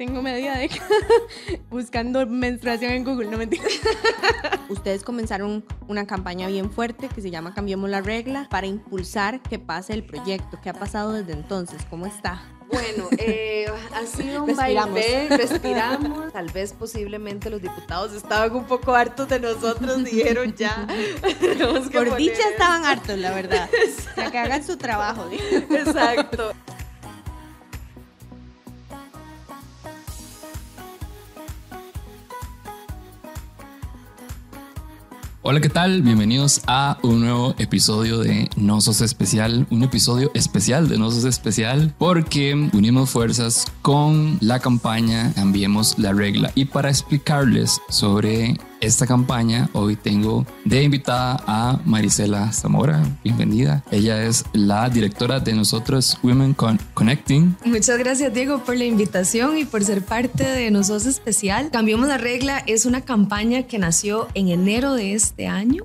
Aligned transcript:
Tengo 0.00 0.22
media 0.22 0.54
década 0.54 0.88
buscando 1.70 2.26
menstruación 2.26 2.92
en 2.92 3.04
Google, 3.04 3.28
no 3.30 3.36
mentira. 3.36 3.64
Ustedes 4.70 5.02
comenzaron 5.02 5.62
una 5.88 6.06
campaña 6.06 6.48
bien 6.48 6.70
fuerte 6.70 7.10
que 7.10 7.20
se 7.20 7.30
llama 7.30 7.52
Cambiemos 7.52 7.90
la 7.90 8.00
regla 8.00 8.48
para 8.50 8.66
impulsar 8.66 9.42
que 9.42 9.58
pase 9.58 9.92
el 9.92 10.02
proyecto. 10.02 10.58
¿Qué 10.62 10.70
ha 10.70 10.72
pasado 10.72 11.12
desde 11.12 11.34
entonces? 11.34 11.82
¿Cómo 11.90 12.06
está? 12.06 12.42
Bueno, 12.72 13.08
eh, 13.18 13.66
ha 13.92 14.06
sido 14.06 14.44
un 14.44 14.48
Respiramos. 14.48 14.94
vaivén, 14.94 15.28
respiramos. 15.36 16.32
Tal 16.32 16.50
vez 16.50 16.72
posiblemente 16.72 17.50
los 17.50 17.60
diputados 17.60 18.14
estaban 18.14 18.56
un 18.56 18.64
poco 18.64 18.94
hartos 18.94 19.28
de 19.28 19.38
nosotros, 19.38 20.02
dijeron 20.02 20.54
ya. 20.54 20.86
Por 21.92 22.16
dicha 22.16 22.48
estaban 22.50 22.86
hartos, 22.86 23.18
la 23.18 23.32
verdad. 23.32 23.68
Para 24.16 24.30
que 24.30 24.38
hagan 24.38 24.64
su 24.64 24.78
trabajo. 24.78 25.28
Exacto. 25.30 26.54
Hola, 35.42 35.62
¿qué 35.62 35.70
tal? 35.70 36.02
Bienvenidos 36.02 36.60
a 36.66 36.98
un 37.02 37.20
nuevo 37.20 37.54
episodio 37.56 38.18
de 38.18 38.50
No 38.56 38.82
Sos 38.82 39.00
Especial, 39.00 39.66
un 39.70 39.82
episodio 39.82 40.30
especial 40.34 40.86
de 40.86 40.98
No 40.98 41.10
Sos 41.10 41.24
Especial 41.24 41.94
porque 41.96 42.52
unimos 42.74 43.08
fuerzas 43.08 43.64
con 43.80 44.36
la 44.42 44.58
campaña 44.58 45.32
Cambiemos 45.32 45.98
la 45.98 46.12
Regla. 46.12 46.52
Y 46.54 46.66
para 46.66 46.90
explicarles 46.90 47.80
sobre 47.88 48.58
esta 48.80 49.06
campaña, 49.06 49.68
hoy 49.74 49.96
tengo 49.96 50.46
de 50.64 50.82
invitada 50.82 51.42
a 51.46 51.80
Marisela 51.84 52.50
Zamora. 52.52 53.02
Bienvenida. 53.22 53.84
Ella 53.90 54.24
es 54.24 54.44
la 54.52 54.88
directora 54.88 55.38
de 55.40 55.52
nosotros 55.52 56.18
Women 56.22 56.54
Con- 56.54 56.78
Connecting. 56.94 57.56
Muchas 57.66 57.98
gracias 57.98 58.32
Diego 58.32 58.64
por 58.64 58.76
la 58.76 58.84
invitación 58.84 59.58
y 59.58 59.64
por 59.64 59.84
ser 59.84 60.02
parte 60.02 60.44
de 60.44 60.70
Nosotros 60.70 61.06
Especial. 61.06 61.70
Cambiemos 61.70 62.08
la 62.08 62.16
regla 62.18 62.62
es 62.66 62.86
una 62.86 63.02
campaña 63.02 63.64
que 63.64 63.78
nació 63.78 64.28
en 64.34 64.48
enero 64.48 64.94
de 64.94 65.14
este 65.14 65.46
año 65.46 65.84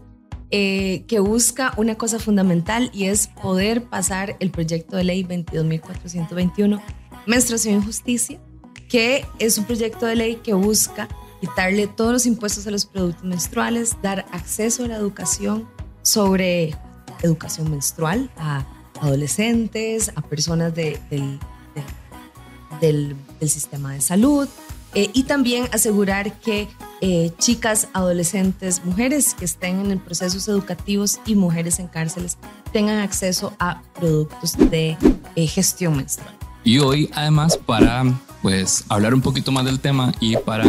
eh, 0.52 1.04
que 1.08 1.20
busca 1.20 1.74
una 1.76 1.96
cosa 1.96 2.18
fundamental 2.20 2.90
y 2.94 3.06
es 3.06 3.28
poder 3.28 3.84
pasar 3.84 4.38
el 4.40 4.52
proyecto 4.52 4.96
de 4.96 5.04
ley 5.04 5.24
22.421, 5.24 6.80
Menstruación 7.26 7.82
y 7.82 7.86
Justicia, 7.86 8.40
que 8.88 9.26
es 9.40 9.58
un 9.58 9.66
proyecto 9.66 10.06
de 10.06 10.16
ley 10.16 10.36
que 10.42 10.54
busca 10.54 11.10
quitarle 11.42 11.88
todos 11.88 12.12
los 12.14 12.26
impuestos 12.26 12.66
a 12.68 12.72
los 12.72 12.86
productos 12.86 13.24
menstruales, 13.24 13.96
dar 14.02 14.26
acceso 14.32 14.86
a 14.86 14.88
la 14.88 14.96
educación 14.96 15.68
sobre 16.02 16.76
educación 17.24 17.72
menstrual 17.72 18.30
a 18.38 18.66
adolescentes, 19.02 20.12
a 20.16 20.22
personas 20.22 20.74
de- 20.76 21.00
del, 21.10 21.40
del- 21.76 22.80
del- 22.82 23.16
del 23.40 23.50
sistema 23.50 23.94
de 23.94 24.02
salud 24.02 24.48
eh, 24.94 25.10
y 25.14 25.24
también 25.24 25.68
asegurar 25.74 26.40
que 26.40 26.68
eh, 27.02 27.32
chicas, 27.38 27.90
adolescentes, 27.94 28.84
mujeres 28.86 29.34
que 29.34 29.44
estén 29.46 29.92
en 29.92 30.00
procesos 30.00 30.48
educativos 30.48 31.20
y 31.26 31.36
mujeres 31.36 31.80
en 31.80 31.88
cárceles 31.88 32.38
tengan 32.72 33.00
acceso 33.00 33.54
a 33.60 33.82
productos 33.96 34.54
de 34.58 34.98
eh, 35.36 35.48
gestión 35.48 35.98
menstrual. 35.98 36.35
Y 36.66 36.80
hoy, 36.80 37.10
además, 37.14 37.58
para 37.58 38.04
pues 38.42 38.84
hablar 38.90 39.14
un 39.14 39.22
poquito 39.22 39.52
más 39.52 39.66
del 39.66 39.80
tema 39.80 40.12
y 40.20 40.36
para 40.38 40.66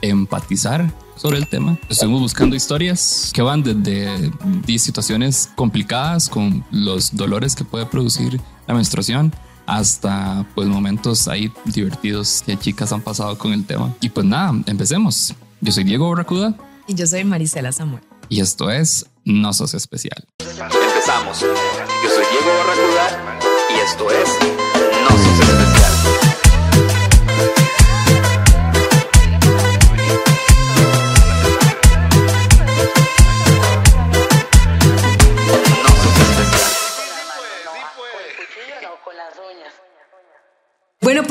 empatizar 0.00 0.92
sobre 1.16 1.38
el 1.38 1.48
tema, 1.48 1.76
estuvimos 1.88 2.20
buscando 2.20 2.54
historias 2.56 3.30
que 3.34 3.42
van 3.42 3.62
desde 3.62 4.30
de 4.66 4.78
situaciones 4.78 5.50
complicadas 5.56 6.28
con 6.28 6.64
los 6.70 7.14
dolores 7.14 7.54
que 7.56 7.64
puede 7.64 7.84
producir 7.86 8.40
la 8.68 8.74
menstruación 8.74 9.32
hasta 9.66 10.46
pues 10.54 10.66
momentos 10.68 11.26
ahí 11.28 11.52
divertidos 11.64 12.42
que 12.46 12.56
chicas 12.56 12.92
han 12.92 13.02
pasado 13.02 13.36
con 13.36 13.52
el 13.52 13.64
tema. 13.66 13.92
Y 14.00 14.08
pues 14.08 14.24
nada, 14.26 14.54
empecemos. 14.66 15.34
Yo 15.60 15.72
soy 15.72 15.84
Diego 15.84 16.08
Barracuda 16.08 16.54
Y 16.86 16.94
yo 16.94 17.06
soy 17.06 17.24
Marisela 17.24 17.72
Zamora. 17.72 18.02
y 18.28 18.40
esto 18.40 18.70
es 18.70 19.04
No 19.24 19.52
Sos 19.52 19.74
Especial. 19.74 20.24
Empezamos. 20.38 21.40
Yo 21.40 22.08
soy 22.08 22.24
Diego 22.30 22.56
Barracuda 22.56 23.38
y 23.76 23.80
esto 23.80 24.10
es 24.10 24.89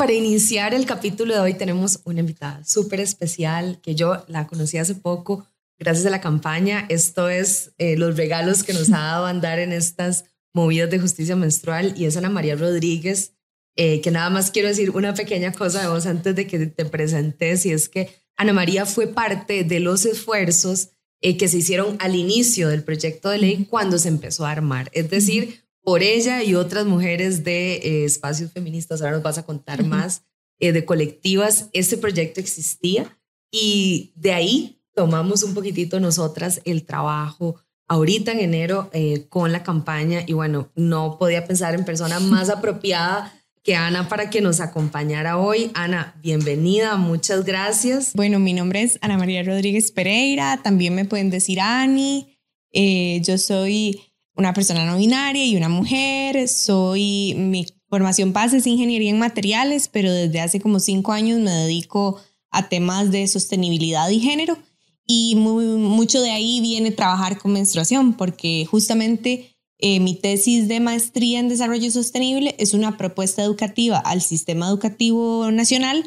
para 0.00 0.14
iniciar 0.14 0.72
el 0.72 0.86
capítulo 0.86 1.34
de 1.34 1.40
hoy 1.40 1.52
tenemos 1.52 2.00
una 2.04 2.20
invitada 2.20 2.64
súper 2.64 3.00
especial 3.00 3.82
que 3.82 3.94
yo 3.94 4.24
la 4.28 4.46
conocí 4.46 4.78
hace 4.78 4.94
poco 4.94 5.46
gracias 5.78 6.06
a 6.06 6.10
la 6.10 6.22
campaña. 6.22 6.86
Esto 6.88 7.28
es 7.28 7.72
eh, 7.76 7.98
los 7.98 8.16
regalos 8.16 8.62
que 8.64 8.72
nos 8.72 8.88
ha 8.88 8.98
dado 8.98 9.26
andar 9.26 9.58
en 9.58 9.74
estas 9.74 10.24
movidas 10.54 10.88
de 10.88 11.00
justicia 11.00 11.36
menstrual 11.36 11.92
y 11.98 12.06
es 12.06 12.16
Ana 12.16 12.30
María 12.30 12.56
Rodríguez, 12.56 13.34
eh, 13.76 14.00
que 14.00 14.10
nada 14.10 14.30
más 14.30 14.50
quiero 14.50 14.68
decir 14.68 14.88
una 14.88 15.12
pequeña 15.12 15.52
cosa 15.52 15.82
de 15.82 15.88
vos 15.88 16.06
antes 16.06 16.34
de 16.34 16.46
que 16.46 16.64
te 16.64 16.86
presentes 16.86 17.66
y 17.66 17.72
es 17.72 17.90
que 17.90 18.08
Ana 18.38 18.54
María 18.54 18.86
fue 18.86 19.06
parte 19.06 19.64
de 19.64 19.80
los 19.80 20.06
esfuerzos 20.06 20.92
eh, 21.20 21.36
que 21.36 21.46
se 21.46 21.58
hicieron 21.58 21.98
al 22.00 22.14
inicio 22.14 22.70
del 22.70 22.84
proyecto 22.84 23.28
de 23.28 23.36
ley 23.36 23.66
cuando 23.68 23.98
se 23.98 24.08
empezó 24.08 24.46
a 24.46 24.52
armar. 24.52 24.88
Es 24.94 25.10
decir, 25.10 25.59
por 25.82 26.02
ella 26.02 26.42
y 26.42 26.54
otras 26.54 26.86
mujeres 26.86 27.44
de 27.44 27.74
eh, 27.74 28.04
espacios 28.04 28.52
feministas, 28.52 29.00
ahora 29.00 29.14
nos 29.14 29.22
vas 29.22 29.38
a 29.38 29.46
contar 29.46 29.84
más, 29.84 30.22
eh, 30.58 30.72
de 30.72 30.84
colectivas, 30.84 31.68
este 31.72 31.96
proyecto 31.96 32.40
existía 32.40 33.18
y 33.50 34.12
de 34.14 34.32
ahí 34.32 34.82
tomamos 34.94 35.42
un 35.42 35.54
poquitito 35.54 36.00
nosotras 36.00 36.60
el 36.64 36.84
trabajo 36.84 37.56
ahorita 37.90 38.32
en 38.32 38.40
enero 38.40 38.88
eh, 38.92 39.26
con 39.28 39.52
la 39.52 39.62
campaña 39.62 40.22
y 40.24 40.32
bueno, 40.32 40.70
no 40.76 41.18
podía 41.18 41.44
pensar 41.46 41.74
en 41.74 41.84
persona 41.84 42.20
más 42.20 42.48
apropiada 42.48 43.34
que 43.62 43.74
Ana 43.74 44.08
para 44.08 44.30
que 44.30 44.40
nos 44.40 44.60
acompañara 44.60 45.38
hoy. 45.38 45.70
Ana, 45.74 46.14
bienvenida, 46.22 46.96
muchas 46.96 47.44
gracias. 47.44 48.12
Bueno, 48.14 48.38
mi 48.38 48.54
nombre 48.54 48.82
es 48.82 48.98
Ana 49.02 49.18
María 49.18 49.42
Rodríguez 49.42 49.92
Pereira, 49.92 50.60
también 50.62 50.94
me 50.94 51.04
pueden 51.04 51.30
decir 51.30 51.60
Ani. 51.60 52.38
Eh, 52.72 53.20
yo 53.24 53.36
soy 53.38 54.00
una 54.34 54.52
persona 54.54 54.84
no 54.84 54.96
binaria 54.96 55.44
y 55.44 55.56
una 55.56 55.68
mujer. 55.68 56.48
Soy, 56.48 57.34
mi 57.36 57.66
formación 57.88 58.32
base 58.32 58.58
es 58.58 58.66
ingeniería 58.66 59.10
en 59.10 59.18
materiales, 59.18 59.88
pero 59.88 60.12
desde 60.12 60.40
hace 60.40 60.60
como 60.60 60.80
cinco 60.80 61.12
años 61.12 61.40
me 61.40 61.50
dedico 61.50 62.20
a 62.50 62.68
temas 62.68 63.10
de 63.10 63.26
sostenibilidad 63.28 64.08
y 64.10 64.20
género. 64.20 64.58
Y 65.06 65.34
mucho 65.36 66.20
de 66.22 66.30
ahí 66.30 66.60
viene 66.60 66.92
trabajar 66.92 67.38
con 67.38 67.52
menstruación, 67.52 68.14
porque 68.14 68.66
justamente 68.70 69.56
eh, 69.78 69.98
mi 69.98 70.14
tesis 70.14 70.68
de 70.68 70.78
maestría 70.78 71.40
en 71.40 71.48
desarrollo 71.48 71.90
sostenible 71.90 72.54
es 72.58 72.74
una 72.74 72.96
propuesta 72.96 73.42
educativa 73.42 73.98
al 73.98 74.20
sistema 74.20 74.68
educativo 74.68 75.50
nacional 75.50 76.04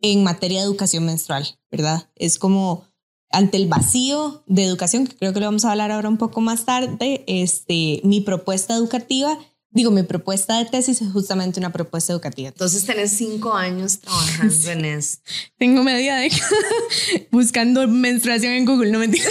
en 0.00 0.22
materia 0.22 0.60
de 0.60 0.66
educación 0.66 1.04
menstrual, 1.04 1.58
¿verdad? 1.70 2.08
Es 2.14 2.38
como 2.38 2.87
ante 3.30 3.56
el 3.56 3.68
vacío 3.68 4.42
de 4.46 4.64
educación, 4.64 5.06
que 5.06 5.16
creo 5.16 5.32
que 5.32 5.40
lo 5.40 5.46
vamos 5.46 5.64
a 5.64 5.72
hablar 5.72 5.90
ahora 5.90 6.08
un 6.08 6.18
poco 6.18 6.40
más 6.40 6.64
tarde, 6.64 7.24
este, 7.26 8.00
mi 8.04 8.20
propuesta 8.20 8.74
educativa, 8.74 9.38
digo, 9.70 9.90
mi 9.90 10.02
propuesta 10.02 10.58
de 10.58 10.64
tesis 10.64 11.02
es 11.02 11.12
justamente 11.12 11.60
una 11.60 11.72
propuesta 11.72 12.12
educativa. 12.12 12.48
Entonces 12.48 12.84
tenés 12.84 13.12
cinco 13.12 13.54
años 13.54 14.00
trabajando 14.00 14.70
en 14.70 14.84
esto. 14.84 15.22
Tengo 15.58 15.84
media 15.84 16.16
década 16.16 16.50
buscando 17.30 17.86
menstruación 17.86 18.54
en 18.54 18.64
Google, 18.64 18.90
no 18.90 18.98
mentira. 18.98 19.28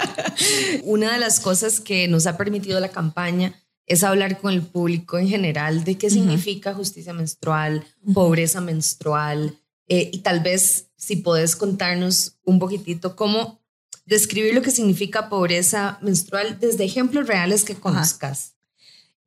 Una 0.84 1.14
de 1.14 1.18
las 1.18 1.40
cosas 1.40 1.80
que 1.80 2.08
nos 2.08 2.26
ha 2.26 2.36
permitido 2.36 2.80
la 2.80 2.90
campaña 2.90 3.54
es 3.86 4.02
hablar 4.02 4.40
con 4.40 4.52
el 4.52 4.62
público 4.62 5.16
en 5.18 5.28
general 5.28 5.84
de 5.84 5.96
qué 5.96 6.10
significa 6.10 6.74
justicia 6.74 7.12
menstrual, 7.12 7.84
pobreza 8.12 8.60
menstrual, 8.60 9.58
eh, 9.88 10.10
y 10.12 10.18
tal 10.18 10.40
vez 10.40 10.90
si 10.96 11.16
podés 11.16 11.56
contarnos 11.56 12.38
un 12.44 12.58
poquitito 12.58 13.16
cómo 13.16 13.60
describir 14.06 14.54
lo 14.54 14.62
que 14.62 14.70
significa 14.70 15.28
pobreza 15.28 15.98
menstrual 16.00 16.58
desde 16.60 16.84
ejemplos 16.84 17.26
reales 17.26 17.64
que 17.64 17.74
conozcas. 17.74 18.54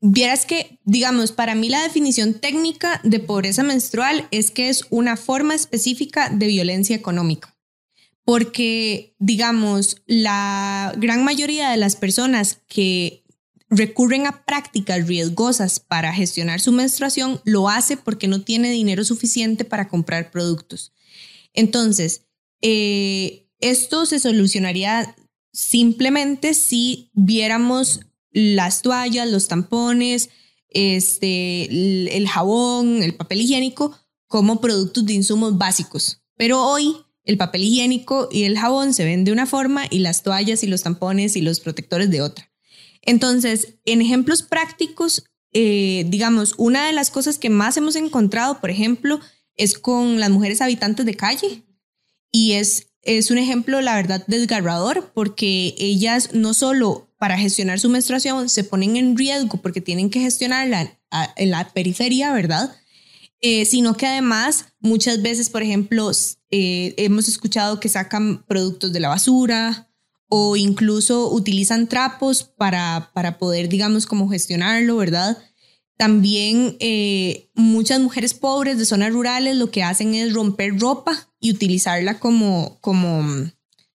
Vieras 0.01 0.45
que, 0.45 0.79
digamos, 0.85 1.33
para 1.33 1.55
mí 1.55 1.67
la 1.67 1.83
definición 1.83 2.35
técnica 2.35 3.01
de 3.03 3.19
pobreza 3.19 3.63
menstrual 3.63 4.27
es 4.31 4.49
que 4.49 4.69
es 4.69 4.85
una 4.89 5.17
forma 5.17 5.55
específica 5.55 6.29
de 6.29 6.47
violencia 6.47 6.95
económica. 6.95 7.53
Porque, 8.23 9.15
digamos, 9.19 10.01
la 10.05 10.93
gran 10.97 11.25
mayoría 11.25 11.69
de 11.71 11.77
las 11.77 11.97
personas 11.97 12.59
que 12.67 13.23
recurren 13.69 14.25
a 14.25 14.45
prácticas 14.45 15.07
riesgosas 15.07 15.79
para 15.79 16.13
gestionar 16.13 16.59
su 16.59 16.71
menstruación 16.71 17.39
lo 17.45 17.69
hace 17.69 17.97
porque 17.97 18.27
no 18.27 18.41
tiene 18.41 18.71
dinero 18.71 19.03
suficiente 19.03 19.63
para 19.63 19.87
comprar 19.87 20.31
productos. 20.31 20.91
Entonces, 21.53 22.25
eh, 22.61 23.47
esto 23.59 24.05
se 24.05 24.19
solucionaría 24.19 25.15
simplemente 25.53 26.53
si 26.53 27.11
viéramos 27.13 28.01
las 28.31 28.81
toallas, 28.81 29.29
los 29.29 29.47
tampones, 29.47 30.29
este, 30.69 31.65
el, 31.65 32.09
el 32.11 32.27
jabón, 32.27 33.03
el 33.03 33.15
papel 33.15 33.41
higiénico 33.41 33.97
como 34.27 34.61
productos 34.61 35.05
de 35.05 35.13
insumos 35.13 35.57
básicos. 35.57 36.21
Pero 36.37 36.63
hoy 36.63 36.95
el 37.23 37.37
papel 37.37 37.63
higiénico 37.63 38.29
y 38.31 38.43
el 38.43 38.57
jabón 38.57 38.93
se 38.93 39.05
ven 39.05 39.23
de 39.23 39.31
una 39.31 39.45
forma 39.45 39.85
y 39.89 39.99
las 39.99 40.23
toallas 40.23 40.63
y 40.63 40.67
los 40.67 40.81
tampones 40.83 41.35
y 41.35 41.41
los 41.41 41.59
protectores 41.59 42.09
de 42.09 42.21
otra. 42.21 42.48
Entonces, 43.09 43.79
en 43.85 44.03
ejemplos 44.03 44.43
prácticos, 44.43 45.23
eh, 45.51 46.05
digamos, 46.09 46.53
una 46.57 46.85
de 46.85 46.93
las 46.93 47.09
cosas 47.09 47.39
que 47.39 47.49
más 47.49 47.75
hemos 47.75 47.95
encontrado, 47.95 48.61
por 48.61 48.69
ejemplo, 48.69 49.19
es 49.55 49.79
con 49.79 50.19
las 50.19 50.29
mujeres 50.29 50.61
habitantes 50.61 51.07
de 51.07 51.15
calle. 51.15 51.63
Y 52.31 52.51
es, 52.51 52.91
es 53.01 53.31
un 53.31 53.39
ejemplo, 53.39 53.81
la 53.81 53.95
verdad, 53.95 54.23
desgarrador, 54.27 55.11
porque 55.15 55.73
ellas 55.79 56.35
no 56.35 56.53
solo 56.53 57.09
para 57.17 57.39
gestionar 57.39 57.79
su 57.79 57.89
menstruación 57.89 58.47
se 58.47 58.63
ponen 58.63 58.95
en 58.95 59.17
riesgo 59.17 59.59
porque 59.59 59.81
tienen 59.81 60.11
que 60.11 60.19
gestionarla 60.19 60.99
en 61.35 61.49
la 61.49 61.67
periferia, 61.73 62.31
¿verdad? 62.31 62.77
Eh, 63.41 63.65
sino 63.65 63.97
que 63.97 64.05
además 64.05 64.65
muchas 64.81 65.23
veces, 65.23 65.49
por 65.49 65.63
ejemplo, 65.63 66.11
eh, 66.51 66.93
hemos 66.97 67.27
escuchado 67.27 67.79
que 67.79 67.89
sacan 67.89 68.45
productos 68.45 68.93
de 68.93 68.99
la 68.99 69.09
basura 69.09 69.88
o 70.29 70.55
incluso 70.55 71.31
utilizan 71.31 71.87
trapos 71.87 72.43
para, 72.43 73.11
para 73.13 73.37
poder, 73.39 73.67
digamos, 73.67 74.05
como 74.05 74.29
gestionarlo, 74.29 74.95
¿verdad? 74.95 75.37
También 75.97 76.77
eh, 76.79 77.49
muchas 77.55 77.99
mujeres 77.99 78.33
pobres 78.33 78.77
de 78.77 78.85
zonas 78.85 79.11
rurales 79.11 79.57
lo 79.57 79.71
que 79.71 79.83
hacen 79.83 80.13
es 80.13 80.33
romper 80.33 80.79
ropa 80.79 81.29
y 81.39 81.51
utilizarla 81.51 82.19
como, 82.19 82.77
como 82.79 83.25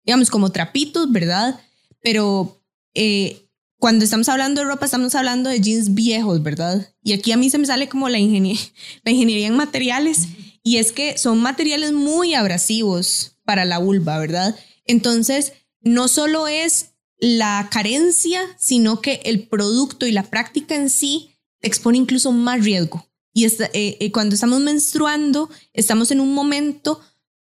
digamos, 0.04 0.30
como 0.30 0.50
trapitos, 0.50 1.12
¿verdad? 1.12 1.60
Pero 2.02 2.60
eh, 2.94 3.46
cuando 3.78 4.04
estamos 4.04 4.28
hablando 4.28 4.62
de 4.62 4.68
ropa, 4.68 4.86
estamos 4.86 5.14
hablando 5.14 5.50
de 5.50 5.60
jeans 5.60 5.94
viejos, 5.94 6.42
¿verdad? 6.42 6.94
Y 7.02 7.12
aquí 7.12 7.30
a 7.32 7.36
mí 7.36 7.50
se 7.50 7.58
me 7.58 7.66
sale 7.66 7.88
como 7.88 8.08
la, 8.08 8.18
la 8.18 9.10
ingeniería 9.10 9.46
en 9.46 9.56
materiales, 9.56 10.28
y 10.62 10.76
es 10.76 10.92
que 10.92 11.18
son 11.18 11.40
materiales 11.40 11.92
muy 11.92 12.34
abrasivos 12.34 13.38
para 13.44 13.64
la 13.64 13.78
vulva, 13.78 14.18
¿verdad? 14.18 14.56
Entonces, 14.86 15.52
no 15.82 16.08
solo 16.08 16.48
es 16.48 16.92
la 17.18 17.68
carencia, 17.70 18.40
sino 18.58 19.00
que 19.00 19.20
el 19.24 19.46
producto 19.46 20.06
y 20.06 20.12
la 20.12 20.24
práctica 20.24 20.74
en 20.74 20.90
sí 20.90 21.30
expone 21.60 21.98
incluso 21.98 22.32
más 22.32 22.64
riesgo. 22.64 23.06
Y 23.32 23.46
eh, 23.46 23.70
eh, 23.72 24.12
cuando 24.12 24.34
estamos 24.34 24.60
menstruando, 24.60 25.48
estamos 25.72 26.10
en 26.10 26.20
un 26.20 26.34
momento 26.34 27.00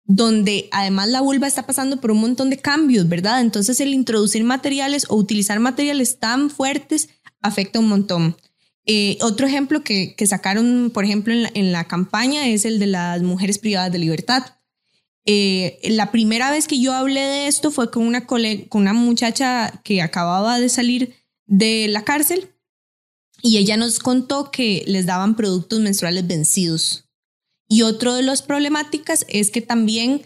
donde 0.06 0.68
además 0.72 1.10
la 1.10 1.22
vulva 1.22 1.48
está 1.48 1.66
pasando 1.66 2.00
por 2.00 2.12
un 2.12 2.20
montón 2.20 2.50
de 2.50 2.58
cambios, 2.58 3.08
¿verdad? 3.08 3.42
Entonces 3.42 3.80
el 3.80 3.94
introducir 3.94 4.44
materiales 4.44 5.06
o 5.10 5.16
utilizar 5.16 5.60
materiales 5.60 6.20
tan 6.20 6.50
fuertes 6.50 7.10
afecta 7.42 7.80
un 7.80 7.88
montón. 7.88 8.38
Eh, 8.86 9.18
otro 9.22 9.48
ejemplo 9.48 9.84
que, 9.84 10.16
sacaron, 10.28 10.92
por 10.94 11.06
ejemplo, 11.06 11.34
en 11.34 11.72
la, 11.72 11.86
campaña 11.86 12.48
es 12.48 12.66
el 12.66 12.80
de 12.80 12.88
las 12.88 13.22
mujeres 13.22 13.60
privadas 13.60 13.92
de 13.92 14.00
libertad. 14.00 14.44
La 15.26 16.12
primera 16.12 16.52
vez 16.52 16.68
que 16.68 16.80
yo 16.80 16.94
hablé 16.94 17.22
de 17.22 17.48
esto 17.48 17.72
fue 17.72 17.92
con 17.92 18.06
una, 18.06 18.26
con 18.26 18.82
una 18.82 18.94
muchacha 18.94 19.82
que 19.84 20.02
acababa 20.02 20.60
de 20.60 20.70
salir 20.70 21.16
de 21.46 21.88
la 21.88 22.04
cárcel 22.04 22.50
y 23.42 23.58
ella 23.58 23.78
nos 23.78 24.00
contó 24.00 24.52
que 24.52 24.84
les 24.88 25.06
daban 25.06 25.36
productos 25.36 25.80
menstruales 25.82 26.26
vencidos. 26.26 27.06
Y 27.68 27.82
otro 27.82 28.16
de 28.16 28.24
las 28.24 28.42
problemáticas 28.42 29.26
es 29.28 29.52
que 29.52 29.62
también 29.62 30.22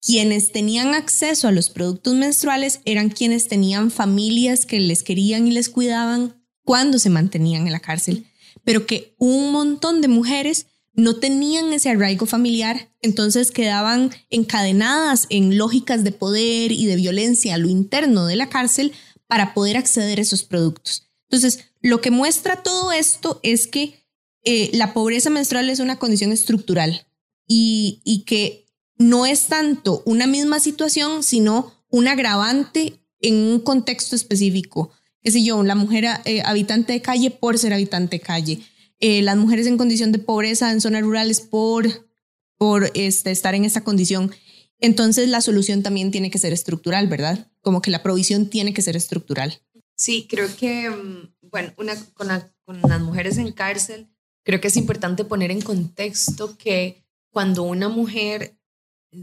quienes 0.00 0.52
tenían 0.52 0.94
acceso 0.94 1.48
a 1.48 1.52
los 1.52 1.70
productos 1.70 2.14
menstruales 2.14 2.80
eran 2.84 3.10
quienes 3.10 3.48
tenían 3.48 3.90
familias 3.90 4.66
que 4.66 4.80
les 4.80 5.02
querían 5.02 5.46
y 5.46 5.52
les 5.52 5.68
cuidaban 5.68 6.44
cuando 6.64 6.98
se 6.98 7.10
mantenían 7.10 7.66
en 7.66 7.72
la 7.72 7.80
cárcel, 7.80 8.26
pero 8.64 8.86
que 8.86 9.14
un 9.18 9.52
montón 9.52 10.00
de 10.00 10.08
mujeres 10.08 10.66
no 10.94 11.16
tenían 11.16 11.72
ese 11.72 11.90
arraigo 11.90 12.26
familiar, 12.26 12.90
entonces 13.00 13.50
quedaban 13.50 14.10
encadenadas 14.30 15.26
en 15.30 15.56
lógicas 15.56 16.04
de 16.04 16.12
poder 16.12 16.72
y 16.72 16.86
de 16.86 16.96
violencia 16.96 17.54
a 17.54 17.58
lo 17.58 17.68
interno 17.68 18.26
de 18.26 18.36
la 18.36 18.48
cárcel 18.48 18.92
para 19.26 19.54
poder 19.54 19.76
acceder 19.76 20.18
a 20.18 20.22
esos 20.22 20.42
productos. 20.42 21.08
Entonces, 21.30 21.64
lo 21.80 22.00
que 22.00 22.10
muestra 22.10 22.62
todo 22.62 22.92
esto 22.92 23.40
es 23.42 23.66
que 23.66 24.02
eh, 24.44 24.70
la 24.74 24.92
pobreza 24.92 25.30
menstrual 25.30 25.70
es 25.70 25.80
una 25.80 25.98
condición 25.98 26.32
estructural 26.32 27.06
y, 27.46 28.24
que 28.26 28.66
no 28.96 29.26
es 29.26 29.46
tanto 29.46 30.02
una 30.06 30.26
misma 30.26 30.60
situación, 30.60 31.22
sino 31.22 31.72
un 31.90 32.08
agravante 32.08 33.00
en 33.20 33.34
un 33.34 33.60
contexto 33.60 34.16
específico. 34.16 34.90
Qué 35.22 35.30
sé 35.30 35.42
yo, 35.44 35.62
la 35.62 35.74
mujer 35.74 36.04
eh, 36.24 36.42
habitante 36.44 36.92
de 36.92 37.02
calle 37.02 37.30
por 37.30 37.58
ser 37.58 37.72
habitante 37.72 38.16
de 38.16 38.20
calle, 38.20 38.62
eh, 39.02 39.20
las 39.20 39.36
mujeres 39.36 39.66
en 39.66 39.76
condición 39.76 40.12
de 40.12 40.20
pobreza 40.20 40.70
en 40.70 40.80
zonas 40.80 41.02
rurales 41.02 41.40
por, 41.40 42.08
por 42.56 42.88
este, 42.94 43.32
estar 43.32 43.52
en 43.56 43.64
esa 43.64 43.82
condición. 43.82 44.32
Entonces 44.78 45.28
la 45.28 45.40
solución 45.40 45.82
también 45.82 46.12
tiene 46.12 46.30
que 46.30 46.38
ser 46.38 46.52
estructural, 46.52 47.08
¿verdad? 47.08 47.50
Como 47.62 47.82
que 47.82 47.90
la 47.90 48.04
provisión 48.04 48.48
tiene 48.48 48.72
que 48.72 48.80
ser 48.80 48.94
estructural. 48.94 49.60
Sí, 49.96 50.28
creo 50.30 50.46
que, 50.56 50.88
mm, 50.88 51.48
bueno, 51.50 51.72
una, 51.78 51.96
con, 52.14 52.28
las 52.28 53.00
mujeres 53.00 53.38
en 53.38 53.50
cárcel, 53.50 54.08
creo 54.44 54.60
que 54.60 54.68
es 54.68 54.76
importante 54.76 55.24
poner 55.24 55.50
en 55.50 55.62
contexto 55.62 56.56
que 56.56 57.04
cuando 57.32 57.64
una 57.64 57.88
mujer, 57.88 58.56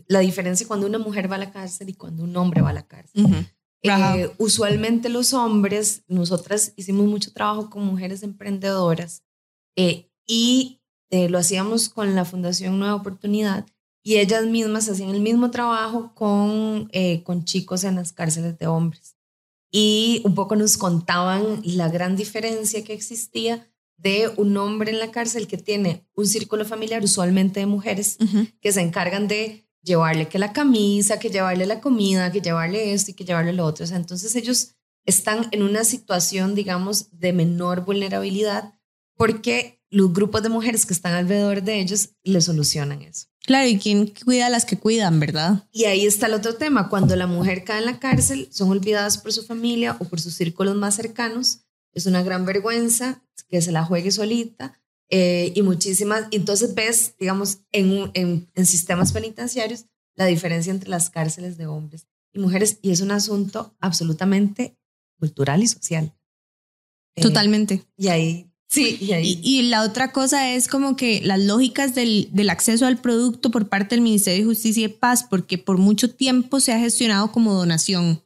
la 0.08 0.20
diferencia 0.20 0.68
cuando 0.68 0.88
una 0.88 1.00
mujer 1.00 1.32
va 1.32 1.38
a 1.38 1.40
la 1.40 1.52
cárcel 1.52 1.88
y 1.88 1.94
cuando 1.94 2.24
un 2.24 2.36
hombre 2.36 2.62
va 2.62 2.72
a 2.72 2.74
la 2.74 2.86
cárcel. 2.86 3.48
Eh, 3.82 4.30
usualmente 4.40 5.08
los 5.08 5.34
hombres, 5.34 6.04
nosotras 6.10 6.74
hicimos 6.76 7.08
mucho 7.08 7.32
trabajo 7.32 7.70
con 7.70 7.86
mujeres 7.86 8.24
emprendedoras 8.24 9.24
eh, 9.76 10.10
y 10.26 10.82
eh, 11.10 11.30
lo 11.30 11.38
hacíamos 11.38 11.90
con 11.90 12.16
la 12.16 12.26
Fundación 12.26 12.80
Nueva 12.80 12.96
Oportunidad 12.96 13.66
y 14.04 14.18
ellas 14.18 14.46
mismas 14.46 14.88
hacían 14.90 15.10
el 15.10 15.22
mismo 15.22 15.52
trabajo 15.52 16.14
con, 16.16 16.90
con 17.24 17.44
chicos 17.46 17.84
en 17.84 17.96
las 17.96 18.14
cárceles 18.14 18.58
de 18.58 18.68
hombres 18.68 19.18
y 19.72 20.22
un 20.26 20.36
poco 20.36 20.56
nos 20.56 20.78
contaban 20.78 21.62
la 21.64 21.90
gran 21.90 22.16
diferencia 22.16 22.84
que 22.84 22.94
existía 22.94 23.68
de 23.98 24.32
un 24.38 24.56
hombre 24.58 24.92
en 24.92 25.00
la 25.00 25.12
cárcel 25.12 25.48
que 25.48 25.58
tiene 25.58 26.08
un 26.16 26.26
círculo 26.26 26.66
familiar, 26.66 27.04
usualmente 27.04 27.60
de 27.60 27.66
mujeres, 27.66 28.18
que 28.62 28.72
se 28.72 28.82
encargan 28.82 29.28
de 29.28 29.68
llevarle 29.84 30.28
que 30.28 30.40
la 30.40 30.54
camisa, 30.54 31.20
que 31.20 31.30
llevarle 31.30 31.66
la 31.66 31.82
comida, 31.82 32.32
que 32.32 32.42
llevarle 32.42 32.94
esto 32.94 33.12
y 33.12 33.14
que 33.14 33.26
llevarle 33.26 33.54
lo 33.54 33.66
otro. 33.66 33.86
entonces 33.86 34.36
ellos 34.36 34.76
están 35.06 35.48
en 35.52 35.64
una 35.64 35.84
situación, 35.84 36.56
digamos, 36.56 37.08
de 37.12 37.34
menor 37.34 37.84
vulnerabilidad 37.84 38.74
porque 39.20 39.84
los 39.90 40.14
grupos 40.14 40.42
de 40.44 40.48
mujeres 40.48 40.86
que 40.86 40.94
están 40.94 41.14
alrededor 41.14 41.62
de 41.62 41.82
ellos 41.82 42.12
le 42.24 42.40
solucionan 42.40 43.02
eso. 43.02 43.28
Claro, 43.46 43.68
y 43.68 43.78
quién 43.78 44.14
cuida 44.24 44.46
a 44.46 44.50
las 44.50 44.64
que 44.64 44.78
cuidan, 44.78 45.20
¿verdad? 45.20 45.68
Y 45.74 45.86
ahí 45.86 46.06
está 46.06 46.28
el 46.28 46.36
otro 46.36 46.56
tema. 46.56 46.88
Cuando 46.88 47.18
la 47.18 47.28
mujer 47.28 47.66
cae 47.66 47.80
en 47.80 47.86
la 47.86 48.00
cárcel, 48.00 48.48
son 48.50 48.70
olvidadas 48.70 49.18
por 49.18 49.34
su 49.34 49.44
familia 49.44 49.98
o 50.00 50.06
por 50.06 50.22
sus 50.22 50.36
círculos 50.36 50.78
más 50.78 50.96
cercanos. 50.96 51.66
Es 51.92 52.06
una 52.06 52.24
gran 52.24 52.46
vergüenza 52.46 53.22
que 53.50 53.62
se 53.62 53.74
la 53.74 53.84
juegue 53.84 54.12
solita. 54.12 54.80
Eh, 55.10 55.52
y 55.54 55.64
muchísimas, 55.64 56.28
entonces 56.32 56.74
ves, 56.74 57.16
digamos, 57.20 57.58
en, 57.74 58.12
en, 58.14 58.50
en 58.56 58.66
sistemas 58.66 59.12
penitenciarios 59.12 59.86
la 60.16 60.28
diferencia 60.28 60.72
entre 60.72 60.90
las 60.90 61.10
cárceles 61.10 61.58
de 61.58 61.68
hombres 61.68 62.08
y 62.32 62.40
mujeres. 62.40 62.78
Y 62.82 62.92
es 62.92 63.02
un 63.02 63.12
asunto 63.12 63.76
absolutamente 63.82 64.78
cultural 65.18 65.62
y 65.62 65.68
social. 65.68 66.16
Eh, 67.16 67.22
Totalmente. 67.22 67.84
Y 67.98 68.08
ahí 68.08 68.49
Sí, 68.72 69.00
y, 69.02 69.64
la 69.64 69.82
otra 69.82 70.12
cosa 70.12 70.54
es 70.54 70.68
como 70.68 70.96
que 70.96 71.22
las 71.24 71.40
lógicas 71.40 71.96
del, 71.96 72.30
del, 72.32 72.52
acceso 72.52 72.86
al 72.86 72.98
producto 72.98 73.50
por 73.50 73.68
parte 73.68 73.96
del 73.96 74.04
Ministerio 74.04 74.42
de 74.42 74.50
Justicia 74.54 74.86
y 74.86 74.90
Paz, 74.90 75.26
porque 75.28 75.58
por 75.58 75.80
mucho 75.80 76.12
tiempo 76.12 76.60
se 76.60 76.72
ha 76.72 76.80
gestionado 76.80 77.32
como 77.32 77.56
donación. 77.56 78.22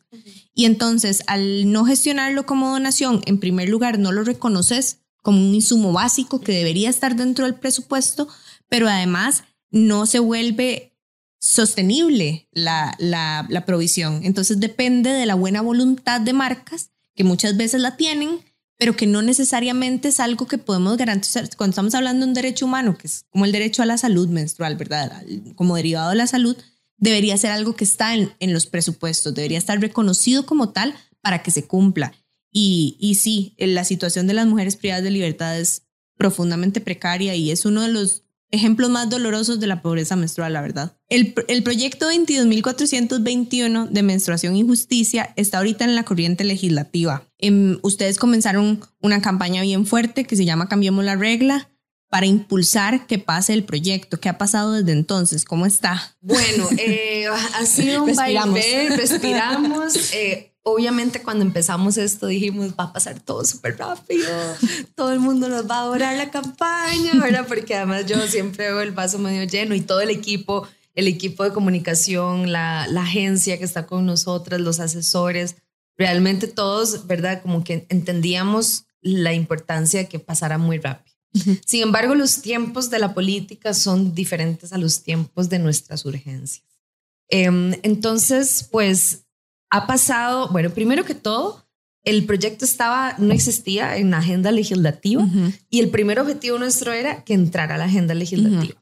Y 0.53 0.65
entonces, 0.65 1.23
al 1.27 1.71
no 1.71 1.85
gestionarlo 1.85 2.45
como 2.45 2.71
donación, 2.71 3.21
en 3.25 3.39
primer 3.39 3.69
lugar, 3.69 3.99
no 3.99 4.11
lo 4.11 4.25
reconoces 4.25 4.99
como 5.21 5.39
un 5.39 5.55
insumo 5.55 5.93
básico 5.93 6.41
que 6.41 6.51
debería 6.51 6.89
estar 6.89 7.15
dentro 7.15 7.45
del 7.45 7.55
presupuesto, 7.55 8.27
pero 8.67 8.89
además 8.89 9.45
no 9.71 10.05
se 10.05 10.19
vuelve 10.19 10.91
sostenible 11.39 12.49
la, 12.51 12.95
la, 12.99 13.47
la 13.49 13.65
provisión. 13.65 14.19
Entonces 14.25 14.59
depende 14.59 15.09
de 15.09 15.25
la 15.25 15.35
buena 15.35 15.61
voluntad 15.61 16.19
de 16.19 16.33
marcas, 16.33 16.91
que 17.15 17.23
muchas 17.23 17.55
veces 17.55 17.79
la 17.79 17.95
tienen, 17.95 18.41
pero 18.77 18.95
que 18.95 19.07
no 19.07 19.21
necesariamente 19.21 20.09
es 20.09 20.19
algo 20.19 20.47
que 20.47 20.57
podemos 20.57 20.97
garantizar. 20.97 21.47
Cuando 21.55 21.71
estamos 21.71 21.95
hablando 21.95 22.25
de 22.25 22.29
un 22.29 22.33
derecho 22.33 22.65
humano, 22.65 22.97
que 22.97 23.07
es 23.07 23.25
como 23.29 23.45
el 23.45 23.51
derecho 23.51 23.83
a 23.83 23.85
la 23.85 23.97
salud 23.97 24.27
menstrual, 24.27 24.75
¿verdad? 24.75 25.23
Como 25.55 25.75
derivado 25.75 26.09
de 26.09 26.15
la 26.15 26.27
salud, 26.27 26.57
debería 26.97 27.37
ser 27.37 27.51
algo 27.51 27.75
que 27.75 27.83
está 27.83 28.15
en, 28.15 28.33
en 28.39 28.53
los 28.53 28.65
presupuestos, 28.65 29.33
debería 29.33 29.57
estar 29.57 29.79
reconocido 29.79 30.45
como 30.45 30.69
tal 30.69 30.95
para 31.21 31.43
que 31.43 31.51
se 31.51 31.65
cumpla. 31.65 32.13
Y, 32.51 32.97
y 32.99 33.15
sí, 33.15 33.55
la 33.57 33.83
situación 33.83 34.27
de 34.27 34.33
las 34.33 34.47
mujeres 34.47 34.75
privadas 34.75 35.03
de 35.03 35.11
libertad 35.11 35.59
es 35.59 35.83
profundamente 36.17 36.81
precaria 36.81 37.35
y 37.35 37.51
es 37.51 37.65
uno 37.65 37.81
de 37.81 37.89
los 37.89 38.23
ejemplos 38.53 38.91
más 38.91 39.09
dolorosos 39.09 39.59
de 39.59 39.65
la 39.67 39.81
pobreza 39.81 40.15
menstrual, 40.15 40.53
la 40.53 40.61
verdad. 40.61 40.95
El, 41.09 41.33
el 41.47 41.63
proyecto 41.63 42.09
22.421 42.11 43.89
de 43.89 44.03
menstruación 44.03 44.55
y 44.55 44.61
justicia 44.61 45.33
está 45.35 45.57
ahorita 45.57 45.85
en 45.85 45.95
la 45.95 46.05
corriente 46.05 46.43
legislativa. 46.43 47.23
Em, 47.39 47.79
ustedes 47.81 48.19
comenzaron 48.19 48.79
una 49.01 49.21
campaña 49.21 49.63
bien 49.63 49.87
fuerte 49.87 50.25
que 50.25 50.35
se 50.35 50.45
llama 50.45 50.69
Cambiemos 50.69 51.03
la 51.03 51.15
regla 51.15 51.69
para 52.09 52.27
impulsar 52.27 53.07
que 53.07 53.17
pase 53.17 53.53
el 53.53 53.63
proyecto? 53.63 54.19
¿Qué 54.19 54.29
ha 54.29 54.37
pasado 54.37 54.73
desde 54.73 54.91
entonces? 54.91 55.45
¿Cómo 55.45 55.65
está? 55.65 56.15
Bueno, 56.21 56.69
eh, 56.77 57.25
ha 57.25 57.65
sido 57.65 58.03
un 58.03 58.09
Respiramos. 58.09 58.53
vaivén, 58.53 58.97
respiramos. 58.97 59.95
eh, 60.13 60.52
obviamente 60.63 61.21
cuando 61.21 61.43
empezamos 61.43 61.97
esto 61.97 62.27
dijimos 62.27 62.71
va 62.79 62.85
a 62.85 62.93
pasar 62.93 63.19
todo 63.19 63.43
súper 63.45 63.77
rápido, 63.77 64.27
todo 64.95 65.11
el 65.13 65.19
mundo 65.19 65.49
nos 65.49 65.69
va 65.69 65.77
a 65.77 65.81
adorar 65.81 66.17
la 66.17 66.31
campaña, 66.31 67.13
¿verdad? 67.21 67.45
Porque 67.47 67.75
además 67.75 68.05
yo 68.05 68.19
siempre 68.27 68.67
veo 68.67 68.81
el 68.81 68.91
vaso 68.91 69.19
medio 69.19 69.43
lleno 69.43 69.75
y 69.75 69.81
todo 69.81 70.01
el 70.01 70.09
equipo, 70.09 70.67
el 70.95 71.07
equipo 71.07 71.43
de 71.43 71.51
comunicación, 71.51 72.51
la, 72.51 72.87
la 72.87 73.03
agencia 73.03 73.57
que 73.57 73.65
está 73.65 73.85
con 73.85 74.05
nosotras, 74.05 74.61
los 74.61 74.79
asesores, 74.79 75.57
realmente 75.97 76.47
todos, 76.47 77.07
¿verdad? 77.07 77.41
Como 77.41 77.63
que 77.63 77.85
entendíamos 77.89 78.85
la 79.01 79.33
importancia 79.33 79.99
de 79.99 80.07
que 80.07 80.19
pasara 80.19 80.57
muy 80.57 80.79
rápido. 80.79 81.13
Sin 81.65 81.81
embargo, 81.81 82.15
los 82.15 82.41
tiempos 82.41 82.89
de 82.89 82.99
la 82.99 83.13
política 83.13 83.73
son 83.73 84.13
diferentes 84.13 84.71
a 84.71 84.77
los 84.77 85.03
tiempos 85.03 85.49
de 85.49 85.59
nuestras 85.59 86.05
urgencias. 86.05 86.63
Em, 87.27 87.73
entonces, 87.81 88.67
pues 88.71 89.22
ha 89.73 89.87
pasado, 89.87 90.49
bueno, 90.49 90.69
primero 90.69 91.03
que 91.03 91.15
todo, 91.15 91.65
el 92.03 92.27
proyecto 92.27 92.63
estaba, 92.63 93.15
no 93.17 93.33
existía 93.33 93.97
en 93.97 94.11
la 94.11 94.19
agenda 94.19 94.51
legislativa 94.51 95.25
y 95.67 95.79
el 95.79 95.89
primer 95.89 96.19
objetivo 96.19 96.59
nuestro 96.59 96.93
era 96.93 97.23
que 97.23 97.33
entrara 97.33 97.73
a 97.73 97.77
la 97.79 97.85
agenda 97.85 98.13
legislativa. 98.13 98.79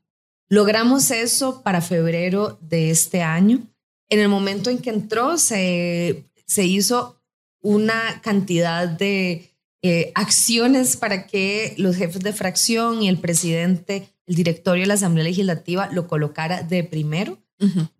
Logramos 0.49 1.09
eso 1.11 1.61
para 1.63 1.79
febrero 1.79 2.59
de 2.61 2.91
este 2.91 3.21
año. 3.21 3.61
En 4.09 4.19
el 4.19 4.27
momento 4.27 4.69
en 4.69 4.79
que 4.79 4.89
entró, 4.89 5.37
se, 5.37 6.25
se 6.45 6.65
hizo 6.65 7.21
una 7.61 8.19
cantidad 8.21 8.85
de 8.89 9.49
eh, 9.81 10.11
acciones 10.13 10.97
para 10.97 11.25
que 11.25 11.73
los 11.77 11.95
jefes 11.95 12.21
de 12.21 12.33
fracción 12.33 13.01
y 13.01 13.07
el 13.07 13.17
presidente, 13.17 14.09
el 14.25 14.35
directorio 14.35 14.83
de 14.83 14.87
la 14.87 14.95
Asamblea 14.95 15.23
Legislativa 15.23 15.89
lo 15.93 16.07
colocara 16.07 16.63
de 16.63 16.83
primero 16.83 17.37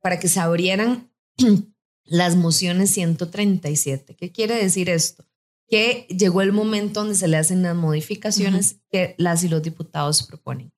para 0.02 0.20
que 0.20 0.28
se 0.28 0.42
abrieran 0.42 1.10
las 2.12 2.36
mociones 2.36 2.92
137. 2.92 4.16
¿Qué 4.16 4.32
quiere 4.32 4.56
decir 4.56 4.90
esto? 4.90 5.26
Que 5.70 6.06
llegó 6.10 6.42
el 6.42 6.52
momento 6.52 7.00
donde 7.00 7.16
se 7.16 7.30
le 7.30 7.38
hacen 7.38 7.64
las 7.64 7.76
modificaciones 7.76 8.82
que 8.92 9.16
las 9.18 9.44
y 9.46 9.48
los 9.48 9.64
diputados 9.64 10.24
proponen. 10.24 10.74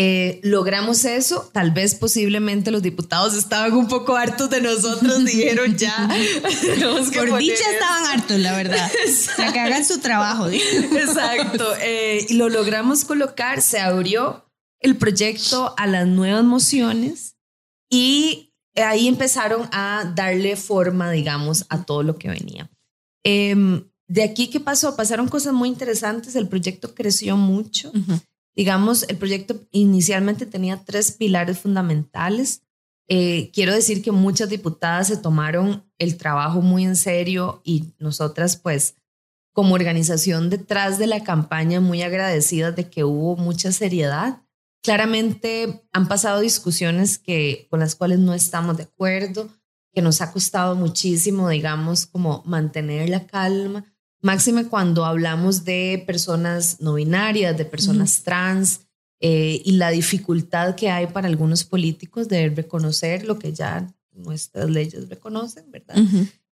Eh, 0.00 0.38
logramos 0.44 1.04
eso, 1.04 1.50
tal 1.52 1.72
vez 1.72 1.96
posiblemente 1.96 2.70
los 2.70 2.82
diputados 2.82 3.34
estaban 3.34 3.72
un 3.72 3.88
poco 3.88 4.14
hartos 4.14 4.48
de 4.48 4.60
nosotros, 4.60 5.24
dijeron 5.24 5.76
ya. 5.76 6.08
que 7.12 7.18
Por 7.18 7.38
dicha 7.40 7.54
esto". 7.54 7.70
estaban 7.72 8.06
hartos, 8.06 8.38
la 8.38 8.56
verdad. 8.56 8.88
Para 9.36 9.52
que 9.52 9.58
hagan 9.58 9.84
su 9.84 9.98
trabajo. 9.98 10.48
Exacto. 10.48 11.74
eh, 11.80 12.24
y 12.28 12.34
lo 12.34 12.48
logramos 12.48 13.04
colocar, 13.04 13.60
se 13.60 13.80
abrió 13.80 14.48
el 14.78 14.96
proyecto 14.96 15.74
a 15.76 15.88
las 15.88 16.06
nuevas 16.06 16.44
mociones 16.44 17.34
y 17.90 18.47
ahí 18.82 19.08
empezaron 19.08 19.68
a 19.72 20.12
darle 20.14 20.56
forma, 20.56 21.10
digamos, 21.10 21.66
a 21.68 21.84
todo 21.84 22.02
lo 22.02 22.16
que 22.16 22.28
venía. 22.28 22.70
Em, 23.24 23.84
de 24.06 24.22
aquí, 24.22 24.48
¿qué 24.48 24.60
pasó? 24.60 24.96
Pasaron 24.96 25.28
cosas 25.28 25.52
muy 25.52 25.68
interesantes, 25.68 26.34
el 26.34 26.48
proyecto 26.48 26.94
creció 26.94 27.36
mucho. 27.36 27.92
Digamos, 28.56 29.04
el 29.08 29.16
proyecto 29.16 29.60
inicialmente 29.70 30.46
tenía 30.46 30.82
tres 30.84 31.12
pilares 31.12 31.58
fundamentales. 31.58 32.62
Eh, 33.08 33.50
quiero 33.52 33.72
decir 33.72 34.02
que 34.02 34.12
muchas 34.12 34.48
diputadas 34.48 35.08
se 35.08 35.16
tomaron 35.16 35.84
el 35.98 36.16
trabajo 36.16 36.60
muy 36.60 36.84
en 36.84 36.96
serio 36.96 37.60
y 37.64 37.94
nosotras, 37.98 38.56
pues, 38.56 38.94
como 39.52 39.74
organización 39.74 40.50
detrás 40.50 40.98
de 40.98 41.06
la 41.06 41.24
campaña, 41.24 41.80
muy 41.80 42.02
agradecidas 42.02 42.76
de 42.76 42.88
que 42.88 43.04
hubo 43.04 43.36
mucha 43.36 43.72
seriedad. 43.72 44.42
Claramente 44.82 45.82
han 45.92 46.08
pasado 46.08 46.40
discusiones 46.40 47.18
que, 47.18 47.66
con 47.70 47.80
las 47.80 47.94
cuales 47.94 48.18
no 48.18 48.34
estamos 48.34 48.76
de 48.76 48.84
acuerdo, 48.84 49.48
que 49.92 50.02
nos 50.02 50.20
ha 50.20 50.32
costado 50.32 50.76
muchísimo, 50.76 51.48
digamos, 51.48 52.06
como 52.06 52.42
mantener 52.46 53.08
la 53.08 53.26
calma, 53.26 53.84
máxime 54.20 54.66
cuando 54.66 55.04
hablamos 55.04 55.64
de 55.64 56.02
personas 56.06 56.80
no 56.80 56.94
binarias, 56.94 57.56
de 57.56 57.64
personas 57.64 58.22
trans, 58.22 58.88
eh, 59.20 59.62
y 59.64 59.72
la 59.72 59.90
dificultad 59.90 60.76
que 60.76 60.90
hay 60.90 61.08
para 61.08 61.26
algunos 61.26 61.64
políticos 61.64 62.28
de 62.28 62.50
reconocer 62.50 63.24
lo 63.26 63.38
que 63.38 63.52
ya 63.52 63.92
nuestras 64.12 64.70
leyes 64.70 65.08
reconocen, 65.08 65.70
¿verdad? 65.70 65.96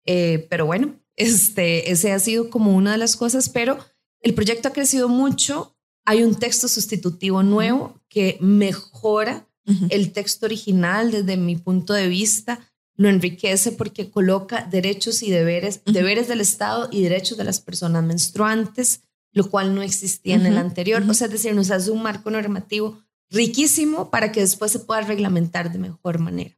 Eh, 0.04 0.46
pero 0.50 0.66
bueno, 0.66 0.96
este, 1.14 1.92
ese 1.92 2.12
ha 2.12 2.18
sido 2.18 2.50
como 2.50 2.74
una 2.74 2.92
de 2.92 2.98
las 2.98 3.16
cosas, 3.16 3.48
pero 3.48 3.78
el 4.20 4.34
proyecto 4.34 4.68
ha 4.68 4.72
crecido 4.72 5.08
mucho. 5.08 5.75
Hay 6.06 6.22
un 6.22 6.36
texto 6.36 6.68
sustitutivo 6.68 7.42
nuevo 7.42 8.00
que 8.08 8.38
mejora 8.40 9.46
el 9.90 10.12
texto 10.12 10.46
original 10.46 11.10
desde 11.10 11.36
mi 11.36 11.56
punto 11.56 11.92
de 11.92 12.06
vista, 12.06 12.60
lo 12.96 13.08
enriquece 13.08 13.72
porque 13.72 14.10
coloca 14.10 14.62
derechos 14.62 15.22
y 15.22 15.30
deberes, 15.30 15.82
deberes 15.84 16.28
del 16.28 16.40
Estado 16.40 16.88
y 16.90 17.02
derechos 17.02 17.36
de 17.36 17.44
las 17.44 17.60
personas 17.60 18.04
menstruantes, 18.04 19.02
lo 19.32 19.50
cual 19.50 19.74
no 19.74 19.82
existía 19.82 20.36
en 20.36 20.46
el 20.46 20.56
anterior. 20.56 21.02
O 21.08 21.14
sea, 21.14 21.26
es 21.26 21.32
decir, 21.32 21.54
nos 21.54 21.70
hace 21.70 21.90
un 21.90 22.02
marco 22.02 22.30
normativo 22.30 23.02
riquísimo 23.28 24.10
para 24.10 24.32
que 24.32 24.40
después 24.40 24.72
se 24.72 24.78
pueda 24.78 25.02
reglamentar 25.02 25.72
de 25.72 25.78
mejor 25.78 26.20
manera. 26.20 26.56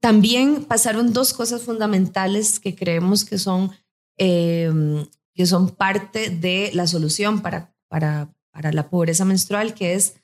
También 0.00 0.64
pasaron 0.64 1.12
dos 1.12 1.34
cosas 1.34 1.62
fundamentales 1.62 2.60
que 2.60 2.74
creemos 2.74 3.24
que 3.24 3.38
son, 3.38 3.72
eh, 4.18 5.04
que 5.34 5.46
son 5.46 5.70
parte 5.70 6.30
de 6.30 6.70
la 6.74 6.86
solución 6.86 7.42
para, 7.42 7.74
para, 7.88 8.32
para 8.56 8.72
la 8.72 8.88
pobreza 8.88 9.26
menstrual, 9.26 9.74
que 9.74 9.92
es 9.92 10.14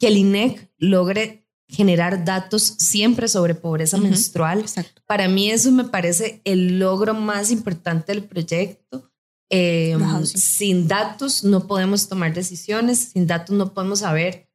que 0.00 0.08
el 0.08 0.16
INEC 0.16 0.68
logre 0.78 1.46
generar 1.68 2.24
datos 2.24 2.62
siempre 2.78 3.28
sobre 3.28 3.54
pobreza 3.54 3.98
menstrual. 3.98 4.58
Exacto. 4.58 5.00
Para 5.06 5.28
mí 5.28 5.48
eso 5.48 5.70
me 5.70 5.84
parece 5.84 6.40
el 6.44 6.80
logro 6.80 7.14
más 7.14 7.52
importante 7.52 8.12
del 8.12 8.24
proyecto. 8.24 9.12
Eh, 9.48 9.96
sí. 10.24 10.38
Sin 10.38 10.88
datos 10.88 11.44
no 11.44 11.68
podemos 11.68 12.08
tomar 12.08 12.34
decisiones, 12.34 13.10
sin 13.12 13.28
datos 13.28 13.56
no 13.56 13.72
podemos 13.72 14.00
saber 14.00 14.48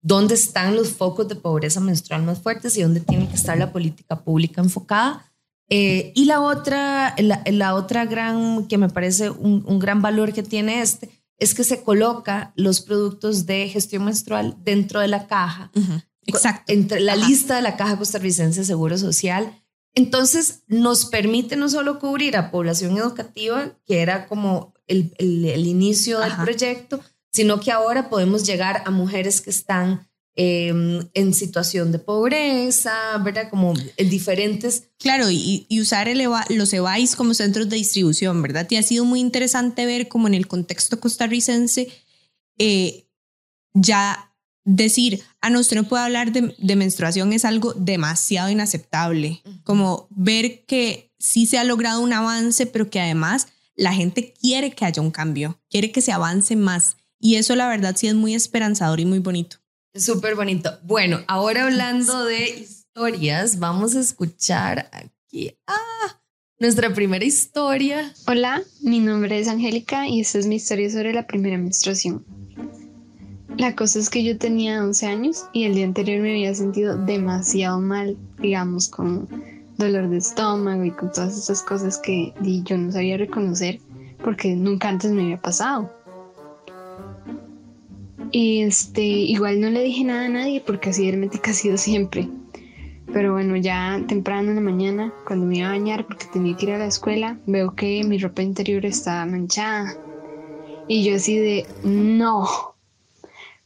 dónde 0.00 0.34
están 0.36 0.76
los 0.76 0.90
focos 0.90 1.26
de 1.26 1.34
pobreza 1.34 1.80
menstrual 1.80 2.22
más 2.22 2.38
fuertes 2.38 2.76
y 2.76 2.82
dónde 2.82 3.00
tiene 3.00 3.28
que 3.28 3.34
estar 3.34 3.58
la 3.58 3.72
política 3.72 4.20
pública 4.22 4.60
enfocada. 4.60 5.24
Eh, 5.70 6.12
y 6.14 6.26
la 6.26 6.40
otra, 6.40 7.16
la, 7.18 7.42
la 7.46 7.74
otra 7.74 8.06
gran, 8.06 8.68
que 8.68 8.78
me 8.78 8.88
parece 8.88 9.28
un, 9.28 9.64
un 9.66 9.80
gran 9.80 10.00
valor 10.00 10.32
que 10.32 10.44
tiene 10.44 10.82
este, 10.82 11.10
es 11.38 11.54
que 11.54 11.64
se 11.64 11.82
coloca 11.82 12.52
los 12.56 12.80
productos 12.80 13.46
de 13.46 13.68
gestión 13.68 14.04
menstrual 14.04 14.56
dentro 14.64 15.00
de 15.00 15.08
la 15.08 15.26
caja 15.26 15.70
Ujú. 15.74 16.00
Exacto. 16.26 16.72
entre 16.72 17.00
la 17.00 17.12
Ajá. 17.14 17.26
lista 17.28 17.56
de 17.56 17.62
la 17.62 17.76
Caja 17.76 17.96
Costarricense 17.96 18.60
de 18.60 18.66
Seguro 18.66 18.98
Social. 18.98 19.62
Entonces, 19.94 20.62
nos 20.68 21.06
permite 21.06 21.56
no 21.56 21.68
solo 21.68 21.98
cubrir 21.98 22.36
a 22.36 22.50
población 22.50 22.96
educativa, 22.98 23.72
que 23.86 24.00
era 24.02 24.26
como 24.28 24.74
el, 24.86 25.14
el- 25.18 25.44
el 25.46 25.66
inicio 25.66 26.20
del 26.20 26.34
proyecto, 26.36 27.00
sino 27.32 27.60
que 27.60 27.72
ahora 27.72 28.08
podemos 28.10 28.44
llegar 28.46 28.82
a 28.84 28.90
mujeres 28.90 29.40
que 29.40 29.50
están 29.50 30.07
eh, 30.40 30.72
en 31.14 31.34
situación 31.34 31.90
de 31.90 31.98
pobreza, 31.98 33.18
¿verdad? 33.24 33.50
Como 33.50 33.74
en 33.96 34.08
diferentes... 34.08 34.84
Claro, 34.98 35.30
y, 35.30 35.66
y 35.68 35.80
usar 35.80 36.08
el 36.08 36.20
EVA- 36.20 36.48
los 36.48 36.72
EVAIS 36.72 37.16
como 37.16 37.34
centros 37.34 37.68
de 37.68 37.74
distribución, 37.76 38.40
¿verdad? 38.40 38.66
Y 38.70 38.76
ha 38.76 38.82
sido 38.84 39.04
muy 39.04 39.18
interesante 39.18 39.84
ver 39.84 40.06
cómo 40.06 40.28
en 40.28 40.34
el 40.34 40.46
contexto 40.46 41.00
costarricense 41.00 41.88
eh, 42.56 43.08
ya 43.74 44.32
decir, 44.64 45.22
ah, 45.40 45.50
no, 45.50 45.58
usted 45.58 45.76
no 45.76 45.88
puede 45.88 46.04
hablar 46.04 46.30
de, 46.30 46.54
de 46.56 46.76
menstruación 46.76 47.32
es 47.32 47.44
algo 47.44 47.72
demasiado 47.74 48.48
inaceptable. 48.48 49.42
Como 49.64 50.06
ver 50.10 50.64
que 50.66 51.10
sí 51.18 51.46
se 51.46 51.58
ha 51.58 51.64
logrado 51.64 52.00
un 52.00 52.12
avance, 52.12 52.66
pero 52.66 52.90
que 52.90 53.00
además 53.00 53.48
la 53.74 53.92
gente 53.92 54.34
quiere 54.40 54.70
que 54.70 54.84
haya 54.84 55.02
un 55.02 55.10
cambio, 55.10 55.60
quiere 55.68 55.90
que 55.90 56.00
se 56.00 56.12
avance 56.12 56.54
más. 56.54 56.96
Y 57.20 57.34
eso 57.36 57.56
la 57.56 57.66
verdad 57.66 57.96
sí 57.96 58.06
es 58.06 58.14
muy 58.14 58.34
esperanzador 58.34 59.00
y 59.00 59.04
muy 59.04 59.18
bonito. 59.18 59.56
Súper 59.98 60.36
bonito. 60.36 60.78
Bueno, 60.84 61.20
ahora 61.26 61.64
hablando 61.64 62.24
de 62.24 62.48
historias, 62.60 63.58
vamos 63.58 63.96
a 63.96 64.00
escuchar 64.00 64.88
aquí 64.92 65.56
nuestra 66.60 66.94
primera 66.94 67.24
historia. 67.24 68.12
Hola, 68.26 68.62
mi 68.80 69.00
nombre 69.00 69.38
es 69.38 69.48
Angélica 69.48 70.06
y 70.06 70.20
esta 70.20 70.38
es 70.38 70.46
mi 70.46 70.56
historia 70.56 70.88
sobre 70.90 71.12
la 71.12 71.26
primera 71.26 71.58
menstruación. 71.58 72.24
La 73.56 73.74
cosa 73.74 73.98
es 73.98 74.08
que 74.08 74.22
yo 74.22 74.38
tenía 74.38 74.84
11 74.84 75.06
años 75.06 75.44
y 75.52 75.64
el 75.64 75.74
día 75.74 75.84
anterior 75.84 76.20
me 76.20 76.30
había 76.30 76.54
sentido 76.54 76.96
demasiado 76.96 77.80
mal, 77.80 78.16
digamos, 78.38 78.88
con 78.88 79.28
dolor 79.78 80.08
de 80.10 80.18
estómago 80.18 80.84
y 80.84 80.92
con 80.92 81.12
todas 81.12 81.36
esas 81.36 81.62
cosas 81.62 81.98
que 81.98 82.32
yo 82.64 82.78
no 82.78 82.92
sabía 82.92 83.16
reconocer 83.16 83.80
porque 84.22 84.54
nunca 84.54 84.88
antes 84.88 85.10
me 85.10 85.22
había 85.22 85.40
pasado. 85.40 85.92
Y 88.30 88.62
este, 88.62 89.02
igual 89.02 89.60
no 89.60 89.70
le 89.70 89.82
dije 89.82 90.04
nada 90.04 90.26
a 90.26 90.28
nadie 90.28 90.62
porque 90.64 90.90
así 90.90 91.08
hermética 91.08 91.50
ha 91.50 91.54
sido 91.54 91.76
siempre. 91.76 92.28
Pero 93.12 93.32
bueno, 93.32 93.56
ya 93.56 94.02
temprano 94.06 94.50
en 94.50 94.56
la 94.56 94.60
mañana, 94.60 95.12
cuando 95.26 95.46
me 95.46 95.58
iba 95.58 95.68
a 95.68 95.72
bañar 95.72 96.06
porque 96.06 96.26
tenía 96.30 96.56
que 96.56 96.66
ir 96.66 96.72
a 96.72 96.78
la 96.78 96.86
escuela, 96.86 97.38
veo 97.46 97.74
que 97.74 98.04
mi 98.04 98.18
ropa 98.18 98.42
interior 98.42 98.84
está 98.84 99.24
manchada. 99.24 99.96
Y 100.88 101.04
yo 101.04 101.16
así 101.16 101.38
de, 101.38 101.66
no. 101.84 102.46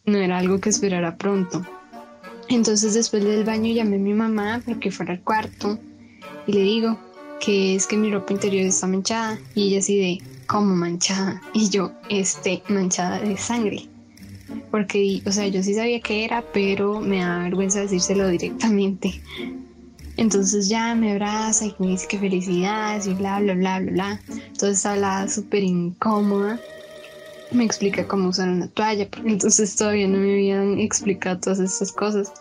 no 0.05 0.19
era 0.19 0.39
algo 0.39 0.61
que 0.61 0.71
esperara 0.71 1.17
pronto. 1.17 1.65
Entonces 2.49 2.95
después 2.95 3.25
del 3.25 3.45
baño 3.45 3.73
llamé 3.73 3.97
a 3.97 4.01
mi 4.01 4.15
mamá 4.15 4.63
para 4.65 4.79
que 4.79 4.91
fuera 4.91 5.15
al 5.15 5.23
cuarto 5.23 5.79
y 6.47 6.53
le 6.53 6.61
digo 6.61 6.99
que 7.41 7.75
es 7.75 7.87
que 7.87 7.97
mi 7.97 8.11
ropa 8.11 8.33
interior 8.33 8.67
está 8.67 8.87
manchada 8.87 9.39
y 9.55 9.69
ella 9.69 9.79
así 9.79 9.99
de, 9.99 10.23
¿cómo 10.47 10.75
manchada? 10.75 11.41
Y 11.53 11.71
yo, 11.71 11.93
este, 12.09 12.63
manchada 12.69 13.21
de 13.21 13.37
sangre. 13.37 13.89
Porque, 14.71 15.23
o 15.27 15.33
sea, 15.33 15.47
yo 15.49 15.63
sí 15.63 15.75
sabía 15.75 16.01
que 16.01 16.25
era, 16.25 16.43
pero 16.53 17.01
me 17.01 17.19
da 17.19 17.45
vergüenza 17.45 17.81
decírselo 17.81 18.29
directamente. 18.29 19.21
Entonces 20.17 20.69
ya 20.69 20.95
me 20.95 21.13
abraza 21.13 21.67
y 21.67 21.75
me 21.79 21.89
dice 21.89 22.07
que 22.07 22.19
felicidades 22.19 23.07
y 23.07 23.15
bla, 23.15 23.41
bla, 23.41 23.55
bla, 23.55 23.81
bla, 23.81 23.93
bla. 23.93 24.21
Entonces 24.29 24.85
habla 24.85 25.27
súper 25.29 25.63
incómoda. 25.63 26.61
Me 27.51 27.65
explica 27.65 28.07
cómo 28.07 28.29
usar 28.29 28.49
una 28.49 28.69
toalla, 28.69 29.09
porque 29.11 29.31
entonces 29.31 29.75
todavía 29.77 30.09
no 30.09 30.19
me 30.19 30.33
habían 30.33 30.79
explicado 30.79 31.39
todas 31.39 31.61
estas 31.61 31.93
cosas. 31.93 32.33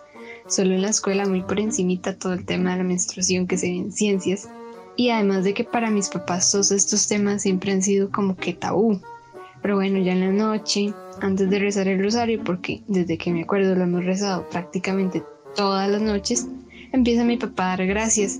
Solo 0.47 0.73
en 0.73 0.81
la 0.81 0.89
escuela 0.89 1.25
muy 1.25 1.41
por 1.41 1.59
encimita 1.59 2.15
todo 2.15 2.33
el 2.33 2.45
tema 2.45 2.71
de 2.71 2.77
la 2.77 2.83
menstruación 2.83 3.47
que 3.47 3.57
se 3.57 3.67
ve 3.67 3.77
en 3.77 3.91
ciencias. 3.91 4.49
Y 4.97 5.09
además 5.09 5.45
de 5.45 5.53
que 5.53 5.63
para 5.63 5.89
mis 5.89 6.09
papás 6.09 6.51
todos 6.51 6.71
estos 6.71 7.07
temas 7.07 7.41
siempre 7.41 7.71
han 7.71 7.81
sido 7.81 8.11
como 8.11 8.35
que 8.35 8.53
tabú. 8.53 8.99
Pero 9.61 9.75
bueno, 9.75 9.99
ya 9.99 10.13
en 10.13 10.21
la 10.21 10.31
noche, 10.31 10.93
antes 11.21 11.49
de 11.49 11.59
rezar 11.59 11.87
el 11.87 12.03
rosario, 12.03 12.43
porque 12.43 12.81
desde 12.87 13.17
que 13.17 13.31
me 13.31 13.43
acuerdo 13.43 13.75
lo 13.75 13.83
hemos 13.83 14.05
rezado 14.05 14.47
prácticamente 14.49 15.23
todas 15.55 15.89
las 15.89 16.01
noches, 16.01 16.47
empieza 16.91 17.23
mi 17.23 17.37
papá 17.37 17.73
a 17.73 17.77
dar 17.77 17.87
gracias 17.87 18.39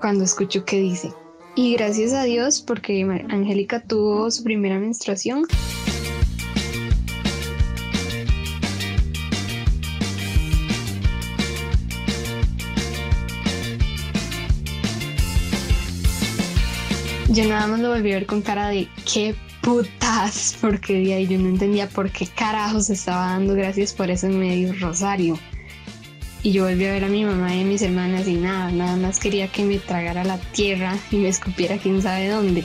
cuando 0.00 0.24
escucho 0.24 0.64
que 0.64 0.80
dice, 0.80 1.12
y 1.54 1.74
gracias 1.74 2.12
a 2.12 2.24
Dios 2.24 2.60
porque 2.60 3.02
Angélica 3.30 3.80
tuvo 3.80 4.30
su 4.30 4.44
primera 4.44 4.78
menstruación. 4.78 5.46
Yo 17.28 17.44
nada 17.46 17.66
más 17.66 17.80
lo 17.80 17.90
volví 17.90 18.12
a 18.12 18.14
ver 18.14 18.26
con 18.26 18.40
cara 18.40 18.68
de 18.68 18.88
qué 19.12 19.34
putas, 19.66 20.56
porque 20.60 20.94
de 20.94 21.14
ahí 21.14 21.26
yo 21.26 21.38
no 21.38 21.48
entendía 21.48 21.88
por 21.88 22.08
qué 22.12 22.28
carajos 22.28 22.88
estaba 22.88 23.32
dando 23.32 23.54
gracias 23.54 23.92
por 23.92 24.08
ese 24.12 24.28
medio 24.28 24.72
rosario. 24.78 25.36
Y 26.44 26.52
yo 26.52 26.66
volví 26.66 26.84
a 26.84 26.92
ver 26.92 27.04
a 27.04 27.08
mi 27.08 27.24
mamá 27.24 27.52
y 27.52 27.62
a 27.62 27.64
mis 27.64 27.82
hermanas 27.82 28.28
y 28.28 28.34
nada, 28.34 28.70
nada 28.70 28.96
más 28.96 29.18
quería 29.18 29.48
que 29.48 29.64
me 29.64 29.78
tragara 29.78 30.22
la 30.22 30.38
tierra 30.38 30.96
y 31.10 31.16
me 31.16 31.28
escupiera 31.28 31.78
quién 31.78 32.00
sabe 32.00 32.28
dónde. 32.28 32.64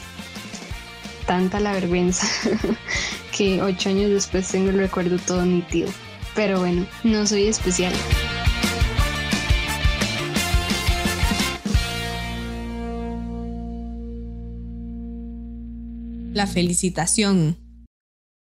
Tanta 1.25 1.60
la 1.60 1.74
vergüenza 1.74 2.27
que 3.36 3.63
ocho 3.63 3.89
años 3.89 4.12
después 4.12 4.48
tengo 4.48 4.70
el 4.70 4.77
recuerdo 4.77 5.17
todo 5.17 5.43
nítido. 5.43 5.89
Pero 6.36 6.60
bueno, 6.60 6.86
no 7.03 7.25
soy 7.25 7.48
especial. 7.48 7.93
La 16.41 16.48
felicitación. 16.48 17.55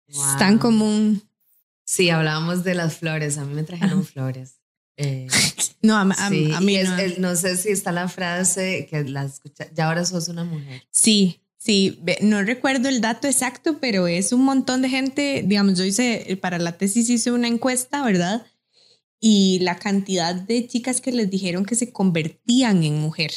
Es 0.07 0.37
tan 0.37 0.59
común. 0.59 1.23
Sí, 1.85 2.11
hablábamos 2.11 2.63
de 2.63 2.75
las 2.75 2.97
flores. 2.97 3.39
A 3.39 3.45
mí 3.45 3.55
me 3.55 3.63
trajeron 3.63 4.05
flores. 4.05 4.59
Eh, 4.95 5.25
no, 5.81 5.97
a, 5.97 6.05
mí 6.05 6.77
no. 7.17 7.35
sé 7.35 7.57
si 7.57 7.69
está 7.69 7.91
la 7.91 8.07
frase 8.07 8.85
que 8.91 9.05
la 9.05 9.23
escucha, 9.23 9.65
ya 9.73 9.87
ahora 9.87 10.05
sos 10.05 10.27
una 10.27 10.43
mujer. 10.43 10.83
Sí, 10.91 11.41
sí, 11.57 11.99
no 12.21 12.43
recuerdo 12.43 12.89
el 12.89 13.01
dato 13.01 13.27
exacto, 13.27 13.79
pero 13.79 14.05
es 14.05 14.33
un 14.33 14.45
montón 14.45 14.83
de 14.83 14.89
gente, 14.89 15.43
digamos, 15.43 15.75
yo 15.75 15.83
hice, 15.83 16.37
para 16.39 16.59
la 16.59 16.77
tesis 16.77 17.09
hice 17.09 17.31
una 17.31 17.47
encuesta, 17.47 18.05
¿verdad? 18.05 18.45
Y 19.19 19.57
la 19.61 19.79
cantidad 19.79 20.35
de 20.35 20.67
chicas 20.67 21.01
que 21.01 21.11
les 21.11 21.27
dijeron 21.31 21.65
que 21.65 21.73
se 21.73 21.91
convertían 21.91 22.83
en 22.83 22.99
mujer 22.99 23.31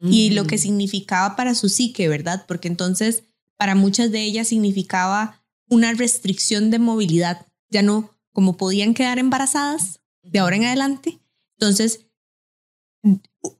y 0.00 0.30
lo 0.30 0.44
que 0.44 0.58
significaba 0.58 1.36
para 1.36 1.54
su 1.54 1.68
psique, 1.68 2.08
¿verdad? 2.08 2.46
Porque 2.48 2.66
entonces 2.66 3.22
para 3.56 3.74
muchas 3.74 4.10
de 4.10 4.22
ellas 4.22 4.48
significaba 4.48 5.42
una 5.68 5.92
restricción 5.92 6.70
de 6.70 6.78
movilidad, 6.78 7.46
ya 7.70 7.82
no 7.82 8.10
como 8.32 8.56
podían 8.56 8.94
quedar 8.94 9.18
embarazadas, 9.18 10.00
de 10.22 10.38
ahora 10.38 10.56
en 10.56 10.64
adelante. 10.64 11.18
Entonces, 11.58 12.06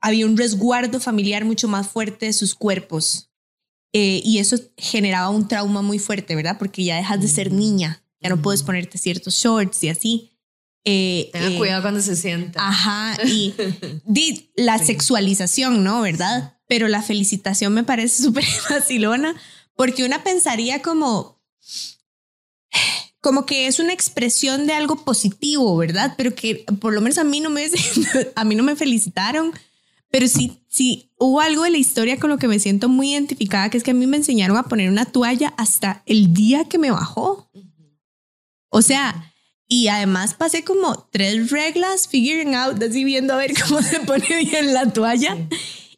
había 0.01 0.27
un 0.27 0.37
resguardo 0.37 1.01
familiar 1.01 1.45
mucho 1.45 1.69
más 1.69 1.89
fuerte 1.89 2.27
de 2.27 2.33
sus 2.33 2.55
cuerpos. 2.55 3.31
Eh, 3.93 4.21
y 4.25 4.39
eso 4.39 4.57
generaba 4.77 5.31
un 5.31 5.49
trauma 5.49 5.81
muy 5.81 5.99
fuerte, 5.99 6.35
¿verdad? 6.35 6.59
Porque 6.59 6.85
ya 6.85 6.97
dejas 6.97 7.21
de 7.21 7.29
ser 7.29 7.53
niña, 7.53 8.03
ya 8.21 8.29
no 8.29 8.43
puedes 8.43 8.63
ponerte 8.63 8.99
ciertos 8.99 9.35
shorts 9.37 9.83
y 9.85 9.89
así. 9.89 10.33
Eh, 10.85 11.31
Tenga 11.33 11.49
eh, 11.49 11.57
cuidado 11.57 11.83
cuando 11.83 12.01
se 12.01 12.15
sienta. 12.15 12.69
Ajá, 12.69 13.17
y 13.27 13.55
la 14.57 14.79
sexualización, 14.79 15.83
¿no? 15.83 16.03
¿Verdad? 16.03 16.59
Pero 16.69 16.89
la 16.89 17.03
felicitación 17.03 17.73
me 17.73 17.85
parece 17.85 18.23
súper 18.25 18.45
vacilona, 18.69 19.35
porque 19.77 20.05
una 20.05 20.25
pensaría 20.25 20.83
como, 20.83 21.41
como 23.21 23.47
que 23.47 23.67
es 23.67 23.79
una 23.79 23.93
expresión 23.93 24.67
de 24.67 24.73
algo 24.73 25.05
positivo, 25.05 25.77
¿verdad? 25.77 26.15
Pero 26.17 26.35
que 26.35 26.65
por 26.81 26.93
lo 26.93 27.01
menos 27.01 27.19
a 27.19 27.25
mí 27.25 27.41
no 27.41 27.51
me, 27.51 27.69
a 28.35 28.45
mí 28.45 28.55
no 28.55 28.63
me 28.63 28.75
felicitaron, 28.75 29.53
pero 30.11 30.27
sí, 30.29 30.65
sí 30.69 31.13
hubo 31.19 31.41
algo 31.41 31.65
de 31.65 31.71
la 31.71 31.79
historia 31.79 32.19
con 32.19 32.31
lo 32.31 32.39
que 32.39 32.49
me 32.49 32.59
siento 32.59 32.89
muy 32.89 33.13
identificada, 33.13 33.71
que 33.71 33.79
es 33.79 33.85
que 33.85 33.91
a 33.91 33.95
mí 33.95 34.07
me 34.07 34.17
enseñaron 34.17 34.57
a 34.57 34.65
poner 34.65 34.91
una 34.91 35.05
toalla 35.05 35.55
hasta 35.57 36.03
el 36.07 36.33
día 36.33 36.65
que 36.65 36.79
me 36.79 36.91
bajó. 36.91 37.51
O 38.71 38.83
sea, 38.83 39.33
y 39.69 39.89
además 39.89 40.35
pasé 40.35 40.65
como 40.65 41.09
tres 41.11 41.51
reglas 41.51 42.09
figuring 42.09 42.55
out, 42.55 42.83
así 42.83 43.05
viendo 43.05 43.35
a 43.35 43.37
ver 43.37 43.53
cómo 43.67 43.83
se 43.83 44.01
pone 44.01 44.45
bien 44.45 44.73
la 44.73 44.93
toalla. 44.93 45.37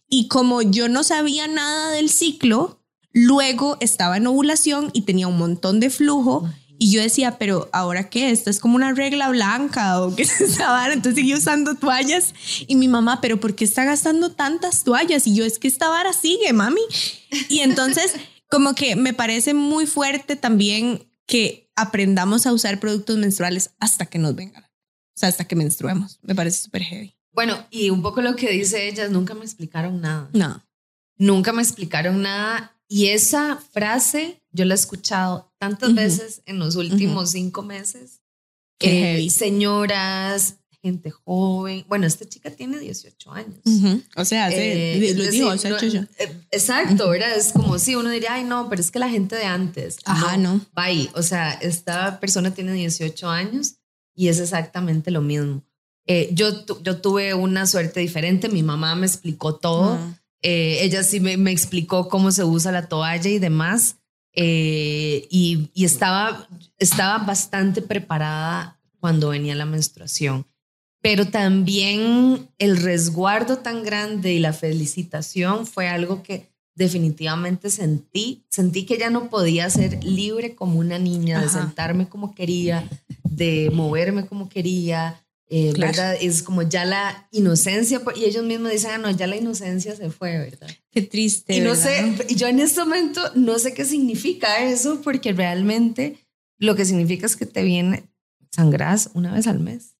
Y 0.08 0.28
como 0.28 0.62
yo 0.62 0.88
no 0.88 1.04
sabía 1.04 1.46
nada 1.46 1.90
del 1.90 2.08
ciclo, 2.08 2.77
luego 3.12 3.76
estaba 3.80 4.16
en 4.16 4.26
ovulación 4.26 4.90
y 4.92 5.02
tenía 5.02 5.28
un 5.28 5.38
montón 5.38 5.80
de 5.80 5.90
flujo. 5.90 6.48
Y 6.80 6.92
yo 6.92 7.02
decía, 7.02 7.38
pero 7.38 7.68
ahora 7.72 8.08
qué, 8.08 8.30
esta 8.30 8.50
es 8.50 8.60
como 8.60 8.76
una 8.76 8.92
regla 8.92 9.28
blanca 9.30 10.00
o 10.00 10.14
qué 10.14 10.22
es 10.22 10.40
esa 10.40 10.70
vara. 10.70 10.92
Entonces 10.92 11.16
seguí 11.16 11.34
usando 11.34 11.74
toallas 11.74 12.34
y 12.68 12.76
mi 12.76 12.86
mamá, 12.86 13.20
pero 13.20 13.40
¿por 13.40 13.56
qué 13.56 13.64
está 13.64 13.84
gastando 13.84 14.30
tantas 14.30 14.84
toallas? 14.84 15.26
Y 15.26 15.34
yo, 15.34 15.44
es 15.44 15.58
que 15.58 15.66
esta 15.66 15.88
vara 15.88 16.12
sigue, 16.12 16.52
mami. 16.52 16.80
Y 17.48 17.60
entonces, 17.60 18.14
como 18.48 18.74
que 18.74 18.94
me 18.94 19.12
parece 19.12 19.54
muy 19.54 19.86
fuerte 19.86 20.36
también 20.36 21.10
que 21.26 21.68
aprendamos 21.74 22.46
a 22.46 22.52
usar 22.52 22.78
productos 22.78 23.18
menstruales 23.18 23.70
hasta 23.80 24.06
que 24.06 24.18
nos 24.18 24.36
vengan. 24.36 24.64
O 24.64 25.20
sea, 25.20 25.28
hasta 25.28 25.46
que 25.46 25.56
menstruemos. 25.56 26.20
Me 26.22 26.36
parece 26.36 26.62
súper 26.62 26.82
heavy. 26.82 27.16
Bueno, 27.32 27.66
y 27.70 27.90
un 27.90 28.02
poco 28.02 28.22
lo 28.22 28.36
que 28.36 28.50
dice 28.50 28.88
ella, 28.88 29.08
nunca 29.08 29.34
me 29.34 29.44
explicaron 29.44 30.00
nada. 30.00 30.28
No. 30.32 30.64
Nunca 31.16 31.52
me 31.52 31.62
explicaron 31.62 32.22
nada. 32.22 32.77
Y 32.88 33.08
esa 33.08 33.56
frase 33.72 34.42
yo 34.50 34.64
la 34.64 34.74
he 34.74 34.76
escuchado 34.76 35.52
tantas 35.58 35.94
veces 35.94 36.42
en 36.46 36.58
los 36.58 36.74
últimos 36.76 37.30
cinco 37.30 37.62
meses. 37.62 38.22
Eh, 38.80 39.28
señoras, 39.30 40.56
gente 40.80 41.10
joven. 41.10 41.84
Bueno, 41.86 42.06
esta 42.06 42.26
chica 42.26 42.50
tiene 42.50 42.78
18 42.78 43.32
años. 43.32 43.60
O 44.16 44.24
sea, 44.24 44.48
eh, 44.50 45.14
lo 45.14 45.26
digo, 45.26 45.48
o 45.50 45.58
sea, 45.58 45.78
yo. 45.78 46.00
Eh, 46.18 46.32
exacto, 46.50 47.10
¿verdad? 47.10 47.36
Es 47.36 47.52
como 47.52 47.78
si 47.78 47.94
uno 47.94 48.08
diría, 48.08 48.34
ay, 48.34 48.44
no, 48.44 48.68
pero 48.70 48.80
es 48.80 48.90
que 48.90 48.98
la 48.98 49.10
gente 49.10 49.36
de 49.36 49.44
antes. 49.44 49.98
Ajá, 50.04 50.38
no. 50.38 50.60
Bye. 50.74 51.10
O 51.14 51.22
sea, 51.22 51.52
esta 51.52 52.20
persona 52.20 52.54
tiene 52.54 52.72
18 52.72 53.28
años 53.28 53.74
y 54.14 54.28
es 54.28 54.40
exactamente 54.40 55.10
lo 55.10 55.20
mismo. 55.20 55.62
yo, 56.32 56.64
yo 56.82 57.00
tuve 57.02 57.34
una 57.34 57.66
suerte 57.66 58.00
diferente, 58.00 58.48
mi 58.48 58.62
mamá 58.62 58.94
me 58.94 59.06
explicó 59.06 59.56
todo. 59.56 59.98
Ella 60.42 61.02
sí 61.02 61.20
me, 61.20 61.36
me, 61.36 61.50
explicó 61.50 62.08
cómo 62.08 62.30
se 62.30 62.44
usa 62.44 62.72
la 62.72 62.88
toalla 62.88 63.28
y 63.28 63.38
demás. 63.38 63.96
Eh, 64.40 65.26
y, 65.30 65.68
estaba, 65.74 66.46
estaba 66.78 67.24
bastante 67.24 67.82
preparada 67.82 68.78
cuando 69.00 69.30
venía 69.30 69.56
la 69.56 69.66
menstruación. 69.66 70.46
Pero 71.00 71.26
también 71.26 72.48
el 72.58 72.76
resguardo 72.76 73.58
tan 73.58 73.82
grande 73.82 74.32
y 74.32 74.38
la 74.38 74.52
felicitación 74.52 75.66
fue 75.66 75.88
algo 75.88 76.22
que 76.22 76.48
definitivamente 76.76 77.70
sentí. 77.70 78.44
Sentí 78.48 78.86
que 78.86 78.96
ya 78.96 79.10
no 79.10 79.28
podía 79.28 79.68
ser 79.70 80.04
libre 80.04 80.54
como 80.54 80.78
una 80.78 81.00
niña, 81.00 81.40
de 81.40 81.48
sentarme 81.48 82.08
como 82.08 82.34
quería, 82.34 82.88
de 83.24 83.70
moverme 83.72 84.26
como 84.26 84.48
quería, 84.48 85.20
eh, 85.50 85.72
¿verdad? 85.78 86.16
Es 86.20 86.42
como 86.42 86.62
ya 86.62 86.84
la 86.84 87.28
inocencia, 87.32 88.02
y 88.16 88.24
ellos 88.24 88.44
mismos 88.44 88.70
dicen, 88.70 88.90
ah, 88.92 88.98
no, 88.98 89.10
ya 89.10 89.26
la 89.26 89.36
inocencia 89.36 89.96
se 89.96 90.10
fue, 90.10 90.36
¿verdad? 90.36 90.68
Qué 90.90 91.02
triste. 91.02 91.56
Y 91.56 91.60
no 91.60 91.74
sé, 91.74 92.14
y 92.28 92.34
yo 92.34 92.48
en 92.48 92.60
este 92.60 92.80
momento 92.80 93.22
no 93.34 93.58
sé 93.58 93.72
qué 93.72 93.84
significa 93.84 94.62
eso, 94.62 95.00
porque 95.02 95.32
realmente 95.32 96.18
lo 96.58 96.76
que 96.76 96.84
significa 96.84 97.24
es 97.24 97.36
que 97.36 97.46
te 97.46 97.62
viene, 97.62 98.10
sangras 98.50 99.10
una 99.14 99.32
vez 99.32 99.46
al 99.46 99.60
mes. 99.60 99.94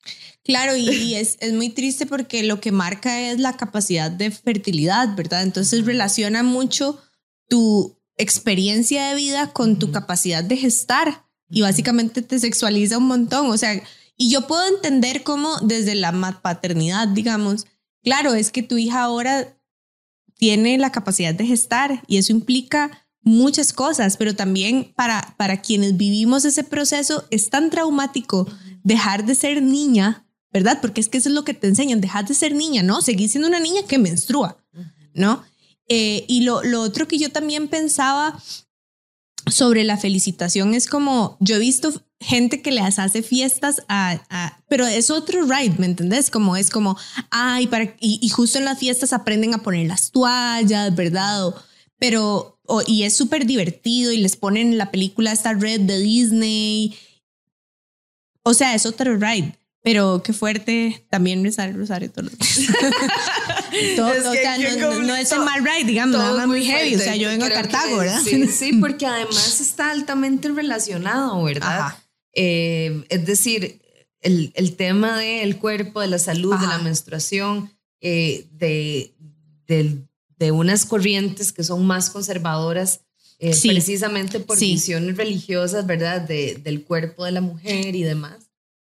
Claro, 0.44 0.76
y, 0.76 1.14
es, 1.14 1.38
es, 1.40 1.52
muy 1.54 1.70
triste 1.70 2.04
porque 2.04 2.42
lo 2.42 2.60
que 2.60 2.72
marca 2.72 3.30
es 3.30 3.38
la 3.38 3.56
capacidad 3.56 4.10
de 4.10 4.30
fertilidad, 4.30 5.16
¿verdad? 5.16 5.42
Entonces 5.42 5.86
relaciona 5.86 6.42
mucho 6.42 7.00
tu 7.48 7.98
experiencia 8.18 9.08
de 9.08 9.14
vida 9.14 9.52
con 9.52 9.78
tu 9.78 9.92
capacidad 9.92 10.44
de 10.44 10.56
gestar. 10.56 11.24
y 11.50 11.62
básicamente 11.62 12.20
te 12.20 12.38
sexualiza 12.38 12.98
un 12.98 13.06
montón. 13.06 13.46
O 13.50 13.56
sea, 13.56 13.82
y 14.18 14.30
yo 14.30 14.46
puedo 14.46 14.66
entender 14.66 15.22
cómo 15.22 15.56
desde 15.62 15.94
la 15.94 16.12
paternidad, 16.42 17.06
digamos, 17.08 17.66
claro, 18.02 18.34
es 18.34 18.50
que 18.50 18.64
tu 18.64 18.76
hija 18.76 19.02
ahora 19.02 19.56
tiene 20.34 20.76
la 20.76 20.90
capacidad 20.90 21.34
de 21.34 21.46
gestar 21.46 22.02
y 22.08 22.18
eso 22.18 22.32
implica 22.32 23.06
muchas 23.22 23.72
cosas, 23.72 24.16
pero 24.16 24.34
también 24.34 24.92
para, 24.96 25.34
para 25.36 25.62
quienes 25.62 25.96
vivimos 25.96 26.44
ese 26.44 26.64
proceso 26.64 27.26
es 27.30 27.48
tan 27.48 27.70
traumático 27.70 28.48
dejar 28.82 29.24
de 29.24 29.36
ser 29.36 29.62
niña, 29.62 30.26
¿verdad? 30.52 30.80
Porque 30.80 31.00
es 31.00 31.08
que 31.08 31.18
eso 31.18 31.28
es 31.28 31.34
lo 31.34 31.44
que 31.44 31.54
te 31.54 31.68
enseñan, 31.68 32.00
dejar 32.00 32.26
de 32.26 32.34
ser 32.34 32.54
niña, 32.54 32.82
¿no? 32.82 33.00
Seguir 33.02 33.28
siendo 33.28 33.48
una 33.48 33.60
niña 33.60 33.82
que 33.86 33.98
menstrua, 33.98 34.58
¿no? 35.14 35.44
Eh, 35.86 36.24
y 36.26 36.42
lo, 36.42 36.62
lo 36.64 36.82
otro 36.82 37.06
que 37.06 37.18
yo 37.18 37.30
también 37.30 37.68
pensaba 37.68 38.42
sobre 39.46 39.84
la 39.84 39.96
felicitación 39.96 40.74
es 40.74 40.88
como, 40.88 41.36
yo 41.40 41.56
he 41.56 41.60
visto 41.60 42.02
gente 42.20 42.62
que 42.62 42.72
les 42.72 42.98
hace 42.98 43.22
fiestas 43.22 43.82
a, 43.88 44.60
pero 44.68 44.86
es 44.86 45.10
otro 45.10 45.42
ride, 45.42 45.76
¿me 45.78 45.86
entendés? 45.86 46.30
Como 46.30 46.56
es 46.56 46.70
como, 46.70 46.98
ay, 47.30 47.66
para, 47.68 47.94
y, 48.00 48.28
justo 48.28 48.58
en 48.58 48.64
las 48.64 48.78
fiestas 48.78 49.12
aprenden 49.12 49.54
a 49.54 49.62
poner 49.62 49.86
las 49.86 50.10
toallas, 50.10 50.94
¿verdad? 50.94 51.54
pero, 51.98 52.60
y 52.86 53.02
es 53.02 53.16
súper 53.16 53.44
divertido 53.44 54.12
y 54.12 54.18
les 54.18 54.36
ponen 54.36 54.78
la 54.78 54.90
película 54.90 55.32
esta 55.32 55.52
red 55.52 55.80
de 55.80 55.98
Disney. 55.98 56.96
O 58.42 58.54
sea, 58.54 58.74
es 58.74 58.86
otro 58.86 59.16
ride. 59.16 59.58
Pero 59.82 60.22
qué 60.22 60.32
fuerte 60.32 61.06
también 61.08 61.42
rezar 61.42 61.70
el 61.70 61.76
rosario 61.76 62.10
todos 62.10 62.30
los 62.30 62.38
días. 62.38 62.66
todo, 63.96 64.08
o 64.08 64.32
sea, 64.32 64.58
no, 64.58 65.16
es 65.16 65.32
el 65.32 65.40
mal 65.40 65.64
ride, 65.64 65.84
digamos, 65.84 66.18
nada 66.18 66.36
más 66.36 66.46
muy 66.46 66.64
heavy. 66.64 66.96
O 66.96 66.98
sea, 66.98 67.16
yo 67.16 67.28
vengo 67.28 67.46
a 67.46 67.50
Cartago, 67.50 67.96
¿verdad? 67.96 68.20
Sí, 68.22 68.46
sí, 68.48 68.72
porque 68.74 69.06
además 69.06 69.60
está 69.60 69.90
altamente 69.90 70.48
relacionado, 70.48 71.42
¿verdad? 71.42 71.94
Eh, 72.40 73.04
es 73.08 73.26
decir, 73.26 73.80
el, 74.20 74.52
el, 74.54 74.76
tema 74.76 75.18
del 75.18 75.58
cuerpo, 75.58 76.00
de 76.00 76.06
la 76.06 76.18
salud, 76.18 76.56
de 76.56 76.66
la 76.66 76.78
menstruación, 76.78 77.72
eh, 78.00 78.46
de, 78.52 79.12
de, 79.66 80.52
unas 80.52 80.86
corrientes 80.86 81.52
que 81.52 81.64
son 81.64 81.84
más 81.86 82.10
conservadoras, 82.10 83.00
eh, 83.40 83.54
precisamente 83.62 84.40
por 84.40 84.58
visiones 84.58 85.16
religiosas, 85.16 85.86
¿verdad? 85.86 86.20
De, 86.20 86.54
del 86.54 86.84
cuerpo 86.84 87.24
de 87.24 87.32
la 87.32 87.40
mujer 87.40 87.96
y 87.96 88.02
demás 88.02 88.48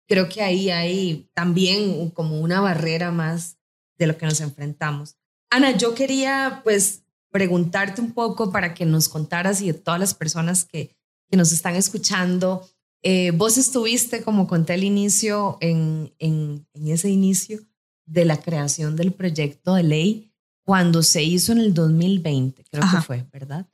creo 0.07 0.29
que 0.29 0.41
ahí 0.41 0.71
hay 0.71 1.29
también 1.33 2.09
como 2.11 2.39
una 2.39 2.61
barrera 2.61 3.11
más 3.11 3.57
de 3.97 4.07
lo 4.07 4.17
que 4.17 4.25
nos 4.25 4.39
enfrentamos. 4.41 5.17
Ana, 5.49 5.75
yo 5.77 5.93
quería 5.93 6.61
pues 6.63 7.03
preguntarte 7.29 8.01
un 8.01 8.13
poco 8.13 8.51
para 8.51 8.73
que 8.73 8.85
nos 8.85 9.09
contaras 9.09 9.61
y 9.61 9.67
de 9.67 9.73
todas 9.73 9.99
las 9.99 10.13
personas 10.13 10.65
que, 10.65 10.95
que 11.29 11.37
nos 11.37 11.51
están 11.51 11.75
escuchando, 11.75 12.67
eh, 13.03 13.31
vos 13.31 13.57
estuviste, 13.57 14.23
como 14.23 14.47
conté 14.47 14.73
al 14.73 14.83
inicio, 14.83 15.57
en, 15.61 16.13
en, 16.19 16.65
ese 16.73 17.09
inicio 17.09 17.59
de 18.05 18.25
la 18.25 18.37
creación 18.37 18.95
del 18.95 19.13
proyecto 19.13 19.75
de 19.75 19.83
ley 19.83 20.33
cuando 20.63 21.03
se 21.03 21.23
hizo 21.23 21.51
en 21.53 21.59
el 21.59 21.73
2020, 21.73 22.63
creo 22.69 22.83
que 22.91 23.01
fue, 23.01 23.25
¿verdad? 23.31 23.67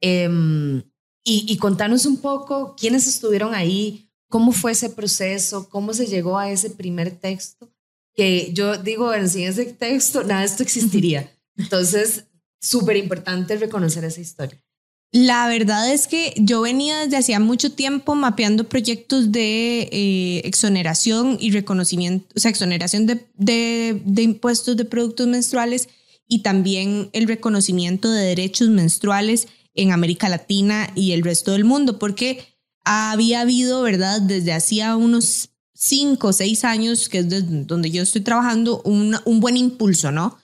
Em, 0.00 0.82
y, 1.24 1.44
y 1.46 1.56
contanos 1.58 2.06
un 2.06 2.20
poco 2.20 2.74
quiénes 2.76 3.06
estuvieron 3.06 3.54
ahí, 3.54 4.10
¿Cómo 4.30 4.52
fue 4.52 4.72
ese 4.72 4.88
proceso? 4.88 5.68
¿Cómo 5.68 5.92
se 5.92 6.06
llegó 6.06 6.38
a 6.38 6.50
ese 6.50 6.70
primer 6.70 7.10
texto? 7.10 7.68
Que 8.14 8.52
yo 8.52 8.76
digo, 8.76 9.12
sin 9.26 9.48
ese 9.48 9.64
texto, 9.66 10.22
nada 10.22 10.40
de 10.40 10.46
esto 10.46 10.62
existiría. 10.62 11.28
Entonces, 11.56 12.26
súper 12.60 12.96
importante 12.96 13.56
reconocer 13.56 14.04
esa 14.04 14.20
historia. 14.20 14.64
La 15.12 15.48
verdad 15.48 15.92
es 15.92 16.06
que 16.06 16.34
yo 16.36 16.60
venía 16.60 17.00
desde 17.00 17.16
hacía 17.16 17.40
mucho 17.40 17.72
tiempo 17.72 18.14
mapeando 18.14 18.68
proyectos 18.68 19.32
de 19.32 19.88
eh, 19.90 20.42
exoneración 20.44 21.36
y 21.40 21.50
reconocimiento, 21.50 22.32
o 22.36 22.38
sea, 22.38 22.52
exoneración 22.52 23.06
de, 23.06 23.26
de, 23.36 24.22
impuestos 24.22 24.76
de 24.76 24.84
productos 24.84 25.26
menstruales 25.26 25.88
y 26.28 26.42
también 26.42 27.10
el 27.12 27.26
reconocimiento 27.26 28.08
de 28.08 28.22
derechos 28.22 28.68
menstruales 28.68 29.48
en 29.74 29.90
América 29.90 30.28
Latina 30.28 30.92
y 30.94 31.10
el 31.10 31.24
resto 31.24 31.52
del 31.52 31.64
mundo, 31.64 31.98
porque 31.98 32.44
había 32.84 33.40
habido, 33.40 33.82
¿verdad? 33.82 34.20
Desde 34.20 34.52
hacía 34.52 34.94
unos 34.94 35.50
cinco 35.74 36.28
o 36.28 36.32
seis 36.32 36.64
años, 36.64 37.08
que 37.08 37.18
es 37.18 37.26
donde 37.66 37.90
yo 37.90 38.04
estoy 38.04 38.20
trabajando, 38.20 38.80
un, 38.84 39.16
un 39.24 39.40
buen 39.40 39.56
impulso, 39.56 40.12
¿no? 40.12 40.38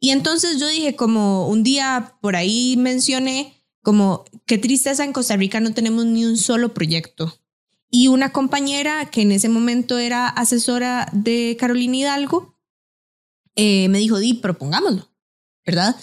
Y 0.00 0.10
entonces 0.10 0.58
yo 0.58 0.68
dije, 0.68 0.96
como 0.96 1.48
un 1.48 1.62
día 1.62 2.14
por 2.22 2.34
ahí 2.34 2.76
mencioné, 2.78 3.55
como 3.86 4.24
qué 4.46 4.58
tristeza 4.58 5.04
en 5.04 5.12
Costa 5.12 5.36
Rica 5.36 5.60
no 5.60 5.72
tenemos 5.72 6.06
ni 6.06 6.24
un 6.24 6.36
solo 6.36 6.74
proyecto. 6.74 7.38
Y 7.88 8.08
una 8.08 8.32
compañera 8.32 9.08
que 9.12 9.22
en 9.22 9.30
ese 9.30 9.48
momento 9.48 9.98
era 9.98 10.26
asesora 10.26 11.08
de 11.12 11.56
Carolina 11.56 11.96
Hidalgo, 11.96 12.58
eh, 13.54 13.88
me 13.88 13.98
dijo, 13.98 14.18
di, 14.18 14.34
propongámoslo, 14.34 15.08
¿verdad? 15.64 15.94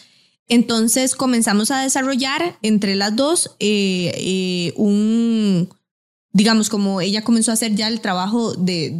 Entonces 0.48 1.13
comenzamos 1.13 1.72
a 1.72 1.82
desarrollar 1.82 2.58
entre 2.62 2.96
las 2.96 3.17
dos 3.17 3.58
eh, 3.60 4.13
eh, 4.15 4.74
un, 4.78 5.67
digamos, 6.32 6.69
como 6.69 7.02
ella 7.02 7.26
comenzó 7.26 7.52
a 7.52 7.56
hacer 7.56 7.76
ya 7.76 7.89
el 7.89 8.00
trabajo 8.00 8.54
de, 8.54 8.91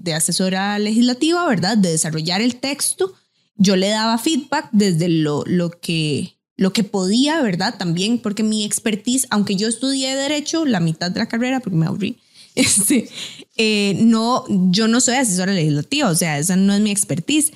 de, 0.00 0.14
asesora 0.14 0.78
legislativa, 0.78 1.44
¿verdad? 1.44 1.76
De 1.76 1.90
desarrollar 1.90 2.40
el 2.40 2.54
texto. 2.54 3.14
Yo 3.56 3.74
le 3.74 3.88
daba 3.88 4.16
feedback 4.16 4.68
desde 4.70 5.08
lo, 5.08 5.42
lo, 5.44 5.70
que, 5.70 6.37
lo 6.58 6.72
que 6.72 6.82
podía, 6.84 7.40
¿verdad? 7.40 7.76
También 7.78 8.18
porque 8.18 8.42
mi 8.42 8.64
expertise, 8.64 9.26
aunque 9.30 9.54
yo 9.54 9.68
estudié 9.68 10.14
derecho 10.16 10.66
la 10.66 10.80
mitad 10.80 11.10
de 11.10 11.20
la 11.20 11.28
carrera, 11.28 11.60
porque 11.60 11.78
me 11.78 11.86
aburrí, 11.86 12.18
este, 12.56 13.08
eh, 13.56 13.96
no, 14.00 14.44
yo 14.48 14.88
no 14.88 15.00
soy 15.00 15.14
asesora 15.14 15.52
legislativa, 15.52 16.10
o 16.10 16.14
sea, 16.16 16.38
esa 16.38 16.56
no 16.56 16.74
es 16.74 16.80
mi 16.80 16.90
expertise. 16.90 17.52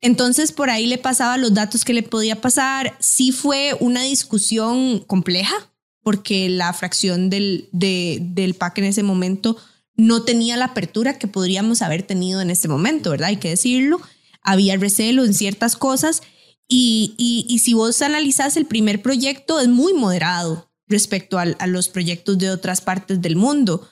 Entonces 0.00 0.52
por 0.52 0.70
ahí 0.70 0.86
le 0.86 0.98
pasaba 0.98 1.36
los 1.36 1.52
datos 1.52 1.84
que 1.84 1.94
le 1.94 2.02
podía 2.04 2.40
pasar. 2.40 2.96
Sí 3.00 3.32
fue 3.32 3.76
una 3.80 4.02
discusión 4.02 5.00
compleja 5.00 5.54
porque 6.02 6.48
la 6.48 6.72
fracción 6.74 7.30
del, 7.30 7.68
del 7.72 8.54
PAC 8.54 8.78
en 8.78 8.84
ese 8.84 9.02
momento 9.02 9.56
no 9.96 10.22
tenía 10.22 10.56
la 10.56 10.66
apertura 10.66 11.18
que 11.18 11.26
podríamos 11.26 11.82
haber 11.82 12.02
tenido 12.02 12.40
en 12.40 12.50
este 12.50 12.68
momento, 12.68 13.10
¿verdad? 13.10 13.28
Hay 13.28 13.38
que 13.38 13.48
decirlo. 13.48 14.00
Había 14.42 14.76
recelo 14.76 15.24
en 15.24 15.32
ciertas 15.32 15.74
cosas 15.74 16.22
y, 16.76 17.46
y, 17.48 17.58
si 17.60 17.72
vos 17.72 18.02
analizás 18.02 18.56
el 18.56 18.66
primer 18.66 19.00
proyecto 19.00 19.60
es 19.60 19.68
muy 19.68 19.92
moderado 19.92 20.72
respecto 20.88 21.38
a, 21.38 21.66
los 21.66 21.88
proyectos 21.88 22.36
de 22.38 22.50
otras 22.50 22.80
partes 22.80 23.22
del 23.22 23.36
mundo. 23.36 23.88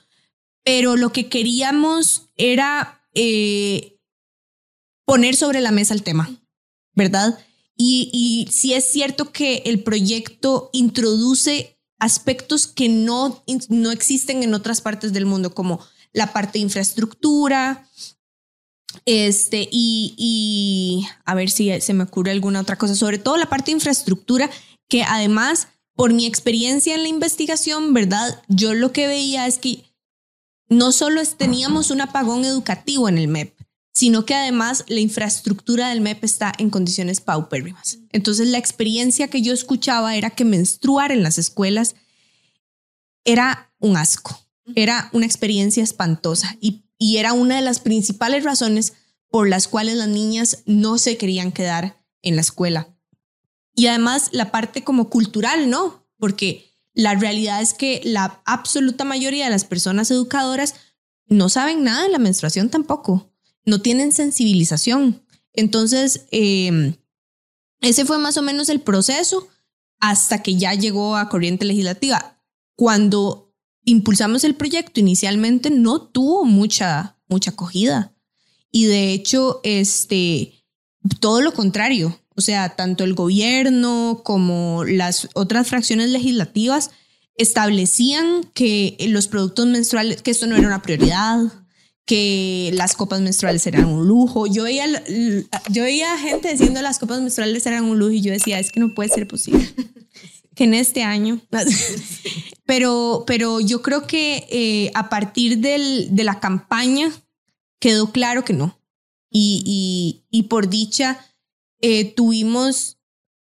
Pero 0.65 0.97
lo 0.97 1.13
que 1.13 1.29
queríamos 1.29 2.31
era 2.37 3.07
eh, 3.15 4.01
poner 5.05 5.37
sobre 5.37 5.61
la 5.61 5.71
mesa 5.71 5.95
el 5.95 6.03
tema, 6.03 6.31
¿verdad? 6.95 7.39
Y, 7.77 8.11
y 8.13 8.73
es 8.73 8.91
cierto 8.91 9.31
que 9.31 9.63
el 9.67 9.85
proyecto 9.85 10.71
introduce 10.73 11.79
aspectos 12.01 12.67
que 12.67 12.89
no, 12.89 13.45
no 13.69 13.93
existen 13.93 14.43
en 14.43 14.55
otras 14.55 14.81
partes 14.81 15.13
del 15.13 15.27
mundo, 15.27 15.55
como 15.55 15.81
la 16.13 16.33
parte 16.33 16.59
de 16.59 16.65
infraestructura, 16.65 17.89
este, 19.07 19.69
y, 19.71 20.15
y, 20.17 21.07
a 21.25 21.35
ver 21.35 21.51
si 21.51 21.81
se 21.81 21.95
me 21.95 22.05
ocurre 22.05 22.31
alguna 22.31 22.61
otra 22.61 22.77
cosa, 22.77 22.95
sobre 22.95 23.19
todo 23.19 23.37
la 23.37 23.49
parte 23.49 23.67
de 23.67 23.77
infraestructura, 23.77 24.51
que 24.89 25.03
además, 25.03 25.69
por 25.95 26.13
mi 26.13 26.27
experiencia 26.27 26.95
en 26.95 27.03
la 27.03 27.09
investigación, 27.09 27.95
¿verdad? 27.95 28.43
Yo 28.49 28.75
lo 28.75 28.93
que 28.93 29.07
veía 29.07 29.47
es 29.47 29.59
que 29.59 29.85
no 30.69 30.93
solo 30.93 31.23
teníamos 31.37 31.91
un 31.91 32.01
apagón 32.01 32.45
educativo 32.45 33.09
en 33.09 33.19
el 33.19 33.29
MEP, 33.29 33.55
sino 33.93 34.25
que 34.25 34.35
además 34.35 34.85
la 34.89 35.01
infraestructura 35.01 35.91
del 35.91 36.01
MEP 36.01 36.25
está 36.25 36.53
en 36.59 36.71
condiciones 36.71 37.21
paupérrimas. 37.21 37.99
Entonces 38.11 38.49
la 38.49 38.59
experiencia 38.59 39.29
que 39.29 39.43
yo 39.43 39.53
escuchaba 39.53 40.17
era 40.17 40.31
que 40.31 40.45
menstruar 40.45 41.13
en 41.13 41.23
las 41.23 41.39
escuelas 41.39 41.95
era 43.25 43.73
un 43.79 43.97
asco, 43.97 44.39
era 44.75 45.11
una 45.13 45.27
experiencia 45.27 45.83
espantosa 45.83 46.57
y, 46.61 46.83
y 47.03 47.17
era 47.17 47.33
una 47.33 47.57
de 47.57 47.63
las 47.63 47.81
principales 47.81 48.45
razones 48.45 48.93
por 49.29 49.49
las 49.49 49.67
cuales 49.67 49.97
las 49.97 50.09
niñas 50.09 50.63
no 50.67 50.99
se 50.99 51.17
querían 51.17 51.51
quedar 51.51 52.01
en 52.23 52.37
la 52.37 52.43
escuela. 52.43 52.95
Y 53.75 53.89
además 53.89 54.29
la 54.33 54.53
parte 54.53 54.85
como 54.85 55.11
cultural, 55.11 55.69
¿no? 55.69 56.07
Porque 56.19 56.71
la 56.95 57.15
realidad 57.15 57.61
es 57.61 57.75
que 57.75 58.03
la 58.05 58.41
absoluta 58.45 59.05
mayoría 59.05 59.47
de 59.47 59.51
las 59.51 59.65
personas 59.65 60.11
educadoras 60.11 60.75
no 61.27 61.49
saben 61.49 61.83
nada 61.83 62.05
de 62.05 62.11
la 62.11 62.19
menstruación 62.19 62.69
tampoco 62.69 63.33
no 63.65 63.81
tienen 63.81 64.13
sensibilización. 64.13 65.25
Entonces, 65.53 66.27
em, 66.31 66.97
ese 67.81 68.05
fue 68.05 68.19
más 68.19 68.37
o 68.37 68.43
menos 68.43 68.69
el 68.69 68.81
proceso 68.81 69.49
hasta 69.99 70.43
que 70.43 70.57
ya 70.57 70.75
llegó 70.75 71.17
a 71.17 71.29
corriente 71.29 71.65
legislativa. 71.65 72.41
Cuando 72.77 73.52
impulsamos 73.85 74.45
el 74.45 74.55
proyecto 74.55 75.01
inicialmente 75.01 75.71
no 75.71 76.01
tuvo 76.03 76.45
mucha, 76.45 77.17
mucha 77.29 77.51
acogida. 77.51 78.13
Y 78.71 78.87
de 78.87 79.13
hecho, 79.13 79.61
este, 79.65 80.65
todo 81.21 81.41
lo 81.41 81.53
contrario. 81.53 82.19
O 82.35 82.41
sea, 82.41 82.71
tanto 82.71 83.05
el 83.05 83.15
gobierno 83.15 84.23
como 84.25 84.85
las 84.85 85.29
otras 85.35 85.69
fracciones 85.69 86.09
legislativas 86.11 86.91
establecían 87.37 88.45
que 88.55 88.97
los 89.09 89.29
productos 89.29 89.67
menstruales, 89.67 90.23
que 90.23 90.31
esto 90.31 90.47
no 90.47 90.57
era 90.57 90.67
una 90.67 90.83
prioridad, 90.83 91.39
que 92.07 92.71
las 92.75 92.95
copas 92.95 93.21
menstruales 93.21 93.67
eran 93.67 93.85
un 93.87 94.07
lujo. 94.07 94.47
Yo 94.47 94.65
veía, 94.65 94.87
yo 95.71 95.83
veía 95.83 96.19
gente 96.19 96.51
diciendo 96.51 96.81
las 96.81 96.99
copas 96.99 97.21
menstruales 97.21 97.67
eran 97.67 97.85
un 97.85 97.99
lujo 97.99 98.13
y 98.13 98.23
yo 98.23 98.33
decía, 98.33 98.59
es 98.59 98.73
que 98.73 98.81
no 98.81 98.95
puede 98.95 99.11
ser 99.11 99.29
posible. 99.29 99.69
que 100.55 100.65
en 100.65 100.75
este 100.75 101.03
año. 101.03 101.41
pero, 102.67 103.25
pero 103.27 103.61
yo 103.61 103.83
creo 103.83 104.07
que 104.07 104.47
eh, 104.51 104.91
a 104.95 105.09
partir 105.09 105.59
del, 105.59 106.15
de 106.15 106.25
la 106.25 106.41
campaña 106.41 107.11
quedó 107.79 108.13
claro 108.13 108.45
que 108.45 108.53
no. 108.53 108.79
Y, 109.31 109.63
y, 109.65 110.39
y 110.39 110.45
por 110.45 110.69
dicha, 110.69 111.19
eh, 111.81 112.05
tuvimos, 112.15 112.99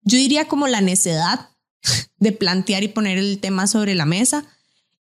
yo 0.02 0.18
diría 0.18 0.48
como 0.48 0.66
la 0.66 0.80
necedad 0.80 1.50
de 2.18 2.32
plantear 2.32 2.82
y 2.82 2.88
poner 2.88 3.18
el 3.18 3.38
tema 3.38 3.66
sobre 3.66 3.94
la 3.94 4.06
mesa. 4.06 4.44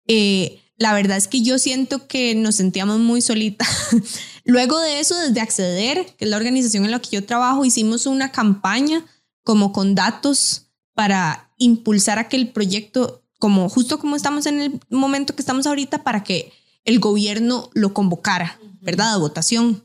Eh, 0.06 0.60
la 0.76 0.92
verdad 0.92 1.16
es 1.16 1.28
que 1.28 1.42
yo 1.42 1.58
siento 1.58 2.08
que 2.08 2.34
nos 2.34 2.56
sentíamos 2.56 2.98
muy 2.98 3.20
solitas. 3.20 3.68
Luego 4.44 4.78
de 4.80 5.00
eso, 5.00 5.16
desde 5.16 5.40
Acceder, 5.40 6.14
que 6.16 6.24
es 6.24 6.30
la 6.30 6.36
organización 6.36 6.84
en 6.84 6.90
la 6.90 7.00
que 7.00 7.16
yo 7.16 7.24
trabajo, 7.24 7.64
hicimos 7.64 8.06
una 8.06 8.32
campaña 8.32 9.04
como 9.44 9.72
con 9.72 9.94
datos 9.94 10.66
para 10.94 11.51
impulsar 11.62 12.18
aquel 12.18 12.48
proyecto, 12.48 13.22
como 13.38 13.68
justo 13.68 13.98
como 13.98 14.16
estamos 14.16 14.46
en 14.46 14.60
el 14.60 14.80
momento 14.90 15.34
que 15.34 15.42
estamos 15.42 15.66
ahorita, 15.66 16.02
para 16.02 16.24
que 16.24 16.52
el 16.84 16.98
gobierno 16.98 17.70
lo 17.74 17.94
convocara, 17.94 18.58
¿verdad? 18.80 19.14
A 19.14 19.18
votación. 19.18 19.84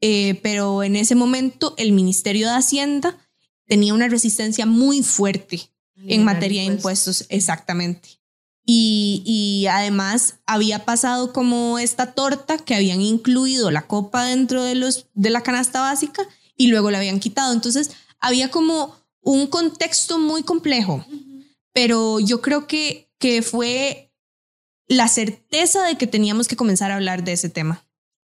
Eh, 0.00 0.38
pero 0.42 0.82
en 0.82 0.96
ese 0.96 1.14
momento 1.14 1.74
el 1.78 1.92
Ministerio 1.92 2.48
de 2.48 2.56
Hacienda 2.56 3.16
tenía 3.66 3.94
una 3.94 4.08
resistencia 4.08 4.66
muy 4.66 5.02
fuerte 5.02 5.70
en 5.96 6.24
materia 6.24 6.60
de 6.60 6.68
impuestos, 6.68 7.24
exactamente. 7.30 8.20
Y, 8.68 9.22
y, 9.24 9.66
además 9.68 10.40
había 10.44 10.84
pasado 10.84 11.32
como 11.32 11.78
esta 11.78 12.14
torta 12.14 12.58
que 12.58 12.74
habían 12.74 13.00
incluido 13.00 13.70
la 13.70 13.86
copa 13.86 14.24
dentro 14.24 14.64
de, 14.64 14.74
los, 14.74 15.06
de 15.14 15.30
la 15.30 15.42
canasta 15.42 15.80
básica 15.80 16.22
y 16.56 16.66
luego 16.66 16.90
la 16.90 16.98
habían 16.98 17.20
quitado. 17.20 17.52
Entonces 17.52 17.92
había 18.18 18.50
como 18.50 18.96
un 19.26 19.48
contexto 19.48 20.20
muy 20.20 20.44
complejo, 20.44 21.04
pero 21.72 22.20
yo 22.20 22.40
creo 22.40 22.68
que, 22.68 23.10
que 23.18 23.42
fue 23.42 24.12
la 24.86 25.08
certeza 25.08 25.84
de 25.84 25.98
que 25.98 26.06
teníamos 26.06 26.46
que 26.46 26.54
comenzar 26.54 26.92
a 26.92 26.94
hablar 26.94 27.24
de 27.24 27.32
ese 27.32 27.48
tema. 27.48 27.84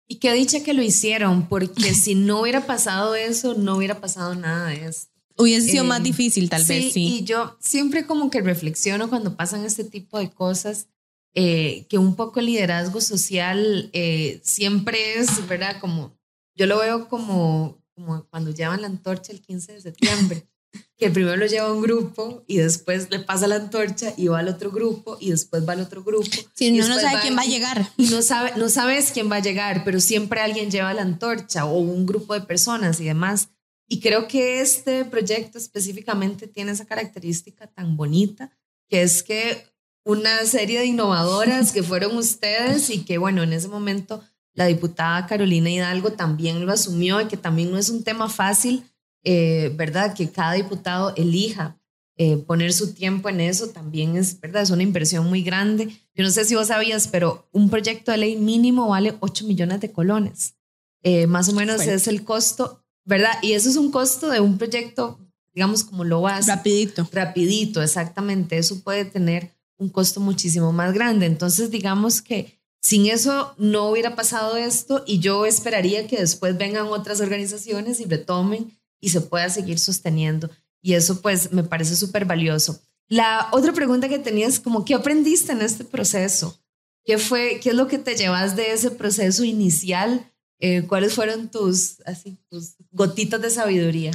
Y 0.08 0.16
qué 0.16 0.32
dicha 0.32 0.62
que 0.62 0.72
lo 0.72 0.82
hicieron, 0.82 1.48
porque 1.48 1.92
si 1.92 2.14
no 2.14 2.40
hubiera 2.40 2.66
pasado 2.66 3.14
eso, 3.14 3.54
no 3.54 3.76
hubiera 3.76 4.00
pasado 4.00 4.34
nada 4.34 4.68
de 4.68 4.86
eso. 4.86 5.08
Hubiese 5.36 5.70
sido 5.70 5.84
más 5.84 6.00
eh, 6.00 6.04
difícil, 6.04 6.48
tal 6.48 6.64
vez, 6.64 6.94
sí. 6.94 7.18
Y 7.18 7.24
yo 7.24 7.58
siempre 7.60 8.06
como 8.06 8.30
que 8.30 8.40
reflexiono 8.40 9.10
cuando 9.10 9.36
pasan 9.36 9.66
este 9.66 9.84
tipo 9.84 10.18
de 10.18 10.30
cosas, 10.30 10.88
eh, 11.34 11.84
que 11.90 11.98
un 11.98 12.16
poco 12.16 12.40
el 12.40 12.46
liderazgo 12.46 13.02
social 13.02 13.90
eh, 13.92 14.40
siempre 14.42 15.18
es, 15.18 15.46
¿verdad? 15.46 15.78
Como, 15.78 16.16
yo 16.54 16.64
lo 16.64 16.78
veo 16.78 17.08
como, 17.08 17.84
como 17.94 18.24
cuando 18.30 18.50
llevan 18.50 18.80
la 18.80 18.86
antorcha 18.86 19.32
el 19.32 19.42
15 19.42 19.74
de 19.74 19.80
septiembre, 19.82 20.48
que 20.96 21.10
primero 21.10 21.36
lo 21.36 21.46
lleva 21.46 21.72
un 21.72 21.82
grupo 21.82 22.44
y 22.46 22.56
después 22.56 23.10
le 23.10 23.20
pasa 23.20 23.46
la 23.46 23.56
antorcha 23.56 24.12
y 24.16 24.28
va 24.28 24.38
al 24.38 24.48
otro 24.48 24.70
grupo 24.70 25.18
y 25.20 25.30
después 25.30 25.68
va 25.68 25.74
al 25.74 25.80
otro 25.80 26.02
grupo. 26.02 26.30
Sí, 26.54 26.70
no, 26.70 26.88
no 26.88 26.98
sabe 26.98 27.20
quién 27.20 27.36
va 27.36 27.42
a 27.42 27.46
llegar. 27.46 27.90
Y 27.96 28.06
no, 28.06 28.22
sabe, 28.22 28.52
no 28.56 28.68
sabes 28.68 29.10
quién 29.12 29.30
va 29.30 29.36
a 29.36 29.42
llegar, 29.42 29.82
pero 29.84 30.00
siempre 30.00 30.40
alguien 30.40 30.70
lleva 30.70 30.94
la 30.94 31.02
antorcha 31.02 31.66
o 31.66 31.78
un 31.78 32.06
grupo 32.06 32.34
de 32.34 32.40
personas 32.40 33.00
y 33.00 33.04
demás. 33.04 33.50
Y 33.88 34.00
creo 34.00 34.26
que 34.26 34.60
este 34.60 35.04
proyecto 35.04 35.58
específicamente 35.58 36.46
tiene 36.46 36.72
esa 36.72 36.86
característica 36.86 37.66
tan 37.66 37.96
bonita, 37.96 38.50
que 38.88 39.02
es 39.02 39.22
que 39.22 39.64
una 40.04 40.44
serie 40.46 40.78
de 40.78 40.86
innovadoras 40.86 41.72
que 41.72 41.82
fueron 41.82 42.16
ustedes 42.16 42.90
y 42.90 43.04
que, 43.04 43.18
bueno, 43.18 43.42
en 43.42 43.52
ese 43.52 43.68
momento 43.68 44.22
la 44.54 44.66
diputada 44.66 45.26
Carolina 45.26 45.70
Hidalgo 45.70 46.12
también 46.12 46.64
lo 46.64 46.72
asumió 46.72 47.20
y 47.20 47.26
que 47.26 47.36
también 47.36 47.70
no 47.70 47.78
es 47.78 47.90
un 47.90 48.02
tema 48.02 48.28
fácil, 48.28 48.84
eh, 49.26 49.70
¿verdad? 49.74 50.14
Que 50.14 50.30
cada 50.30 50.54
diputado 50.54 51.12
elija 51.16 51.78
eh, 52.16 52.38
poner 52.38 52.72
su 52.72 52.94
tiempo 52.94 53.28
en 53.28 53.42
eso 53.42 53.68
también 53.68 54.16
es, 54.16 54.40
¿verdad? 54.40 54.62
Es 54.62 54.70
una 54.70 54.82
inversión 54.82 55.28
muy 55.28 55.42
grande. 55.42 55.88
Yo 56.14 56.24
no 56.24 56.30
sé 56.30 56.46
si 56.46 56.54
vos 56.54 56.68
sabías, 56.68 57.08
pero 57.08 57.46
un 57.52 57.68
proyecto 57.68 58.12
de 58.12 58.16
ley 58.16 58.36
mínimo 58.36 58.88
vale 58.88 59.16
8 59.20 59.46
millones 59.46 59.80
de 59.80 59.92
colones. 59.92 60.54
Eh, 61.02 61.26
más 61.26 61.50
o 61.50 61.52
menos 61.52 61.82
es 61.82 62.08
el 62.08 62.24
costo 62.24 62.86
¿verdad? 63.06 63.38
Y 63.40 63.52
eso 63.52 63.70
es 63.70 63.76
un 63.76 63.90
costo 63.90 64.28
de 64.28 64.40
un 64.40 64.58
proyecto, 64.58 65.18
digamos, 65.54 65.84
como 65.84 66.04
lo 66.04 66.20
vas. 66.20 66.46
Rapidito. 66.48 67.08
Rapidito, 67.12 67.82
exactamente. 67.82 68.58
Eso 68.58 68.82
puede 68.82 69.06
tener 69.06 69.54
un 69.78 69.88
costo 69.88 70.20
muchísimo 70.20 70.72
más 70.72 70.92
grande. 70.92 71.24
Entonces, 71.26 71.70
digamos 71.70 72.20
que 72.20 72.60
sin 72.82 73.06
eso 73.06 73.54
no 73.58 73.88
hubiera 73.88 74.16
pasado 74.16 74.56
esto 74.56 75.02
y 75.06 75.20
yo 75.20 75.46
esperaría 75.46 76.06
que 76.06 76.18
después 76.18 76.58
vengan 76.58 76.86
otras 76.86 77.20
organizaciones 77.20 78.00
y 78.00 78.04
retomen 78.04 78.72
y 79.06 79.10
se 79.10 79.20
pueda 79.20 79.48
seguir 79.48 79.78
sosteniendo. 79.78 80.50
Y 80.82 80.94
eso 80.94 81.20
pues 81.22 81.52
me 81.52 81.62
parece 81.62 81.94
súper 81.94 82.24
valioso. 82.24 82.80
La 83.08 83.48
otra 83.52 83.72
pregunta 83.72 84.08
que 84.08 84.18
tenía 84.18 84.48
es 84.48 84.58
como, 84.58 84.84
¿qué 84.84 84.94
aprendiste 84.94 85.52
en 85.52 85.62
este 85.62 85.84
proceso? 85.84 86.58
¿Qué 87.04 87.18
fue, 87.18 87.60
qué 87.62 87.68
es 87.68 87.76
lo 87.76 87.86
que 87.86 87.98
te 87.98 88.16
llevas 88.16 88.56
de 88.56 88.72
ese 88.72 88.90
proceso 88.90 89.44
inicial 89.44 90.32
eh, 90.58 90.84
¿Cuáles 90.86 91.14
fueron 91.14 91.50
tus, 91.50 92.00
así, 92.06 92.38
tus 92.48 92.76
gotitas 92.90 93.42
de 93.42 93.50
sabiduría? 93.50 94.10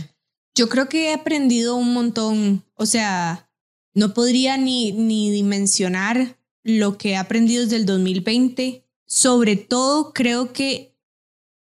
Yo 0.55 0.69
creo 0.69 0.89
que 0.89 1.09
he 1.09 1.13
aprendido 1.13 1.75
un 1.75 1.93
montón. 1.93 2.63
O 2.75 2.85
sea, 2.85 3.49
no 3.93 4.13
podría 4.13 4.57
ni, 4.57 4.91
ni 4.91 5.29
dimensionar 5.29 6.39
lo 6.63 6.97
que 6.97 7.11
he 7.11 7.17
aprendido 7.17 7.63
desde 7.63 7.75
el 7.75 7.85
2020. 7.85 8.87
Sobre 9.05 9.55
todo, 9.55 10.13
creo 10.13 10.51
que 10.51 10.90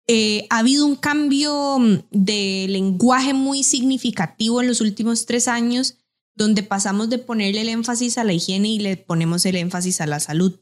eh, 0.07 0.47
ha 0.51 0.59
habido 0.59 0.87
un 0.87 0.97
cambio 0.97 1.79
de 2.11 2.67
lenguaje 2.69 3.33
muy 3.33 3.63
significativo 3.63 4.61
en 4.61 4.69
los 4.69 4.81
últimos 4.81 5.25
tres 5.27 5.49
años, 5.49 5.97
donde 6.35 6.63
pasamos 6.63 7.09
de 7.11 7.19
ponerle 7.19 7.63
el 7.63 7.69
énfasis 7.69 8.19
a 8.19 8.25
la 8.25 8.33
higiene 8.33 8.69
y 8.69 8.79
le 8.79 8.97
ponemos 8.97 9.47
el 9.47 9.57
énfasis 9.57 10.01
a 10.01 10.07
la 10.07 10.21
salud. 10.21 10.61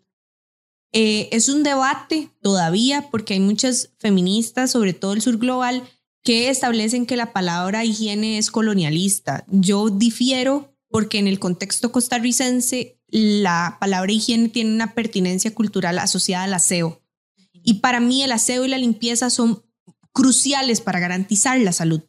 Eh, 0.92 1.28
es 1.32 1.48
un 1.48 1.62
debate 1.62 2.30
todavía 2.42 3.08
porque 3.10 3.34
hay 3.34 3.40
muchas 3.40 3.90
feministas, 3.98 4.70
sobre 4.70 4.92
todo 4.92 5.14
el 5.14 5.22
sur 5.22 5.38
global, 5.38 5.82
que 6.22 6.50
establecen 6.50 7.06
que 7.06 7.16
la 7.16 7.32
palabra 7.32 7.84
higiene 7.84 8.38
es 8.38 8.50
colonialista. 8.50 9.44
Yo 9.48 9.90
difiero 9.90 10.76
porque 10.88 11.18
en 11.18 11.26
el 11.26 11.38
contexto 11.38 11.90
costarricense 11.90 13.00
la 13.08 13.78
palabra 13.80 14.12
higiene 14.12 14.50
tiene 14.50 14.72
una 14.72 14.94
pertinencia 14.94 15.54
cultural 15.54 15.98
asociada 15.98 16.44
al 16.44 16.54
aseo. 16.54 17.01
Y 17.62 17.74
para 17.74 18.00
mí 18.00 18.22
el 18.22 18.32
aseo 18.32 18.64
y 18.64 18.68
la 18.68 18.78
limpieza 18.78 19.30
son 19.30 19.62
cruciales 20.12 20.80
para 20.80 21.00
garantizar 21.00 21.58
la 21.60 21.72
salud. 21.72 22.02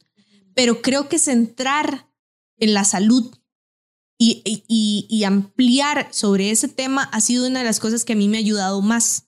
Pero 0.53 0.81
creo 0.81 1.09
que 1.09 1.19
centrar 1.19 2.07
en 2.57 2.73
la 2.73 2.83
salud 2.83 3.35
y, 4.17 5.23
ampliar 5.25 6.07
sobre 6.11 6.51
ese 6.51 6.67
tema 6.67 7.03
ha 7.03 7.19
sido 7.21 7.47
una 7.47 7.59
de 7.59 7.65
las 7.65 7.79
cosas 7.79 8.05
que 8.05 8.13
a 8.13 8.15
mí 8.15 8.27
me 8.27 8.37
ha 8.37 8.39
ayudado 8.39 8.81
más. 8.81 9.25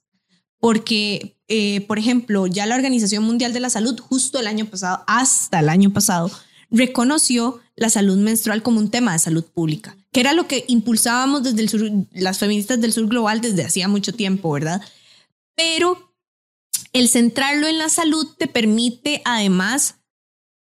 Porque, 0.60 1.38
eh, 1.48 1.82
por 1.82 2.00
ejemplo, 2.00 2.48
ya 2.48 2.66
la 2.66 2.76
Organización 2.76 3.24
Mundial 3.24 3.54
de 3.54 3.60
la 3.60 3.70
Salud, 3.70 4.00
justo 4.00 4.40
el 4.40 4.48
año 4.48 4.66
pasado, 4.66 5.04
hasta 5.06 5.60
el 5.60 5.70
año 5.70 5.92
pasado, 5.92 6.32
reconoció 6.72 7.60
la 7.76 7.90
salud 7.90 8.18
menstrual 8.18 8.64
como 8.64 8.80
un 8.80 8.90
tema 8.90 9.14
de 9.14 9.20
salud 9.20 9.44
pública, 9.44 9.96
que 10.12 10.22
era 10.22 10.34
lo 10.34 10.48
que 10.48 10.64
impulsábamos 10.68 11.44
desde 11.44 11.62
el 11.62 11.70
sur, 11.70 11.92
las 12.14 12.40
feministas 12.40 12.80
del 12.80 12.94
sur 12.94 13.08
global 13.08 13.42
desde 13.42 13.66
hacía 13.66 13.88
mucho 13.88 14.14
tiempo, 14.14 14.52
¿verdad? 14.52 14.82
Pero 15.56 16.05
el 16.96 17.10
centrarlo 17.10 17.68
en 17.68 17.78
la 17.78 17.90
salud 17.90 18.26
te 18.38 18.48
permite 18.48 19.22
además 19.26 19.96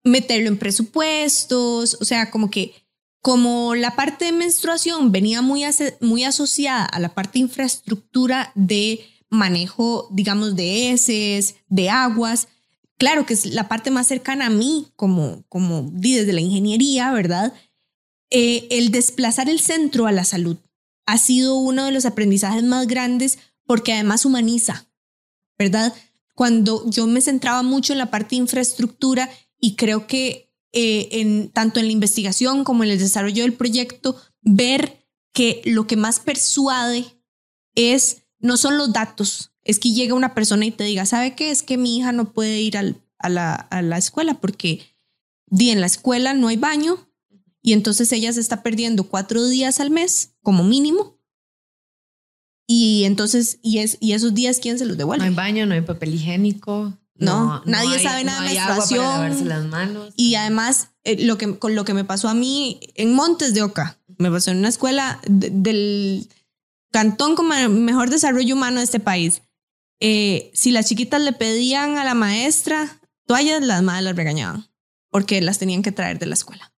meterlo 0.03 0.49
en 0.49 0.59
presupuestos, 0.59 1.97
o 2.01 2.05
sea, 2.05 2.33
como 2.33 2.51
que 2.51 2.75
como 3.23 3.77
la 3.77 3.95
parte 3.95 4.25
de 4.27 4.33
menstruación 4.33 5.13
venía 5.13 5.43
muy, 5.43 5.63
muy 6.01 6.25
asociada 6.25 6.85
a 6.87 6.99
la 6.99 7.15
parte 7.15 7.35
de 7.35 7.45
infraestructura 7.45 8.51
de 8.57 9.07
manejo, 9.31 10.09
digamos, 10.11 10.57
de 10.57 10.91
heces, 10.91 11.55
de 11.69 11.89
aguas, 11.89 12.49
claro 12.99 13.27
que 13.27 13.35
es 13.35 13.47
la 13.47 13.69
parte 13.69 13.93
más 13.93 14.09
cercana 14.09 14.47
a 14.47 14.51
mí, 14.51 14.89
como, 14.97 15.45
como 15.49 15.89
desde 15.93 16.33
la 16.33 16.41
ingeniería, 16.41 17.13
¿verdad? 17.13 17.55
Eh, 18.31 18.67
el 18.71 18.91
desplazar 18.91 19.49
el 19.49 19.61
centro 19.61 20.09
a 20.09 20.13
la 20.13 20.25
salud 20.25 20.57
ha 21.07 21.17
sido 21.17 21.55
uno 21.55 21.85
de 21.85 21.93
los 21.93 22.07
aprendizajes 22.07 22.65
más 22.65 22.89
grandes 22.89 23.39
porque 23.67 23.93
además 23.93 24.25
humaniza, 24.25 24.89
¿verdad? 25.57 25.95
Cuando 26.35 26.89
yo 26.91 27.07
me 27.07 27.21
centraba 27.21 27.63
mucho 27.63 27.93
en 27.93 27.99
la 27.99 28.11
parte 28.11 28.31
de 28.31 28.43
infraestructura 28.43 29.31
y 29.61 29.77
creo 29.77 30.07
que 30.07 30.53
eh, 30.73 31.21
en, 31.21 31.51
tanto 31.51 31.79
en 31.79 31.87
la 31.87 31.93
investigación 31.93 32.65
como 32.65 32.83
en 32.83 32.91
el 32.91 32.99
desarrollo 32.99 33.45
del 33.45 33.55
proyecto, 33.55 34.21
ver 34.43 35.07
que 35.33 35.63
lo 35.65 35.87
que 35.87 35.97
más 35.97 36.19
persuade 36.21 37.05
es, 37.75 38.25
no 38.41 38.57
son 38.57 38.77
los 38.77 38.93
datos, 38.93 39.53
es 39.63 39.79
que 39.79 39.93
llega 39.93 40.15
una 40.15 40.35
persona 40.35 40.67
y 40.67 40.71
te 40.71 40.85
diga, 40.85 41.07
¿sabe 41.07 41.35
qué? 41.35 41.51
Es 41.51 41.63
que 41.63 41.77
mi 41.77 41.97
hija 41.97 42.13
no 42.13 42.33
puede 42.33 42.61
ir 42.61 42.77
a, 42.77 42.83
la, 43.29 43.55
a, 43.55 43.83
la, 43.83 43.99
escuela 43.99 44.41
porque 44.41 44.81
di, 45.47 45.71
en 45.71 45.81
la 45.81 45.87
escuela 45.87 46.35
no 46.35 46.49
hay 46.49 46.57
baño 46.57 47.09
y 47.63 47.73
entonces 47.73 48.11
ella 48.13 48.33
se 48.33 48.41
está 48.41 48.63
perdiendo 48.63 49.05
cuatro 49.05 49.47
días 49.47 49.81
al 49.81 49.91
mes 49.91 50.35
como 50.43 50.65
mínimo 50.65 51.14
y 52.67 53.05
entonces, 53.05 53.59
y, 53.63 53.79
es, 53.79 53.99
y 54.01 54.13
esos 54.13 54.35
días, 54.35 54.59
¿quién 54.61 54.79
se 54.79 54.85
los 54.85 54.97
No 54.97 54.99
devuelve? 54.99 55.25
hay 55.27 55.35
baño, 55.35 55.67
no 55.67 55.75
hay 55.75 55.81
papel 55.83 56.15
higiénico. 56.15 56.97
No, 57.17 57.63
nadie 57.65 57.97
hay- 57.99 58.03
sabe 58.03 58.25
nada 58.25 58.41
de 58.43 58.49
hay 58.49 58.57
agua 58.57 58.67
para 58.67 58.79
menstruación. 58.79 59.05
lavarse 59.05 59.45
las 59.45 59.65
manos. 59.67 60.13
Y 60.17 60.35
además, 60.35 60.89
eh, 61.05 61.25
lo 61.25 61.39
que, 61.39 61.59
con 61.59 61.75
lo 61.77 61.85
que 61.85 61.95
me 61.95 62.05
pasó 62.05 62.29
a 62.29 62.35
mí 62.35 62.81
en 62.97 63.15
Montes 63.15 63.55
de 63.55 63.63
Oca, 63.63 63.99
me 64.19 64.31
pasó 64.33 64.51
en 64.51 64.59
una 64.59 64.69
escuela 64.69 65.21
de- 65.29 65.51
del 65.51 66.29
cantón 66.91 67.37
con 67.37 67.47
mejor 67.85 68.11
desarrollo 68.11 68.55
humano 68.55 68.79
de 68.79 68.85
este 68.85 68.99
país. 69.01 69.43
Eh, 70.01 70.51
si 70.55 70.73
las 70.73 70.87
chiquitas 70.87 71.21
le 71.21 71.33
pedían 71.33 71.99
a 71.99 72.05
la 72.05 72.15
maestra 72.15 73.01
toallas, 73.27 73.63
las 73.63 73.83
madres 73.83 74.05
las 74.05 74.17
regañaban 74.17 74.67
porque 75.11 75.41
las 75.41 75.59
tenían 75.59 75.83
que 75.83 75.93
traer 75.93 76.19
de 76.19 76.27
la 76.27 76.35
escuela. 76.35 76.73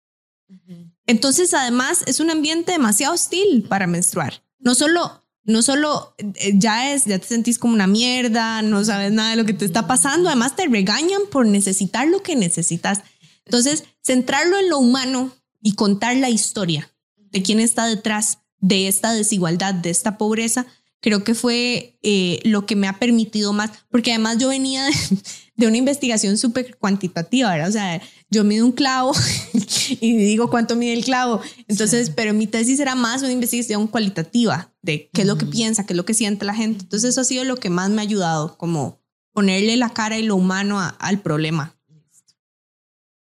Ujú. 0.49 0.91
Entonces, 1.07 1.53
además, 1.53 2.03
es 2.07 2.19
un 2.19 2.29
ambiente 2.29 2.73
demasiado 2.73 3.13
hostil 3.13 3.63
para 3.69 3.87
menstruar. 3.87 4.43
No 4.59 4.75
solo, 4.75 5.24
no 5.45 5.61
solo 5.61 6.15
eh, 6.17 6.53
ya 6.55 6.91
es, 6.93 7.05
ya 7.05 7.19
te 7.19 7.27
sentís 7.27 7.59
como 7.59 7.73
una 7.73 7.87
mierda, 7.87 8.61
no 8.61 8.83
sabes 8.83 9.11
nada 9.11 9.31
de 9.31 9.35
lo 9.35 9.45
que 9.45 9.53
te 9.53 9.65
está 9.65 9.87
pasando, 9.87 10.29
además 10.29 10.55
te 10.55 10.67
regañan 10.67 11.21
por 11.31 11.45
necesitar 11.45 12.07
lo 12.07 12.21
que 12.23 12.35
necesitas. 12.35 13.01
Entonces, 13.45 13.83
centrarlo 14.03 14.57
en 14.57 14.69
lo 14.69 14.79
humano 14.79 15.31
y 15.61 15.73
contar 15.75 16.15
la 16.17 16.29
historia 16.29 16.91
de 17.17 17.43
quién 17.43 17.59
está 17.59 17.85
detrás 17.85 18.39
de 18.59 18.87
esta 18.87 19.13
desigualdad, 19.13 19.75
de 19.75 19.91
esta 19.91 20.17
pobreza, 20.17 20.65
creo 21.01 21.23
que 21.23 21.35
fue 21.35 21.97
eh, 22.01 22.39
lo 22.43 22.65
que 22.65 22.75
me 22.75 22.87
ha 22.87 22.97
permitido 22.99 23.53
más, 23.53 23.71
porque 23.89 24.11
además 24.11 24.37
yo 24.39 24.49
venía 24.49 24.83
de, 24.85 24.91
de 25.55 25.67
una 25.67 25.77
investigación 25.77 26.37
súper 26.37 26.77
cuantitativa, 26.77 27.51
¿verdad? 27.51 27.69
O 27.69 27.71
sea, 27.71 28.01
yo 28.31 28.43
mido 28.43 28.65
un 28.65 28.71
clavo 28.71 29.13
y 30.01 30.17
digo 30.17 30.49
cuánto 30.49 30.75
mide 30.75 30.93
el 30.93 31.05
clavo. 31.05 31.41
Entonces, 31.67 32.09
pero 32.09 32.33
mi 32.33 32.47
tesis 32.47 32.79
era 32.79 32.95
más 32.95 33.21
una 33.21 33.31
investigación 33.31 33.87
cualitativa 33.87 34.73
de 34.81 35.09
qué 35.13 35.21
es 35.21 35.27
lo 35.27 35.37
que 35.37 35.45
piensa, 35.45 35.85
qué 35.85 35.93
es 35.93 35.97
lo 35.97 36.05
que 36.05 36.13
siente 36.13 36.43
la 36.45 36.55
gente. 36.55 36.83
Entonces, 36.83 37.11
eso 37.11 37.21
ha 37.21 37.25
sido 37.25 37.43
lo 37.43 37.57
que 37.57 37.69
más 37.69 37.89
me 37.91 38.01
ha 38.01 38.03
ayudado, 38.03 38.57
como 38.57 38.99
ponerle 39.31 39.77
la 39.77 39.89
cara 39.93 40.17
y 40.17 40.23
lo 40.23 40.35
humano 40.35 40.79
a- 40.79 40.89
al 40.89 41.21
problema. 41.21 41.77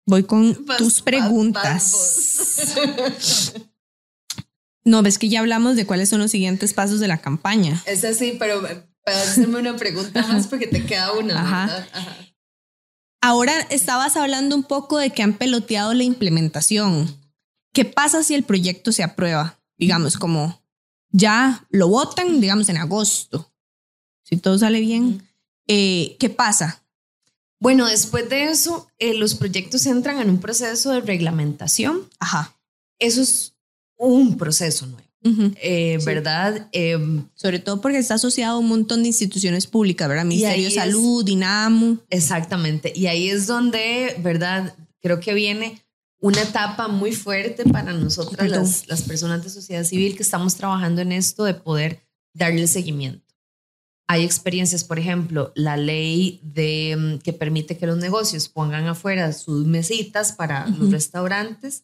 Voy 0.05 0.23
con 0.23 0.65
Vas- 0.65 0.77
tus 0.77 0.95
vas- 0.95 1.01
preguntas. 1.03 1.63
vas 1.63 2.75
vos. 2.75 3.53
No, 4.85 5.01
ves 5.01 5.17
que 5.17 5.29
ya 5.29 5.39
hablamos 5.39 5.75
de 5.75 5.85
cuáles 5.85 6.09
son 6.09 6.19
los 6.19 6.31
siguientes 6.31 6.73
pasos 6.73 6.99
de 6.99 7.07
la 7.07 7.19
campaña. 7.19 7.81
Es 7.85 8.03
así, 8.03 8.35
pero 8.37 8.61
para 9.05 9.21
hacerme 9.21 9.59
una 9.59 9.75
pregunta 9.75 10.25
más 10.27 10.47
porque 10.47 10.67
te 10.67 10.85
queda 10.85 11.13
una. 11.13 11.41
Ajá. 11.41 11.87
Ahora 13.21 13.57
estabas 13.69 14.17
hablando 14.17 14.55
un 14.55 14.63
poco 14.63 14.97
de 14.97 15.11
que 15.11 15.23
han 15.23 15.37
peloteado 15.37 15.93
la 15.93 16.03
implementación. 16.03 17.17
¿Qué 17.71 17.85
pasa 17.85 18.23
si 18.23 18.35
el 18.35 18.43
proyecto 18.43 18.91
se 18.91 19.03
aprueba? 19.03 19.59
Digamos, 19.77 20.17
como 20.17 20.61
ya 21.09 21.65
lo 21.69 21.87
votan, 21.87 22.41
digamos, 22.41 22.67
en 22.69 22.77
agosto. 22.77 23.53
Si 24.23 24.37
todo 24.37 24.57
sale 24.57 24.81
bien, 24.81 25.27
eh, 25.67 26.17
¿qué 26.19 26.29
pasa? 26.29 26.83
Bueno, 27.59 27.87
después 27.87 28.27
de 28.27 28.45
eso, 28.45 28.89
eh, 28.99 29.13
los 29.13 29.35
proyectos 29.35 29.85
entran 29.85 30.19
en 30.19 30.29
un 30.29 30.39
proceso 30.39 30.91
de 30.91 30.99
reglamentación. 30.99 32.09
Ajá. 32.19 32.57
Eso 32.99 33.21
es 33.21 33.52
un 33.97 34.37
proceso 34.37 34.85
nuevo, 34.87 35.07
eh, 35.61 35.97
Sí. 35.99 36.05
¿verdad? 36.05 36.67
Em, 36.71 37.25
Sobre 37.35 37.59
todo 37.59 37.79
porque 37.81 37.97
está 37.97 38.15
asociado 38.15 38.55
a 38.55 38.59
un 38.59 38.67
montón 38.67 39.01
de 39.03 39.07
instituciones 39.07 39.67
públicas, 39.67 40.07
¿verdad? 40.09 40.25
Ministerio 40.25 40.55
de 40.63 40.67
ahí 40.67 40.67
es- 40.67 40.75
Salud, 40.75 41.23
DINAMU. 41.23 41.99
Exactamente. 42.09 42.91
Y 42.95 43.07
ahí 43.07 43.29
es 43.29 43.47
donde, 43.47 44.15
¿verdad? 44.21 44.75
Creo 45.01 45.19
que 45.19 45.33
viene 45.33 45.81
una 46.19 46.41
etapa 46.41 46.87
muy 46.87 47.11
fuerte 47.13 47.63
para 47.65 47.91
nosotras, 47.93 48.49
las, 48.49 48.87
las 48.87 49.01
personas 49.01 49.43
de 49.43 49.49
sociedad 49.49 49.83
civil, 49.83 50.15
que 50.15 50.23
estamos 50.23 50.55
trabajando 50.55 51.01
en 51.01 51.11
esto 51.11 51.43
de 51.43 51.53
poder 51.53 51.99
darle 52.33 52.65
seguimiento. 52.67 53.21
Hay 54.07 54.23
experiencias, 54.23 54.83
por 54.83 54.99
ejemplo, 54.99 55.51
la 55.55 55.75
ley 55.77 56.39
de, 56.43 56.95
mm, 56.97 57.17
que 57.19 57.33
permite 57.33 57.77
que 57.77 57.87
los 57.87 57.97
negocios 57.97 58.47
pongan 58.49 58.85
afuera 58.87 59.31
sus 59.33 59.65
mesitas 59.65 60.31
para 60.33 60.67
los 60.67 60.91
restaurantes, 60.91 61.83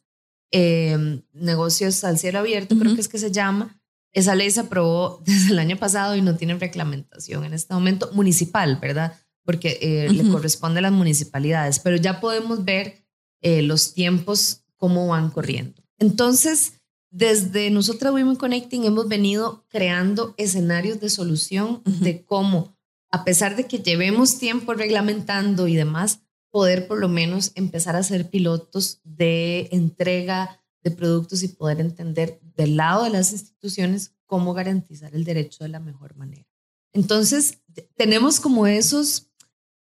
eh, 0.51 1.21
negocios 1.33 2.03
al 2.03 2.17
cielo 2.17 2.39
abierto, 2.39 2.77
creo 2.77 2.95
que 2.95 3.01
es 3.01 3.07
que 3.07 3.19
se 3.19 3.31
llama. 3.31 3.79
Esa 4.11 4.35
ley 4.35 4.49
se 4.49 4.61
aprobó 4.61 5.21
desde 5.25 5.51
el 5.51 5.59
año 5.59 5.77
pasado 5.77 6.15
y 6.15 6.21
no 6.21 6.35
tiene 6.35 6.55
reglamentación 6.55 7.45
en 7.45 7.53
este 7.53 7.73
momento 7.73 8.09
municipal, 8.13 8.77
¿verdad? 8.81 9.17
Porque 9.43 9.79
eh, 9.81 10.09
le 10.11 10.29
corresponde 10.29 10.79
a 10.79 10.83
las 10.83 10.91
municipalidades, 10.91 11.79
pero 11.79 11.97
ya 11.97 12.19
podemos 12.19 12.65
ver 12.65 13.03
eh, 13.41 13.61
los 13.61 13.93
tiempos, 13.93 14.63
cómo 14.75 15.07
van 15.07 15.29
corriendo. 15.31 15.81
Entonces, 15.97 16.73
desde 17.11 17.71
nosotras 17.71 18.13
Women 18.13 18.35
Connecting 18.35 18.83
hemos 18.85 19.07
venido 19.07 19.65
creando 19.69 20.35
escenarios 20.37 20.99
de 20.99 21.09
solución 21.09 21.81
de 21.85 22.23
cómo, 22.23 22.77
a 23.11 23.23
pesar 23.23 23.55
de 23.55 23.65
que 23.65 23.79
llevemos 23.79 24.37
tiempo 24.37 24.73
reglamentando 24.73 25.67
y 25.67 25.75
demás, 25.75 26.21
poder 26.51 26.87
por 26.87 26.99
lo 26.99 27.09
menos 27.09 27.51
empezar 27.55 27.95
a 27.95 28.03
ser 28.03 28.29
pilotos 28.29 29.01
de 29.03 29.69
entrega 29.71 30.59
de 30.83 30.91
productos 30.91 31.43
y 31.43 31.49
poder 31.49 31.79
entender 31.81 32.39
del 32.55 32.77
lado 32.77 33.03
de 33.03 33.09
las 33.09 33.31
instituciones 33.31 34.13
cómo 34.25 34.53
garantizar 34.53 35.13
el 35.13 35.23
derecho 35.23 35.63
de 35.63 35.69
la 35.69 35.79
mejor 35.79 36.15
manera. 36.15 36.45
Entonces, 36.93 37.59
tenemos 37.95 38.39
como 38.39 38.67
esos 38.67 39.27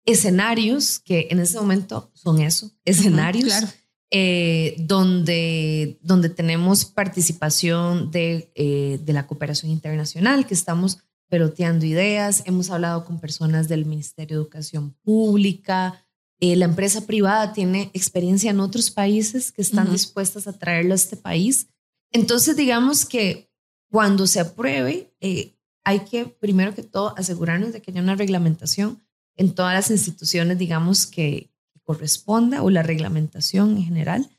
escenarios 0.05 0.99
que 0.99 1.27
en 1.29 1.39
este 1.39 1.59
momento 1.59 2.09
son 2.13 2.41
eso, 2.41 2.71
escenarios 2.85 3.45
claro. 3.45 3.67
eh, 4.09 4.75
donde, 4.79 5.99
donde 6.01 6.29
tenemos 6.29 6.85
participación 6.85 8.09
de, 8.09 8.51
eh, 8.55 8.99
de 9.03 9.13
la 9.13 9.27
cooperación 9.27 9.71
internacional, 9.71 10.47
que 10.47 10.53
estamos 10.53 10.99
peloteando 11.29 11.85
ideas, 11.85 12.43
hemos 12.45 12.69
hablado 12.69 13.03
con 13.03 13.19
personas 13.19 13.67
del 13.67 13.85
Ministerio 13.85 14.37
de 14.37 14.43
Educación 14.43 14.95
Pública, 15.03 16.06
eh, 16.39 16.55
la 16.55 16.65
empresa 16.65 17.05
privada 17.05 17.53
tiene 17.53 17.89
experiencia 17.93 18.51
en 18.51 18.59
otros 18.59 18.91
países 18.91 19.51
que 19.51 19.61
están 19.61 19.91
dispuestas 19.91 20.47
a 20.47 20.53
traerlo 20.53 20.93
a 20.93 20.95
este 20.95 21.17
país. 21.17 21.67
Entonces, 22.11 22.55
digamos 22.55 23.05
que 23.05 23.49
cuando 23.89 24.27
se 24.27 24.39
apruebe, 24.39 25.13
eh, 25.19 25.55
hay 25.83 26.01
que, 26.01 26.25
primero 26.25 26.75
que 26.75 26.83
todo, 26.83 27.17
asegurarnos 27.17 27.73
de 27.73 27.81
que 27.81 27.91
haya 27.91 28.01
una 28.01 28.15
reglamentación 28.15 29.01
en 29.35 29.55
todas 29.55 29.73
las 29.73 29.89
instituciones, 29.89 30.57
digamos, 30.57 31.07
que 31.07 31.49
corresponda 31.83 32.61
o 32.61 32.69
la 32.69 32.83
reglamentación 32.83 33.77
en 33.77 33.83
general. 33.83 34.29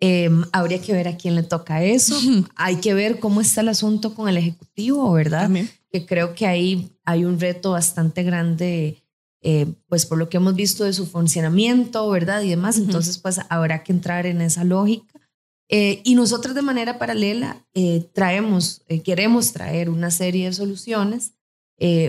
Eh, 0.00 0.30
habría 0.52 0.80
que 0.80 0.92
ver 0.92 1.08
a 1.08 1.16
quién 1.16 1.34
le 1.34 1.42
toca 1.42 1.82
eso. 1.82 2.16
Hay 2.54 2.76
que 2.76 2.94
ver 2.94 3.18
cómo 3.18 3.40
está 3.40 3.62
el 3.62 3.70
asunto 3.70 4.14
con 4.14 4.28
el 4.28 4.36
Ejecutivo, 4.36 5.10
¿verdad? 5.12 5.42
También. 5.42 5.70
que 5.90 6.06
creo 6.06 6.34
que 6.34 6.46
ahí 6.46 6.96
hay 7.04 7.24
un 7.24 7.40
reto 7.40 7.72
bastante 7.72 8.22
grande, 8.22 9.02
eh, 9.42 9.72
pues 9.88 10.06
por 10.06 10.18
lo 10.18 10.28
que 10.28 10.36
hemos 10.36 10.54
visto 10.54 10.84
de 10.84 10.92
su 10.92 11.06
funcionamiento, 11.06 12.08
¿verdad? 12.10 12.42
Y 12.42 12.50
demás, 12.50 12.76
Ujú. 12.76 12.86
entonces 12.86 13.18
pues 13.18 13.40
habrá 13.48 13.82
que 13.82 13.92
entrar 13.92 14.26
en 14.26 14.40
esa 14.40 14.64
lógica. 14.64 15.20
Eh, 15.68 16.00
y 16.04 16.14
nosotros 16.14 16.54
de 16.54 16.62
manera 16.62 16.98
paralela 16.98 17.64
eh, 17.74 18.10
traemos, 18.12 18.82
queremos 19.04 19.52
traer 19.52 19.88
una 19.88 20.10
serie 20.10 20.46
de 20.46 20.52
soluciones. 20.52 21.32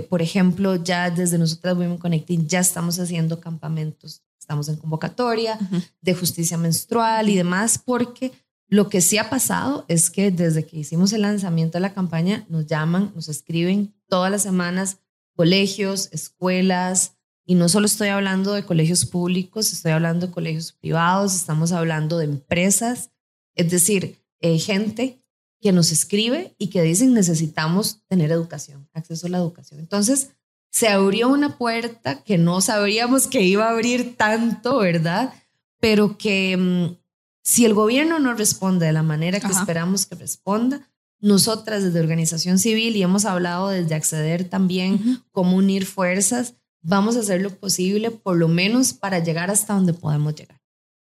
Por 0.10 0.22
ejemplo, 0.22 0.76
ya 0.76 1.10
desde 1.10 1.38
nosotras 1.38 1.78
Women 1.78 1.98
Connecting 1.98 2.46
ya 2.46 2.60
estamos 2.60 3.00
haciendo 3.00 3.40
campamentos, 3.40 4.22
estamos 4.38 4.68
en 4.68 4.76
convocatoria 4.76 5.58
de 6.02 6.14
justicia 6.14 6.58
menstrual 6.58 7.30
y 7.30 7.38
demás, 7.38 7.78
porque 7.78 8.34
lo 8.68 8.90
que 8.90 9.00
sí 9.00 9.18
ha 9.18 9.30
pasado 9.30 9.86
es 9.88 10.10
que 10.10 10.30
desde 10.30 10.66
que 10.66 10.80
hicimos 10.80 11.14
el 11.14 11.22
lanzamiento 11.22 11.78
de 11.78 11.84
la 11.84 11.94
campaña, 11.94 12.46
nos 12.50 12.68
llaman, 12.68 13.14
nos 13.16 13.30
escriben 13.30 13.94
todas 14.10 14.30
las 14.30 14.44
semanas 14.44 14.98
colegios, 15.36 16.10
escuelas, 16.12 17.14
y 17.52 17.56
no 17.56 17.68
solo 17.68 17.86
estoy 17.86 18.08
hablando 18.08 18.54
de 18.54 18.64
colegios 18.64 19.04
públicos, 19.06 19.74
estoy 19.74 19.92
hablando 19.92 20.28
de 20.28 20.32
colegios 20.32 20.72
privados, 20.72 21.36
estamos 21.36 21.74
hablando 21.74 22.18
de 22.18 22.24
empresas, 22.24 23.12
es 23.56 23.70
decir, 23.70 24.24
eh, 24.40 24.58
gente 24.58 25.22
que 25.60 25.74
nos 25.74 25.92
escribe 25.92 26.56
y 26.58 26.68
que 26.68 26.82
dicen 26.82 27.14
necesitamos 27.14 28.04
tener 28.08 28.32
educación, 28.32 28.88
acceso 28.94 29.28
a 29.28 29.32
la 29.32 29.40
educación. 29.40 29.82
Entonces, 29.82 30.30
se 30.72 30.88
abrió 30.88 31.28
una 31.28 31.58
puerta 31.58 32.24
que 32.24 32.38
no 32.38 32.62
sabríamos 32.62 33.28
que 33.28 33.42
iba 33.42 33.68
a 33.68 33.72
abrir 33.72 34.16
tanto, 34.16 34.78
¿verdad? 34.78 35.34
Pero 35.82 36.18
que 36.18 36.56
mm, 36.56 36.96
si 37.44 37.66
el 37.66 37.74
gobierno 37.74 38.20
no 38.20 38.34
responde 38.34 38.86
de 38.86 38.94
la 38.94 39.04
manera 39.04 39.42
que 39.42 39.48
Ajá. 39.48 39.60
esperamos 39.60 40.06
que 40.06 40.16
responda, 40.16 40.88
nosotras 41.20 41.84
desde 41.84 42.00
organización 42.00 42.60
civil 42.60 42.96
y 42.96 43.04
hemos 43.04 43.26
hablado 43.26 43.68
desde 43.68 43.94
acceder 43.94 44.46
también 44.46 44.94
Ujú. 44.94 45.24
cómo 45.32 45.58
unir 45.58 45.86
fuerzas, 45.86 46.56
vamos 46.82 47.16
a 47.16 47.20
hacer 47.20 47.42
lo 47.42 47.52
posible 47.52 48.12
por 48.12 48.38
lo 48.38 48.48
menos 48.48 48.94
para 48.94 49.20
llegar 49.20 49.52
hasta 49.52 49.74
donde 49.74 49.94
podemos 49.94 50.36
llegar. 50.36 50.60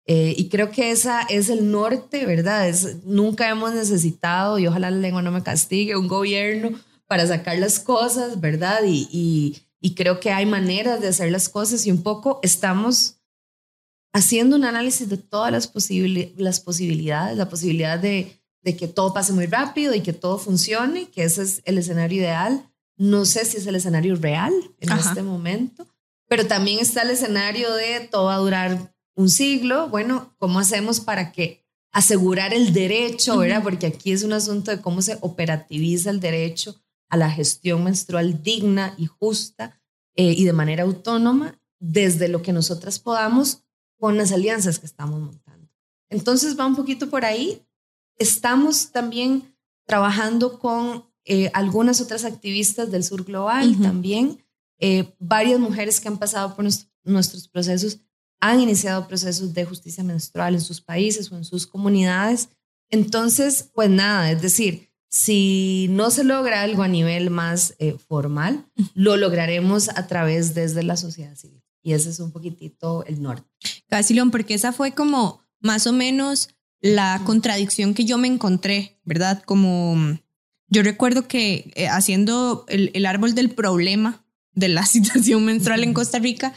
Eh, 0.06 0.34
y 0.36 0.50
creo 0.50 0.72
que 0.72 0.92
esa 0.92 1.22
es 1.22 1.50
el 1.50 1.72
norte, 1.72 2.26
¿verdad? 2.26 2.68
Es, 2.68 3.04
nunca 3.06 3.48
hemos 3.50 3.74
necesitado, 3.74 4.58
y 4.58 4.68
ojalá 4.68 4.90
la 4.90 4.98
lengua 4.98 5.22
no 5.22 5.32
me 5.32 5.44
castigue, 5.44 5.96
un 5.96 6.08
gobierno 6.08 6.72
para 7.06 7.28
sacar 7.28 7.58
las 7.60 7.80
cosas, 7.80 8.40
¿verdad? 8.42 8.84
Y, 8.86 9.08
y, 9.12 9.62
y 9.80 9.94
creo 9.96 10.20
que 10.20 10.32
hay 10.32 10.46
maneras 10.46 11.02
de 11.02 11.08
hacer 11.10 11.32
las 11.32 11.50
cosas 11.50 11.86
y 11.86 11.92
un 11.92 12.04
poco 12.04 12.40
estamos 12.42 13.18
haciendo 14.14 14.56
un 14.56 14.66
análisis 14.66 15.08
de 15.08 15.18
todas 15.18 15.52
las, 15.52 15.74
posibili- 15.74 16.34
las 16.36 16.60
posibilidades, 16.60 17.38
la 17.38 17.48
posibilidad 17.48 18.00
de, 18.00 18.42
de 18.64 18.76
que 18.76 18.88
todo 18.88 19.14
pase 19.14 19.34
muy 19.34 19.46
rápido 19.46 19.94
y 19.94 20.02
que 20.02 20.14
todo 20.14 20.38
funcione, 20.38 21.10
que 21.10 21.24
ese 21.24 21.44
es 21.44 21.62
el 21.66 21.78
escenario 21.78 22.22
ideal, 22.22 22.71
no 23.02 23.26
sé 23.26 23.46
si 23.46 23.58
es 23.58 23.66
el 23.66 23.74
escenario 23.74 24.16
real 24.16 24.54
en 24.80 24.92
este 24.92 25.24
momento, 25.24 25.88
pero 26.28 26.46
también 26.46 26.78
está 26.78 27.02
el 27.02 27.10
escenario 27.10 27.74
de 27.74 28.02
todo 28.02 28.26
va 28.26 28.36
a 28.36 28.38
durar 28.38 28.94
un 29.16 29.28
siglo. 29.28 29.90
Bueno, 29.90 30.36
¿cómo 30.38 30.60
hacemos 30.60 31.00
para 31.00 31.32
que 31.32 31.66
asegurar 31.92 32.54
el 32.54 32.74
derecho, 32.74 33.40
¿verdad? 33.40 33.64
Porque 33.64 33.88
aquí 33.88 34.12
es 34.12 34.22
un 34.22 34.34
asunto 34.34 34.70
de 34.70 34.82
cómo 34.82 35.02
se 35.02 35.18
operativiza 35.22 36.12
el 36.12 36.20
derecho 36.20 36.80
a 37.10 37.18
la 37.18 37.32
gestión 37.32 37.84
menstrual 37.84 38.44
digna 38.44 38.94
y 39.00 39.08
justa 39.08 39.82
eh, 40.16 40.36
y 40.38 40.46
de 40.46 40.54
manera 40.54 40.84
autónoma 40.84 41.60
desde 41.80 42.28
lo 42.28 42.44
que 42.44 42.54
nosotras 42.54 43.00
podamos 43.00 43.64
con 43.98 44.16
las 44.16 44.32
alianzas 44.32 44.78
que 44.78 44.86
estamos 44.86 45.20
montando. 45.20 45.68
Entonces 46.12 46.58
va 46.58 46.68
un 46.68 46.76
poquito 46.76 47.10
por 47.10 47.26
ahí. 47.26 47.66
Estamos 48.20 48.92
también 48.92 49.58
trabajando 49.88 50.60
con 50.60 51.11
eh, 51.26 51.52
algunas 51.54 52.02
otras 52.02 52.26
activistas 52.26 52.92
del 52.92 53.04
sur 53.04 53.24
global 53.24 53.80
también, 53.82 54.44
eh, 54.80 55.14
varias 55.20 55.60
mujeres 55.60 56.00
que 56.00 56.08
han 56.08 56.18
pasado 56.18 56.56
por 56.56 56.66
nuestros 57.04 57.48
procesos 57.48 58.00
han 58.40 58.60
iniciado 58.60 59.08
procesos 59.08 59.54
de 59.54 59.66
justicia 59.66 60.04
menstrual 60.04 60.56
en 60.56 60.62
sus 60.62 60.82
países 60.82 61.32
o 61.32 61.38
en 61.38 61.46
sus 61.46 61.68
comunidades. 61.68 62.50
Entonces, 62.90 63.70
pues 63.74 63.90
nada, 63.90 64.32
es 64.32 64.42
decir, 64.42 64.90
si 65.08 65.88
no 65.92 66.10
se 66.10 66.24
logra 66.24 66.64
algo 66.64 66.82
a 66.82 66.88
nivel 66.88 67.30
más 67.30 67.76
eh, 67.78 67.98
formal, 68.08 68.66
lo 68.96 69.16
lograremos 69.16 69.90
a 69.90 70.08
través 70.08 70.56
desde 70.56 70.82
la 70.82 70.98
sociedad 70.98 71.36
civil. 71.36 71.62
Y 71.84 71.94
ese 71.94 72.10
es 72.10 72.20
un 72.20 72.32
poquitito 72.32 73.06
el 73.06 73.22
norte. 73.22 73.48
Casi, 73.88 74.20
porque 74.32 74.56
esa 74.56 74.72
fue 74.72 74.94
como 74.94 75.42
más 75.60 75.86
o 75.86 75.94
menos 75.94 76.50
la 76.80 77.22
contradicción 77.26 77.94
que 77.94 78.06
yo 78.06 78.18
me 78.18 78.28
encontré, 78.28 79.00
¿verdad? 79.04 79.44
Como 79.46 80.18
yo 80.72 80.82
recuerdo 80.82 81.28
que 81.28 81.72
eh, 81.76 81.88
haciendo 81.88 82.66
el, 82.68 82.90
el, 82.96 83.06
árbol 83.06 83.36
del 83.36 83.52
problema 83.52 84.26
de 84.54 84.70
la 84.70 84.86
situación 84.88 85.46
menstrual 85.46 85.84
en 85.84 85.94
Costa 85.94 86.18
Rica, 86.18 86.54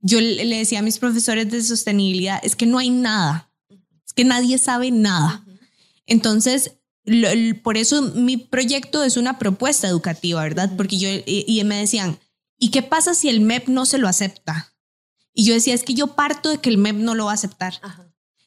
yo 0.00 0.20
le 0.20 0.56
decía 0.56 0.80
a 0.80 0.82
mis 0.82 0.98
profesores 0.98 1.48
de 1.48 1.62
sostenibilidad, 1.62 2.40
es 2.42 2.56
que 2.56 2.66
no 2.66 2.78
hay 2.78 2.90
nada, 2.90 3.52
es 4.04 4.12
que 4.12 4.24
nadie 4.24 4.58
sabe 4.58 4.90
nada. 4.90 5.44
Entonces, 6.06 6.72
por 7.62 7.76
eso 7.76 8.02
mi 8.02 8.36
proyecto 8.36 9.04
es 9.04 9.16
una 9.16 9.38
propuesta 9.38 9.86
educativa, 9.88 10.42
¿verdad? 10.42 10.72
Porque 10.76 10.98
yo, 10.98 11.08
y, 11.24 11.62
me 11.64 11.76
decían, 11.76 12.18
¿y 12.58 12.70
qué 12.70 12.82
pasa 12.82 13.14
si 13.14 13.28
el 13.28 13.40
MEP 13.40 13.68
no 13.68 13.86
se 13.86 13.98
lo 13.98 14.08
acepta? 14.08 14.74
Y 15.32 15.44
yo 15.44 15.54
decía, 15.54 15.74
es 15.74 15.84
que 15.84 15.94
yo 15.94 16.08
parto 16.08 16.48
de 16.50 16.58
que 16.58 16.68
el 16.68 16.78
MEP 16.78 16.96
no 16.96 17.14
lo 17.14 17.26
va 17.26 17.32
a 17.32 17.34
aceptar. 17.34 17.74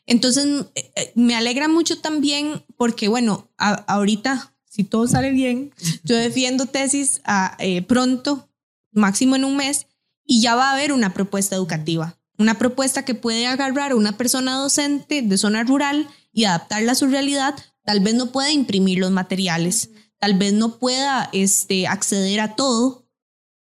Entonces, 0.06 0.46
eh, 0.76 0.92
eh, 0.96 1.12
me 1.16 1.36
alegra 1.36 1.68
mucho 1.68 2.00
también 2.00 2.64
porque, 2.78 3.08
bueno, 3.08 3.50
ahorita, 3.58 4.55
si 4.76 4.84
todo 4.84 5.08
sale 5.08 5.32
bien, 5.32 5.72
yo 6.04 6.18
defiendo 6.18 6.66
tesis 6.66 7.22
a, 7.24 7.56
eh, 7.60 7.82
pronto, 7.82 8.50
máximo 8.92 9.38
en 9.38 9.46
un 9.46 9.56
mes, 9.56 9.88
y 10.26 10.42
ya 10.42 10.56
va 10.56 10.70
a 10.70 10.74
haber 10.74 10.92
una 10.92 11.14
propuesta 11.14 11.56
educativa, 11.56 12.20
una 12.38 12.58
propuesta 12.58 13.06
que 13.06 13.16
puede 13.16 13.48
agarrar 13.48 13.94
a 13.94 13.96
una 13.96 14.18
persona 14.18 14.58
docente 14.58 15.22
de 15.22 15.38
zona 15.38 15.64
rural 15.64 16.10
y 16.34 16.44
adaptarla 16.44 16.92
a 16.92 16.96
su 16.96 17.08
realidad. 17.08 17.56
Tal 17.86 18.02
vez 18.02 18.16
no 18.16 18.34
pueda 18.34 18.52
imprimir 18.52 19.00
los 19.00 19.12
materiales, 19.12 19.92
tal 20.20 20.34
vez 20.34 20.52
no 20.52 20.78
pueda 20.78 21.30
este, 21.32 21.88
acceder 21.88 22.42
a 22.42 22.56
todo, 22.56 23.08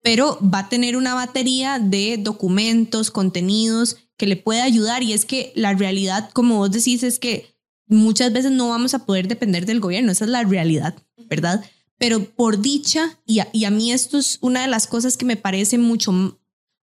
pero 0.02 0.38
va 0.40 0.60
a 0.60 0.68
tener 0.68 0.96
una 0.96 1.14
batería 1.14 1.80
de 1.80 2.16
documentos, 2.16 3.10
contenidos 3.10 3.96
que 4.16 4.28
le 4.28 4.36
puede 4.36 4.60
ayudar. 4.60 5.02
Y 5.02 5.14
es 5.14 5.24
que 5.24 5.52
la 5.56 5.72
realidad, 5.72 6.30
como 6.32 6.58
vos 6.58 6.70
decís, 6.70 7.02
es 7.02 7.18
que 7.18 7.51
muchas 7.92 8.32
veces 8.32 8.50
no 8.50 8.68
vamos 8.68 8.94
a 8.94 9.04
poder 9.06 9.28
depender 9.28 9.66
del 9.66 9.80
gobierno, 9.80 10.12
esa 10.12 10.24
es 10.24 10.30
la 10.30 10.44
realidad, 10.44 10.94
¿verdad? 11.28 11.64
Pero 11.98 12.24
por 12.24 12.60
dicha, 12.60 13.18
y 13.26 13.40
a, 13.40 13.48
y 13.52 13.64
a 13.64 13.70
mí 13.70 13.92
esto 13.92 14.18
es 14.18 14.38
una 14.40 14.62
de 14.62 14.68
las 14.68 14.86
cosas 14.86 15.16
que 15.16 15.24
me 15.24 15.36
parece 15.36 15.78
mucho 15.78 16.38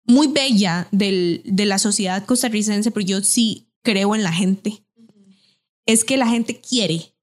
muy 0.05 0.27
bella 0.27 0.87
del, 0.91 1.41
de 1.45 1.65
la 1.65 1.77
sociedad 1.77 2.25
costarricense, 2.25 2.91
pero 2.91 3.05
yo 3.05 3.21
sí 3.21 3.69
creo 3.83 4.15
en 4.15 4.23
la 4.23 4.33
gente, 4.33 4.83
es 5.85 6.03
que 6.03 6.17
la 6.17 6.27
gente 6.27 6.59
quiere 6.61 7.13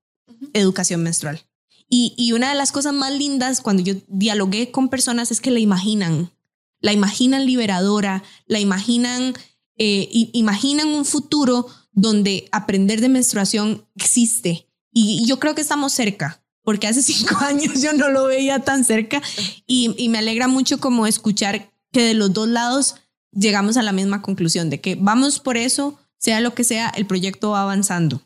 educación 0.52 1.02
menstrual. 1.02 1.40
Y, 1.88 2.14
y, 2.16 2.32
una 2.32 2.48
de 2.48 2.56
las 2.56 2.72
cosas 2.72 2.92
más 2.92 3.12
lindas 3.12 3.60
cuando 3.60 3.82
yo 3.82 3.94
dialogué 4.08 4.72
con 4.72 4.88
personas 4.88 5.30
es 5.30 5.40
que 5.40 5.52
la 5.52 5.60
imaginan, 5.60 6.32
la 6.80 6.92
imaginan 6.92 7.46
liberadora, 7.46 8.24
la 8.46 8.58
imaginan, 8.58 9.34
eh, 9.76 10.08
imaginan 10.32 10.88
un 10.88 11.04
futuro 11.04 11.68
donde 11.96 12.48
aprender 12.52 13.00
de 13.00 13.08
menstruación 13.08 13.84
existe. 13.96 14.68
Y, 14.92 15.26
yo 15.26 15.40
creo 15.40 15.56
que 15.56 15.62
estamos 15.62 15.92
cerca, 15.92 16.44
porque 16.62 16.86
hace 16.86 17.02
cinco 17.12 17.36
años 17.38 17.82
yo 17.82 17.92
no 17.94 18.08
lo 18.08 18.26
veía 18.26 18.60
tan 18.60 18.84
cerca 18.84 19.20
y, 19.66 19.92
y 19.98 20.08
me 20.08 20.18
alegra 20.18 20.46
mucho 20.46 20.78
como 20.78 21.08
escuchar 21.08 21.72
que 21.90 22.02
de 22.02 22.14
los 22.14 22.32
dos 22.32 22.46
lados 22.46 22.96
llegamos 23.32 23.76
a 23.76 23.82
la 23.82 23.92
misma 23.92 24.22
conclusión 24.22 24.70
de 24.70 24.80
que 24.80 24.94
vamos 24.94 25.40
por 25.40 25.56
eso, 25.56 25.98
sea 26.18 26.40
lo 26.40 26.54
que 26.54 26.64
sea, 26.64 26.90
el 26.90 27.06
proyecto 27.06 27.50
va 27.50 27.62
avanzando. 27.62 28.22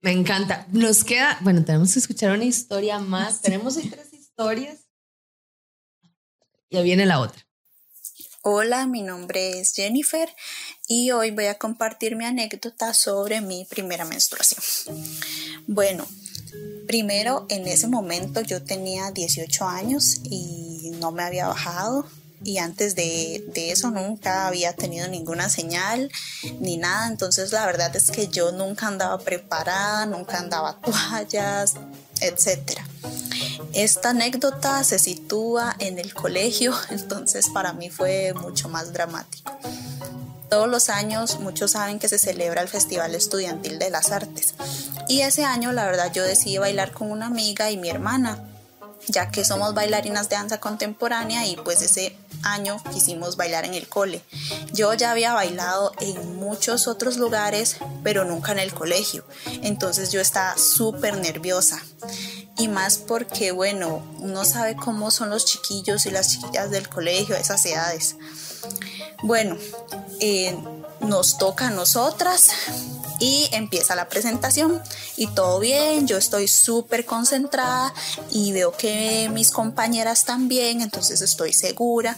Me 0.00 0.12
encanta. 0.12 0.66
Nos 0.70 1.02
queda, 1.02 1.38
bueno, 1.40 1.64
tenemos 1.64 1.92
que 1.92 1.98
escuchar 1.98 2.32
una 2.32 2.44
historia 2.44 3.00
más. 3.00 3.42
Tenemos 3.42 3.74
tres 3.74 4.12
historias. 4.12 4.78
Ya 6.70 6.82
viene 6.82 7.04
la 7.04 7.18
otra. 7.18 7.44
Hola, 8.42 8.86
mi 8.86 9.02
nombre 9.02 9.58
es 9.58 9.74
Jennifer 9.74 10.28
y 10.88 11.10
hoy 11.10 11.30
voy 11.30 11.46
a 11.46 11.58
compartir 11.58 12.16
mi 12.16 12.24
anécdota 12.24 12.94
sobre 12.94 13.42
mi 13.42 13.66
primera 13.66 14.06
menstruación. 14.06 14.96
Bueno, 15.66 16.06
primero 16.86 17.46
en 17.50 17.68
ese 17.68 17.86
momento 17.86 18.40
yo 18.40 18.62
tenía 18.62 19.10
18 19.10 19.68
años 19.68 20.20
y 20.24 20.92
no 20.98 21.12
me 21.12 21.22
había 21.22 21.46
bajado 21.46 22.06
y 22.42 22.58
antes 22.58 22.94
de, 22.94 23.44
eso 23.54 23.90
nunca 23.90 24.46
había 24.46 24.72
tenido 24.72 25.08
ninguna 25.08 25.48
señal 25.48 26.10
ni 26.60 26.76
nada, 26.76 27.08
entonces 27.08 27.52
la 27.52 27.66
verdad 27.66 27.94
es 27.94 28.10
que 28.10 28.28
yo 28.28 28.52
nunca 28.52 28.86
andaba 28.86 29.18
preparada, 29.18 30.06
nunca 30.06 30.38
andaba 30.38 30.78
toallas, 30.82 31.74
etc. 32.20 32.80
Esta 33.72 34.10
anécdota 34.10 34.82
se 34.84 34.98
sitúa 34.98 35.76
en 35.80 35.98
el 35.98 36.14
colegio, 36.14 36.74
entonces 36.90 37.48
para 37.52 37.72
mí 37.72 37.90
fue 37.90 38.32
mucho 38.34 38.68
más 38.68 38.92
dramático. 38.92 39.52
Todos 40.50 40.68
los 40.68 40.88
años 40.88 41.40
muchos 41.40 41.72
saben 41.72 41.98
que 41.98 42.08
se 42.08 42.18
celebra 42.18 42.62
el 42.62 42.68
Festival 42.68 43.14
Estudiantil 43.14 43.78
de 43.78 43.90
las 43.90 44.10
Artes 44.10 44.54
y 45.08 45.22
ese 45.22 45.44
año 45.44 45.72
la 45.72 45.86
verdad 45.86 46.12
yo 46.12 46.24
decidí 46.24 46.58
bailar 46.58 46.92
con 46.92 47.10
una 47.10 47.26
amiga 47.26 47.70
y 47.70 47.76
mi 47.76 47.88
hermana 47.88 48.38
ya 49.06 49.30
que 49.30 49.44
somos 49.44 49.74
bailarinas 49.74 50.28
de 50.28 50.36
danza 50.36 50.58
contemporánea 50.58 51.46
y 51.46 51.56
pues 51.56 51.82
ese 51.82 52.16
año 52.42 52.82
quisimos 52.92 53.36
bailar 53.36 53.64
en 53.64 53.74
el 53.74 53.88
cole. 53.88 54.22
Yo 54.72 54.92
ya 54.94 55.10
había 55.10 55.32
bailado 55.32 55.92
en 56.00 56.36
muchos 56.36 56.88
otros 56.88 57.16
lugares, 57.16 57.76
pero 58.02 58.24
nunca 58.24 58.52
en 58.52 58.58
el 58.58 58.74
colegio. 58.74 59.24
Entonces 59.62 60.12
yo 60.12 60.20
estaba 60.20 60.56
súper 60.58 61.16
nerviosa. 61.16 61.82
Y 62.58 62.68
más 62.68 62.98
porque, 62.98 63.52
bueno, 63.52 64.02
uno 64.18 64.44
sabe 64.44 64.74
cómo 64.74 65.10
son 65.10 65.30
los 65.30 65.46
chiquillos 65.46 66.06
y 66.06 66.10
las 66.10 66.32
chiquillas 66.32 66.70
del 66.70 66.88
colegio 66.88 67.36
a 67.36 67.38
esas 67.38 67.64
edades. 67.64 68.16
Bueno, 69.22 69.56
eh, 70.20 70.56
nos 71.00 71.38
toca 71.38 71.68
a 71.68 71.70
nosotras 71.70 72.50
y 73.18 73.48
empieza 73.52 73.96
la 73.96 74.08
presentación. 74.08 74.80
Y 75.16 75.26
todo 75.28 75.58
bien, 75.58 76.06
yo 76.06 76.16
estoy 76.16 76.48
súper 76.48 77.04
concentrada 77.04 77.92
y 78.30 78.52
veo 78.52 78.72
que 78.72 79.28
mis 79.32 79.50
compañeras 79.50 80.24
también, 80.24 80.80
entonces 80.82 81.20
estoy 81.20 81.52
segura, 81.52 82.16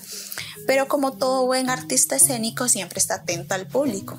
pero 0.67 0.89
como 0.89 1.13
todo 1.13 1.47
buen 1.47 1.71
artista 1.71 2.17
escénico 2.17 2.69
siempre 2.69 2.99
está 2.99 3.15
atento 3.15 3.55
al 3.55 3.67
público. 3.67 4.19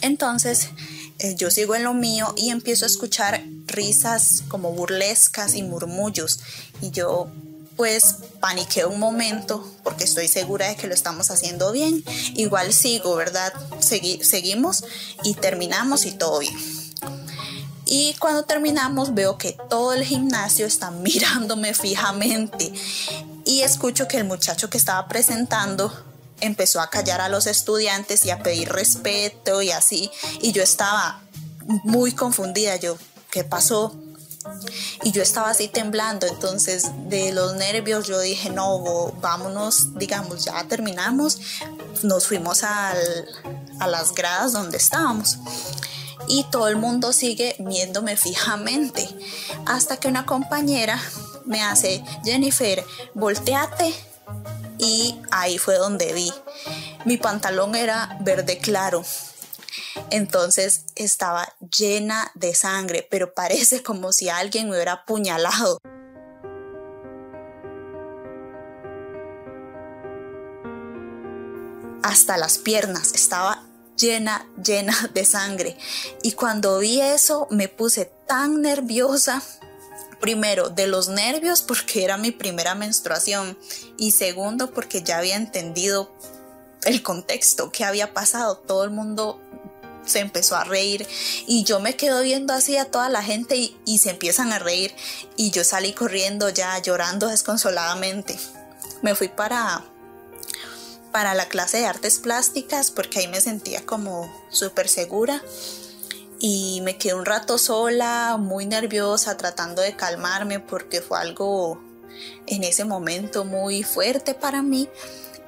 Entonces 0.00 0.70
eh, 1.18 1.34
yo 1.36 1.50
sigo 1.50 1.74
en 1.74 1.84
lo 1.84 1.92
mío 1.92 2.32
y 2.36 2.48
empiezo 2.48 2.86
a 2.86 2.88
escuchar 2.88 3.44
risas 3.66 4.42
como 4.48 4.72
burlescas 4.72 5.54
y 5.54 5.62
murmullos. 5.62 6.40
Y 6.80 6.90
yo 6.90 7.30
pues 7.80 8.16
paniqué 8.40 8.84
un 8.84 9.00
momento 9.00 9.66
porque 9.82 10.04
estoy 10.04 10.28
segura 10.28 10.68
de 10.68 10.76
que 10.76 10.86
lo 10.86 10.92
estamos 10.92 11.30
haciendo 11.30 11.72
bien. 11.72 12.04
Igual 12.34 12.74
sigo, 12.74 13.16
¿verdad? 13.16 13.54
seguimos 13.80 14.84
y 15.22 15.32
terminamos 15.32 16.04
y 16.04 16.12
todo 16.12 16.40
bien. 16.40 16.54
Y 17.86 18.14
cuando 18.18 18.42
terminamos 18.42 19.14
veo 19.14 19.38
que 19.38 19.56
todo 19.70 19.94
el 19.94 20.04
gimnasio 20.04 20.66
está 20.66 20.90
mirándome 20.90 21.72
fijamente 21.72 22.70
y 23.46 23.62
escucho 23.62 24.06
que 24.06 24.18
el 24.18 24.24
muchacho 24.24 24.68
que 24.68 24.76
estaba 24.76 25.08
presentando 25.08 25.90
empezó 26.42 26.82
a 26.82 26.90
callar 26.90 27.22
a 27.22 27.30
los 27.30 27.46
estudiantes 27.46 28.26
y 28.26 28.30
a 28.30 28.42
pedir 28.42 28.68
respeto 28.68 29.62
y 29.62 29.70
así. 29.70 30.10
Y 30.42 30.52
yo 30.52 30.62
estaba 30.62 31.22
muy 31.84 32.12
confundida. 32.12 32.76
Yo, 32.76 32.98
¿qué 33.30 33.42
pasó? 33.42 33.96
Y 35.02 35.12
yo 35.12 35.22
estaba 35.22 35.50
así 35.50 35.68
temblando, 35.68 36.26
entonces 36.26 36.90
de 37.08 37.32
los 37.32 37.54
nervios 37.54 38.06
yo 38.06 38.18
dije, 38.20 38.50
no, 38.50 39.12
vámonos, 39.20 39.98
digamos, 39.98 40.44
ya 40.44 40.64
terminamos, 40.64 41.38
nos 42.02 42.26
fuimos 42.26 42.62
a 42.64 42.94
las 43.86 44.14
gradas 44.14 44.52
donde 44.52 44.76
estábamos 44.76 45.38
y 46.30 46.44
todo 46.44 46.68
el 46.68 46.76
mundo 46.76 47.12
sigue 47.12 47.56
viéndome 47.58 48.16
fijamente 48.16 49.08
hasta 49.66 49.96
que 49.96 50.08
una 50.08 50.26
compañera 50.26 51.00
me 51.44 51.62
hace, 51.62 52.04
Jennifer, 52.24 52.84
volteate. 53.14 53.92
Y 54.78 55.20
ahí 55.30 55.58
fue 55.58 55.76
donde 55.76 56.14
vi. 56.14 56.32
Mi 57.04 57.18
pantalón 57.18 57.74
era 57.74 58.16
verde 58.20 58.58
claro. 58.58 59.04
Entonces 60.10 60.84
estaba 60.96 61.54
llena 61.76 62.30
de 62.34 62.54
sangre, 62.54 63.06
pero 63.10 63.34
parece 63.34 63.82
como 63.84 64.12
si 64.12 64.28
alguien 64.28 64.68
me 64.68 64.76
hubiera 64.76 64.92
apuñalado. 64.92 65.78
Hasta 72.02 72.38
las 72.38 72.58
piernas 72.58 73.12
estaba 73.14 73.66
llena, 74.00 74.48
llena 74.62 74.96
de 75.14 75.24
sangre. 75.24 75.76
Y 76.22 76.32
cuando 76.32 76.78
vi 76.78 77.00
eso 77.00 77.46
me 77.50 77.68
puse 77.68 78.10
tan 78.26 78.62
nerviosa. 78.62 79.42
Primero, 80.20 80.68
de 80.68 80.86
los 80.86 81.08
nervios 81.08 81.62
porque 81.62 82.04
era 82.04 82.18
mi 82.18 82.30
primera 82.30 82.74
menstruación 82.74 83.56
y 83.96 84.10
segundo 84.10 84.70
porque 84.70 85.02
ya 85.02 85.16
había 85.16 85.36
entendido 85.36 86.14
el 86.84 87.02
contexto, 87.02 87.70
que 87.70 87.84
había 87.84 88.12
pasado. 88.12 88.58
Todo 88.58 88.84
el 88.84 88.90
mundo 88.90 89.40
se 90.06 90.20
empezó 90.20 90.56
a 90.56 90.64
reír 90.64 91.06
y 91.46 91.64
yo 91.64 91.80
me 91.80 91.96
quedo 91.96 92.22
viendo 92.22 92.52
así 92.52 92.76
a 92.76 92.86
toda 92.86 93.08
la 93.08 93.22
gente 93.22 93.56
y, 93.84 93.98
se 93.98 94.10
empiezan 94.10 94.52
a 94.52 94.58
reír 94.58 94.94
y 95.36 95.50
yo 95.50 95.64
salí 95.64 95.92
corriendo 95.92 96.48
ya 96.48 96.78
llorando 96.78 97.28
desconsoladamente. 97.28 98.38
Me 99.02 99.14
fui 99.14 99.28
para 99.28 99.84
para 101.12 101.34
la 101.34 101.48
clase 101.48 101.78
de 101.78 101.86
artes 101.86 102.18
plásticas 102.18 102.90
porque 102.90 103.18
ahí 103.18 103.28
me 103.28 103.40
sentía 103.40 103.84
como 103.84 104.32
súper 104.50 104.88
segura 104.88 105.42
y 106.38 106.80
me 106.82 106.96
quedé 106.96 107.14
un 107.14 107.26
rato 107.26 107.58
sola, 107.58 108.36
muy 108.38 108.64
nerviosa, 108.64 109.36
tratando 109.36 109.82
de 109.82 109.96
calmarme 109.96 110.60
porque 110.60 111.00
fue 111.00 111.18
algo 111.18 111.82
en 112.46 112.64
ese 112.64 112.84
momento 112.84 113.44
muy 113.44 113.82
fuerte 113.82 114.34
para 114.34 114.62
mí 114.62 114.88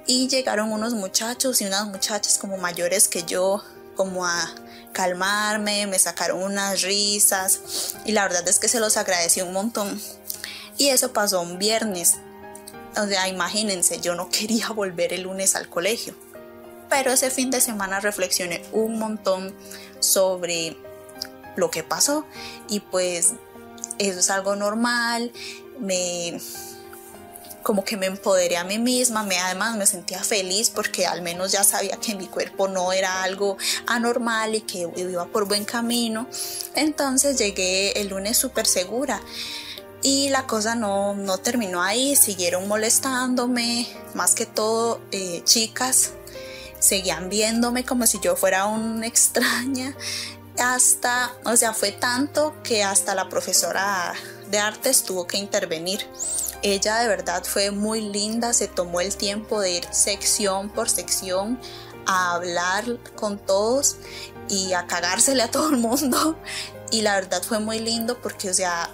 y 0.06 0.28
llegaron 0.28 0.72
unos 0.72 0.94
muchachos 0.94 1.60
y 1.60 1.66
unas 1.66 1.86
muchachas 1.86 2.38
como 2.38 2.58
mayores 2.58 3.08
que 3.08 3.22
yo 3.22 3.62
como 3.96 4.26
a 4.26 4.54
calmarme, 4.92 5.86
me 5.86 5.98
sacaron 5.98 6.42
unas 6.42 6.82
risas 6.82 7.94
y 8.04 8.12
la 8.12 8.22
verdad 8.22 8.46
es 8.48 8.58
que 8.58 8.68
se 8.68 8.80
los 8.80 8.96
agradecí 8.96 9.40
un 9.40 9.52
montón. 9.52 10.00
Y 10.78 10.88
eso 10.88 11.12
pasó 11.12 11.40
un 11.40 11.58
viernes 11.58 12.16
o 12.96 13.06
sea, 13.06 13.28
imagínense, 13.28 14.00
yo 14.00 14.14
no 14.14 14.28
quería 14.28 14.68
volver 14.74 15.12
el 15.12 15.22
lunes 15.22 15.56
al 15.56 15.68
colegio. 15.68 16.14
Pero 16.88 17.10
ese 17.10 17.30
fin 17.30 17.50
de 17.50 17.60
semana 17.60 18.00
reflexioné 18.00 18.62
un 18.72 18.98
montón 18.98 19.54
sobre 20.00 20.76
lo 21.56 21.70
que 21.70 21.82
pasó 21.82 22.26
y 22.68 22.80
pues 22.80 23.32
eso 23.98 24.20
es 24.20 24.30
algo 24.30 24.56
normal, 24.56 25.32
me 25.78 26.38
como 27.62 27.84
que 27.84 27.96
me 27.96 28.06
empoderé 28.06 28.56
a 28.56 28.64
mí 28.64 28.78
misma, 28.78 29.22
me 29.22 29.38
además 29.38 29.76
me 29.76 29.86
sentía 29.86 30.22
feliz 30.22 30.70
porque 30.70 31.06
al 31.06 31.22
menos 31.22 31.52
ya 31.52 31.64
sabía 31.64 31.96
que 31.96 32.14
mi 32.14 32.26
cuerpo 32.26 32.68
no 32.68 32.92
era 32.92 33.22
algo 33.22 33.56
anormal 33.86 34.54
y 34.54 34.60
que 34.62 34.88
iba 34.96 35.26
por 35.26 35.46
buen 35.46 35.64
camino. 35.64 36.26
Entonces 36.74 37.38
llegué 37.38 38.00
el 38.00 38.08
lunes 38.08 38.36
súper 38.36 38.66
segura. 38.66 39.20
Y 40.02 40.30
la 40.30 40.48
cosa 40.48 40.74
no, 40.74 41.14
no 41.14 41.38
terminó 41.38 41.80
ahí, 41.80 42.16
siguieron 42.16 42.66
molestándome, 42.66 43.86
más 44.14 44.34
que 44.34 44.46
todo 44.46 45.00
eh, 45.12 45.42
chicas, 45.44 46.14
seguían 46.80 47.28
viéndome 47.28 47.84
como 47.84 48.04
si 48.06 48.18
yo 48.18 48.34
fuera 48.34 48.66
una 48.66 49.06
extraña, 49.12 49.94
hasta, 50.58 51.32
o 51.44 51.56
sea, 51.56 51.72
fue 51.72 51.92
tanto 51.92 52.54
que 52.64 52.82
hasta 52.82 53.14
la 53.14 53.28
profesora 53.28 54.12
de 54.52 54.58
artes 54.58 55.02
tuvo 55.02 55.26
que 55.26 55.38
intervenir. 55.38 56.06
Ella 56.62 56.98
de 56.98 57.08
verdad 57.08 57.42
fue 57.42 57.72
muy 57.72 58.02
linda, 58.02 58.52
se 58.52 58.68
tomó 58.68 59.00
el 59.00 59.16
tiempo 59.16 59.60
de 59.60 59.72
ir 59.72 59.84
sección 59.90 60.68
por 60.68 60.88
sección 60.88 61.58
a 62.06 62.34
hablar 62.34 62.84
con 63.16 63.38
todos 63.38 63.96
y 64.48 64.74
a 64.74 64.86
cagársele 64.86 65.42
a 65.42 65.50
todo 65.50 65.70
el 65.70 65.78
mundo. 65.78 66.38
Y 66.92 67.00
la 67.00 67.14
verdad 67.14 67.42
fue 67.42 67.58
muy 67.58 67.78
lindo 67.78 68.20
porque, 68.20 68.50
o 68.50 68.54
sea, 68.54 68.90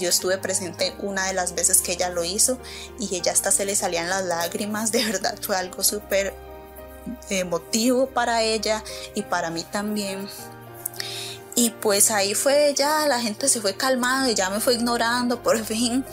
yo 0.00 0.08
estuve 0.08 0.38
presente 0.38 0.94
una 1.00 1.26
de 1.26 1.34
las 1.34 1.54
veces 1.54 1.82
que 1.82 1.92
ella 1.92 2.08
lo 2.08 2.24
hizo 2.24 2.58
y 2.98 3.14
ella 3.14 3.32
hasta 3.32 3.50
se 3.50 3.66
le 3.66 3.76
salían 3.76 4.08
las 4.08 4.24
lágrimas, 4.24 4.90
de 4.90 5.04
verdad 5.04 5.38
fue 5.40 5.56
algo 5.56 5.84
súper 5.84 6.34
emotivo 7.28 8.06
para 8.08 8.42
ella 8.42 8.82
y 9.14 9.22
para 9.22 9.50
mí 9.50 9.62
también. 9.64 10.26
Y 11.58 11.70
pues 11.70 12.10
ahí 12.10 12.34
fue 12.34 12.74
ya, 12.76 13.08
la 13.08 13.18
gente 13.18 13.48
se 13.48 13.62
fue 13.62 13.74
calmando 13.74 14.30
y 14.30 14.34
ya 14.34 14.50
me 14.50 14.60
fue 14.60 14.74
ignorando 14.74 15.42
por 15.42 15.64
fin. 15.64 16.04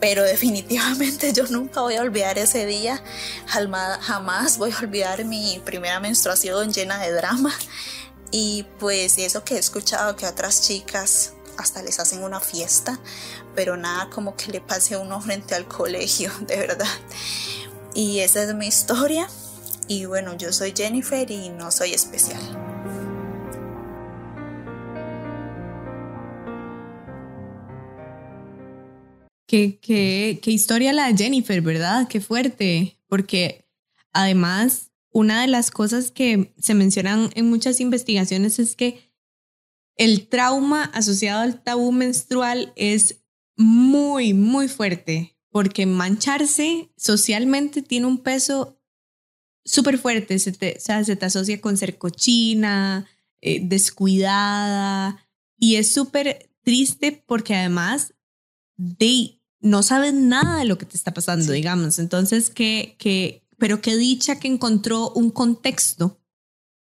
Pero 0.00 0.22
definitivamente 0.22 1.32
yo 1.32 1.46
nunca 1.48 1.80
voy 1.80 1.96
a 1.96 2.00
olvidar 2.00 2.38
ese 2.38 2.64
día, 2.64 3.02
jamás 3.46 4.58
voy 4.58 4.72
a 4.72 4.78
olvidar 4.78 5.24
mi 5.24 5.60
primera 5.64 5.98
menstruación 6.00 6.72
llena 6.72 6.98
de 6.98 7.12
drama. 7.12 7.52
Y 8.30 8.64
pues 8.78 9.18
eso 9.18 9.44
que 9.44 9.56
he 9.56 9.58
escuchado 9.58 10.16
que 10.16 10.26
otras 10.26 10.62
chicas 10.62 11.34
hasta 11.58 11.82
les 11.82 11.98
hacen 11.98 12.22
una 12.22 12.40
fiesta, 12.40 12.98
pero 13.54 13.76
nada 13.76 14.10
como 14.10 14.36
que 14.36 14.50
le 14.52 14.60
pase 14.60 14.94
a 14.94 15.00
uno 15.00 15.20
frente 15.20 15.56
al 15.56 15.66
colegio, 15.66 16.32
de 16.46 16.56
verdad. 16.56 16.86
Y 17.94 18.20
esa 18.20 18.44
es 18.44 18.54
mi 18.54 18.68
historia. 18.68 19.28
Y 19.88 20.06
bueno, 20.06 20.36
yo 20.36 20.52
soy 20.52 20.72
Jennifer 20.74 21.28
y 21.30 21.50
no 21.50 21.70
soy 21.72 21.92
especial. 21.92 22.61
Qué, 29.52 29.78
qué, 29.82 30.50
historia 30.50 30.94
la 30.94 31.12
de 31.12 31.24
Jennifer, 31.24 31.60
¿verdad? 31.60 32.08
Qué 32.08 32.22
fuerte. 32.22 32.96
Porque 33.06 33.68
además, 34.10 34.92
una 35.10 35.42
de 35.42 35.46
las 35.46 35.70
cosas 35.70 36.10
que 36.10 36.54
se 36.58 36.72
mencionan 36.72 37.28
en 37.34 37.50
muchas 37.50 37.78
investigaciones 37.78 38.58
es 38.58 38.76
que 38.76 39.12
el 39.96 40.26
trauma 40.28 40.84
asociado 40.84 41.42
al 41.42 41.62
tabú 41.62 41.92
menstrual 41.92 42.72
es 42.76 43.26
muy, 43.54 44.32
muy 44.32 44.68
fuerte, 44.68 45.36
porque 45.50 45.84
mancharse 45.84 46.90
socialmente 46.96 47.82
tiene 47.82 48.06
un 48.06 48.22
peso 48.22 48.80
súper 49.66 49.98
fuerte, 49.98 50.38
se 50.38 50.52
te, 50.52 50.76
o 50.78 50.80
sea, 50.80 51.04
se 51.04 51.14
te 51.14 51.26
asocia 51.26 51.60
con 51.60 51.76
ser 51.76 51.98
cochina, 51.98 53.06
eh, 53.42 53.60
descuidada, 53.62 55.28
y 55.58 55.76
es 55.76 55.92
súper 55.92 56.50
triste 56.62 57.22
porque 57.26 57.54
además 57.54 58.14
de, 58.76 59.41
no 59.62 59.82
sabes 59.82 60.12
nada 60.12 60.58
de 60.58 60.64
lo 60.64 60.76
que 60.76 60.86
te 60.86 60.96
está 60.96 61.14
pasando, 61.14 61.52
digamos. 61.52 61.98
Entonces, 61.98 62.50
que, 62.50 62.96
que, 62.98 63.46
pero 63.58 63.80
qué 63.80 63.96
dicha 63.96 64.38
que 64.38 64.48
encontró 64.48 65.10
un 65.12 65.30
contexto 65.30 66.20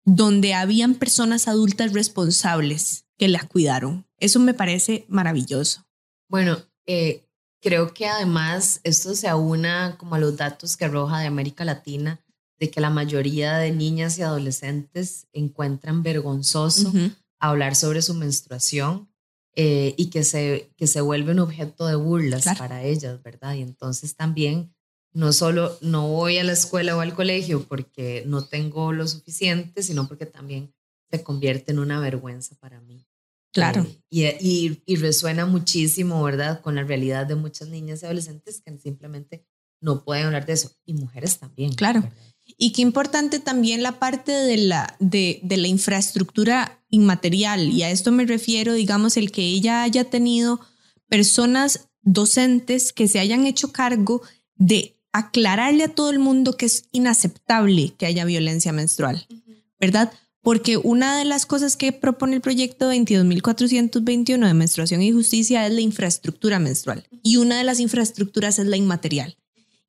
donde 0.06 0.54
habían 0.54 0.96
personas 0.96 1.48
adultas 1.48 1.94
responsables 1.94 3.06
que 3.18 3.28
las 3.28 3.46
cuidaron. 3.46 4.08
Eso 4.18 4.40
me 4.40 4.54
parece 4.54 5.06
maravilloso. 5.08 5.86
Bueno, 6.30 6.58
eh, 6.86 7.28
creo 7.62 7.94
que 7.94 8.08
además 8.08 8.80
esto 8.84 9.14
se 9.16 9.28
aúna 9.28 9.98
como 9.98 10.16
a 10.16 10.20
los 10.20 10.36
datos 10.36 10.76
que 10.78 10.86
arroja 10.86 11.20
de 11.20 11.28
América 11.28 11.66
Latina 11.66 12.22
de 12.60 12.70
que 12.70 12.82
la 12.82 12.90
mayoría 12.90 13.58
de 13.58 13.72
niñas 13.72 14.18
y 14.18 14.22
adolescentes 14.22 15.28
encuentran 15.34 16.02
vergonzoso 16.02 16.92
hablar 17.40 17.76
sobre 17.76 18.02
su 18.02 18.14
menstruación 18.14 19.10
eh, 19.56 19.94
y 19.98 20.10
que 20.10 20.24
se, 20.24 20.72
que 20.78 20.88
se 20.88 21.02
vuelve 21.02 21.32
un 21.32 21.40
objeto 21.40 21.86
de 21.86 21.96
burlas 21.96 22.46
para 22.58 22.84
ellas, 22.84 23.22
¿verdad? 23.22 23.56
Y 23.56 23.62
entonces 23.62 24.16
también 24.16 24.74
no 25.14 25.32
solo 25.32 25.78
no 25.82 26.08
voy 26.08 26.40
a 26.40 26.44
la 26.44 26.54
escuela 26.54 26.98
o 26.98 27.02
al 27.02 27.14
colegio 27.14 27.64
porque 27.68 28.24
no 28.26 28.46
tengo 28.46 28.92
lo 28.94 29.08
suficiente, 29.08 29.84
sino 29.84 30.08
porque 30.08 30.26
también 30.26 30.74
se 31.12 31.24
convierte 31.24 31.72
en 31.72 31.80
una 31.80 32.00
vergüenza 32.00 32.56
para 32.56 32.82
mí. 32.82 33.06
Claro. 33.52 33.86
Eh, 34.10 34.38
y, 34.42 34.82
y, 34.88 34.96
resuena 34.96 35.46
muchísimo, 35.46 36.24
¿verdad? 36.24 36.62
Con 36.62 36.74
la 36.74 36.84
realidad 36.84 37.28
de 37.28 37.36
muchas 37.36 37.70
niñas 37.70 38.02
y 38.02 38.06
adolescentes 38.06 38.62
que 38.62 38.76
simplemente 38.80 39.46
no 39.80 40.04
pueden 40.04 40.26
hablar 40.26 40.48
de 40.48 40.54
eso. 40.54 40.72
Y 40.86 40.96
mujeres 40.96 41.38
también. 41.38 41.74
Claro. 41.74 42.10
Y 42.46 42.72
qué 42.72 42.82
importante 42.82 43.40
también 43.40 43.84
la 43.84 44.00
parte 44.00 44.32
de 44.32 44.58
la, 44.58 44.96
de, 45.00 45.40
de 45.44 45.58
la 45.58 45.68
infraestructura 45.68 46.84
inmaterial. 46.90 47.70
Y 47.70 47.84
a 47.84 47.90
esto 47.90 48.12
me 48.12 48.26
refiero, 48.26 48.74
digamos, 48.74 49.18
el 49.18 49.32
que 49.32 49.44
ella 49.44 49.84
haya 49.84 50.10
tenido 50.10 50.60
personas 51.08 51.88
docentes 52.04 52.94
que 52.94 53.08
se 53.08 53.20
hayan 53.20 53.46
hecho 53.46 53.72
cargo 53.72 54.22
de 54.56 54.98
aclararle 55.12 55.84
a 55.86 55.94
todo 55.94 56.10
el 56.10 56.20
mundo 56.20 56.58
que 56.58 56.66
es 56.66 56.86
inaceptable 56.92 57.94
que 57.98 58.06
haya 58.06 58.26
violencia 58.26 58.74
menstrual, 58.74 59.26
¿verdad? 59.80 60.12
Porque 60.42 60.78
una 60.78 61.18
de 61.18 61.24
las 61.24 61.46
cosas 61.46 61.78
que 61.78 61.94
propone 61.94 62.36
el 62.36 62.42
proyecto 62.42 62.92
22.421 62.92 64.46
de 64.46 64.54
menstruación 64.54 65.02
y 65.02 65.12
justicia 65.12 65.66
es 65.66 65.74
la 65.74 65.82
infraestructura 65.82 66.60
menstrual 66.60 67.08
y 67.22 67.38
una 67.38 67.58
de 67.58 67.64
las 67.64 67.80
infraestructuras 67.80 68.60
es 68.60 68.66
la 68.66 68.76
inmaterial. 68.76 69.38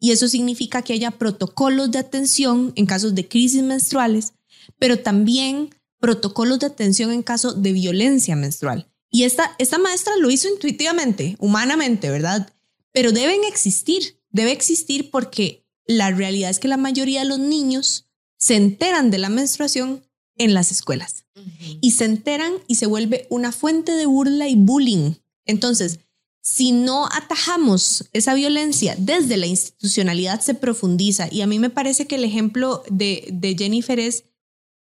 Y 0.05 0.13
eso 0.13 0.29
significa 0.29 0.83
que 0.83 0.93
haya 0.93 1.13
protocolos 1.13 1.91
de 1.91 1.99
atención 1.99 2.75
en 2.77 2.85
casos 2.85 3.15
de 3.15 3.27
crisis 3.27 3.63
menstruales, 3.63 4.35
pero 4.79 4.99
también 4.99 5.75
protocolos 5.99 6.59
de 6.59 6.67
atención 6.67 7.11
en 7.11 7.23
caso 7.23 7.55
de 7.55 7.73
violencia 7.73 8.37
menstrual. 8.37 8.87
Y 9.11 9.23
esta, 9.23 9.57
esta 9.59 9.79
maestra 9.79 10.13
lo 10.19 10.31
hizo 10.31 10.47
intuitivamente, 10.47 11.37
humanamente, 11.39 12.11
¿verdad? 12.11 12.53
Pero 12.93 13.13
deben 13.13 13.45
existir, 13.45 14.21
debe 14.29 14.53
existir 14.53 15.11
porque 15.11 15.65
la 15.87 16.11
realidad 16.11 16.51
es 16.51 16.59
que 16.59 16.69
la 16.69 16.77
mayoría 16.77 17.21
de 17.21 17.29
los 17.29 17.39
niños 17.39 18.07
se 18.37 18.57
enteran 18.57 19.11
de 19.11 19.17
la 19.17 19.31
menstruación 19.31 20.05
en 20.37 20.53
las 20.53 20.71
escuelas 20.71 21.25
y 21.81 21.93
se 21.93 22.05
enteran 22.05 22.53
y 22.67 22.75
se 22.75 22.85
vuelve 22.85 23.27
una 23.31 23.53
fuente 23.53 23.93
de 23.93 24.05
burla 24.05 24.49
y 24.49 24.57
bullying. 24.57 25.15
Entonces, 25.47 26.01
si 26.45 26.73
no 26.73 27.07
atajamos 27.07 28.05
esa 28.13 28.35
violencia 28.35 28.95
desde 28.99 29.39
la 29.39 29.47
institucionalidad, 29.47 30.41
se 30.43 30.53
profundiza. 30.53 31.27
Y 31.33 31.41
a 31.41 31.47
mí 31.47 31.59
me 31.59 31.71
parece 31.71 32.07
que 32.07 32.17
el 32.17 32.25
ejemplo 32.25 32.83
de, 32.91 33.27
de 33.33 33.57
Jennifer 33.57 33.99
es 33.99 34.25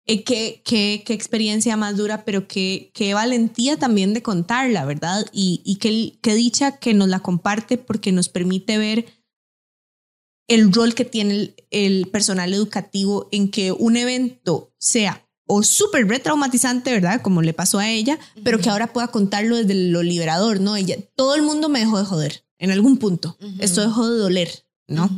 eh, 0.07 0.25
qué, 0.25 1.05
experiencia 1.07 1.77
más 1.77 1.97
dura, 1.97 2.25
pero 2.25 2.49
qué, 2.49 3.13
valentía 3.15 3.77
también 3.77 4.13
de 4.13 4.23
contarla, 4.23 4.85
¿verdad? 4.85 5.25
Y, 5.33 5.63
y 5.65 5.77
qué, 5.77 6.35
dicha 6.35 6.79
que 6.79 6.95
nos 6.95 7.09
la 7.09 7.21
comparte 7.21 7.79
porque 7.79 8.11
nos 8.11 8.29
permite 8.29 8.79
ver 8.79 9.07
el 10.49 10.73
rol 10.73 10.95
que 10.95 11.05
tiene 11.05 11.55
el 11.71 12.09
personal 12.09 12.53
educativo 12.53 13.29
en 13.31 13.49
que 13.53 13.71
un 13.71 13.97
evento 13.97 14.75
sea 14.79 15.22
o 15.47 15.63
súper 15.63 16.07
retraumatizante, 16.09 16.93
¿verdad? 16.93 17.21
Como 17.23 17.43
le 17.43 17.53
pasó 17.53 17.79
a 17.79 17.91
ella, 17.91 18.19
pero 18.45 18.59
que 18.59 18.71
ahora 18.71 18.93
pueda 18.93 19.09
contarlo 19.09 19.57
desde 19.57 19.75
lo 19.75 20.03
liberador, 20.03 20.61
¿no? 20.61 20.77
Ella, 20.77 20.97
todo 21.17 21.35
el 21.35 21.43
mundo 21.43 21.69
me 21.69 21.81
dejó 21.81 21.99
de 21.99 22.05
joder 22.05 22.45
en 22.59 22.71
algún 22.71 22.99
punto. 22.99 23.37
Esto 23.59 23.81
dejó 23.81 24.09
de 24.09 24.19
doler, 24.19 24.67
¿no? 24.87 25.11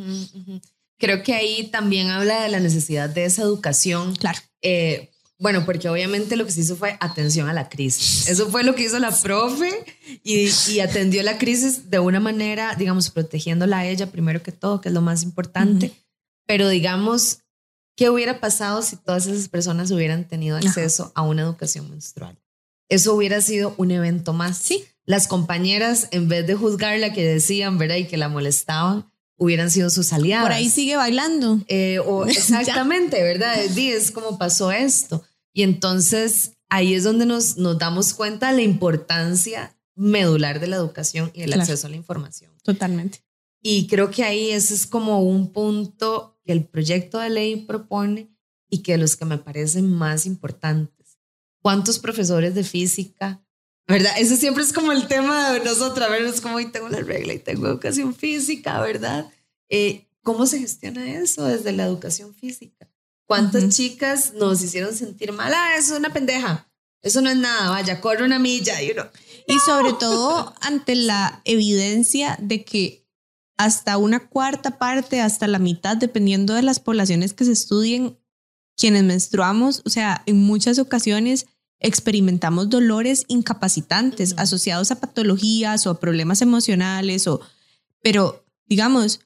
Creo 0.98 1.22
que 1.22 1.34
ahí 1.34 1.68
también 1.68 2.08
habla 2.08 2.42
de 2.42 2.48
la 2.48 2.60
necesidad 2.60 3.10
de 3.10 3.26
esa 3.26 3.42
educación. 3.42 4.16
Claro. 4.16 4.38
Eh, 4.62 5.10
bueno, 5.38 5.64
porque 5.66 5.88
obviamente 5.88 6.36
lo 6.36 6.46
que 6.46 6.52
se 6.52 6.60
hizo 6.60 6.76
fue 6.76 6.96
atención 7.00 7.48
a 7.48 7.52
la 7.52 7.68
crisis. 7.68 8.28
Eso 8.28 8.48
fue 8.48 8.64
lo 8.64 8.74
que 8.74 8.84
hizo 8.84 8.98
la 8.98 9.10
profe 9.10 9.84
y, 10.22 10.48
y 10.70 10.80
atendió 10.80 11.22
la 11.22 11.38
crisis 11.38 11.90
de 11.90 11.98
una 11.98 12.20
manera, 12.20 12.74
digamos, 12.76 13.10
protegiéndola 13.10 13.80
a 13.80 13.86
ella 13.86 14.10
primero 14.10 14.42
que 14.42 14.52
todo, 14.52 14.80
que 14.80 14.88
es 14.88 14.94
lo 14.94 15.02
más 15.02 15.22
importante. 15.22 15.92
Pero 16.46 16.68
digamos, 16.68 17.40
¿qué 17.96 18.10
hubiera 18.10 18.40
pasado 18.40 18.82
si 18.82 18.96
todas 18.96 19.26
esas 19.26 19.48
personas 19.48 19.90
hubieran 19.90 20.26
tenido 20.28 20.56
acceso 20.56 21.12
a 21.14 21.22
una 21.22 21.42
educación 21.42 21.90
menstrual? 21.90 22.38
Eso 22.88 23.14
hubiera 23.14 23.40
sido 23.40 23.74
un 23.78 23.90
evento 23.90 24.32
más. 24.32 24.58
Sí. 24.58 24.84
Las 25.06 25.26
compañeras, 25.28 26.08
en 26.12 26.28
vez 26.28 26.46
de 26.46 26.54
juzgarla 26.54 27.12
que 27.12 27.24
decían, 27.24 27.78
¿verdad? 27.78 27.96
Y 27.96 28.06
que 28.06 28.16
la 28.16 28.28
molestaban, 28.28 29.10
hubieran 29.36 29.70
sido 29.70 29.90
sus 29.90 30.12
aliadas. 30.12 30.44
Por 30.44 30.52
ahí 30.52 30.68
sigue 30.70 30.96
bailando. 30.96 31.60
Eh, 31.68 31.98
o 32.04 32.26
exactamente, 32.26 33.22
¿verdad? 33.22 33.62
Es 33.62 34.10
como 34.10 34.38
pasó 34.38 34.70
esto. 34.72 35.22
Y 35.52 35.62
entonces 35.62 36.52
ahí 36.68 36.94
es 36.94 37.04
donde 37.04 37.26
nos, 37.26 37.56
nos 37.56 37.78
damos 37.78 38.14
cuenta 38.14 38.50
de 38.50 38.56
la 38.56 38.62
importancia 38.62 39.76
medular 39.94 40.58
de 40.60 40.66
la 40.66 40.76
educación 40.76 41.30
y 41.34 41.42
el 41.42 41.46
Claro. 41.48 41.62
acceso 41.62 41.86
a 41.86 41.90
la 41.90 41.96
información. 41.96 42.50
Totalmente. 42.62 43.22
Y 43.66 43.86
creo 43.86 44.10
que 44.10 44.22
ahí 44.22 44.50
ese 44.50 44.74
es 44.74 44.86
como 44.86 45.22
un 45.22 45.50
punto 45.50 46.38
que 46.44 46.52
el 46.52 46.66
proyecto 46.66 47.18
de 47.18 47.30
ley 47.30 47.56
propone 47.64 48.30
y 48.68 48.82
que 48.82 48.98
los 48.98 49.16
que 49.16 49.24
me 49.24 49.38
parecen 49.38 49.90
más 49.90 50.26
importantes. 50.26 51.18
¿Cuántos 51.62 51.98
profesores 51.98 52.54
de 52.54 52.62
física? 52.62 53.42
¿Verdad? 53.88 54.12
Ese 54.18 54.36
siempre 54.36 54.62
es 54.62 54.72
como 54.74 54.92
el 54.92 55.08
tema 55.08 55.52
de 55.54 55.60
nosotras, 55.60 56.10
¿verdad? 56.10 56.34
Es 56.34 56.42
como, 56.42 56.56
hoy 56.56 56.70
tengo 56.70 56.90
la 56.90 57.00
regla 57.00 57.32
y 57.32 57.38
tengo 57.38 57.66
educación 57.66 58.14
física, 58.14 58.78
¿verdad? 58.82 59.30
Eh, 59.70 60.08
¿Cómo 60.22 60.44
se 60.46 60.58
gestiona 60.58 61.18
eso 61.18 61.46
desde 61.46 61.72
la 61.72 61.86
educación 61.86 62.34
física? 62.34 62.86
¿Cuántas 63.24 63.62
Ujú. 63.64 63.72
chicas 63.72 64.34
nos 64.34 64.60
hicieron 64.60 64.94
sentir 64.94 65.32
mal? 65.32 65.54
Ah, 65.54 65.76
eso 65.78 65.94
es 65.94 65.98
una 66.00 66.12
pendeja. 66.12 66.70
Eso 67.00 67.22
no 67.22 67.30
es 67.30 67.36
nada, 67.36 67.70
vaya, 67.70 68.02
corre 68.02 68.24
una 68.24 68.38
milla 68.38 68.82
y 68.82 68.90
uno, 68.90 69.04
Y 69.46 69.58
sobre 69.60 69.94
todo 69.94 70.54
ante 70.60 70.94
la 70.96 71.40
evidencia 71.44 72.36
de 72.40 72.62
que 72.64 73.03
hasta 73.56 73.98
una 73.98 74.28
cuarta 74.28 74.78
parte, 74.78 75.20
hasta 75.20 75.46
la 75.46 75.58
mitad, 75.58 75.96
dependiendo 75.96 76.54
de 76.54 76.62
las 76.62 76.80
poblaciones 76.80 77.32
que 77.32 77.44
se 77.44 77.52
estudien, 77.52 78.18
quienes 78.76 79.04
menstruamos, 79.04 79.82
o 79.84 79.90
sea, 79.90 80.22
en 80.26 80.42
muchas 80.42 80.78
ocasiones 80.78 81.46
experimentamos 81.84 82.70
dolores 82.70 83.24
incapacitantes 83.28 84.34
asociados 84.38 84.90
a 84.90 85.00
patologías 85.00 85.86
o 85.86 85.90
a 85.90 86.00
problemas 86.00 86.40
emocionales 86.40 87.28
o 87.28 87.40
pero 88.00 88.46
digamos 88.66 89.20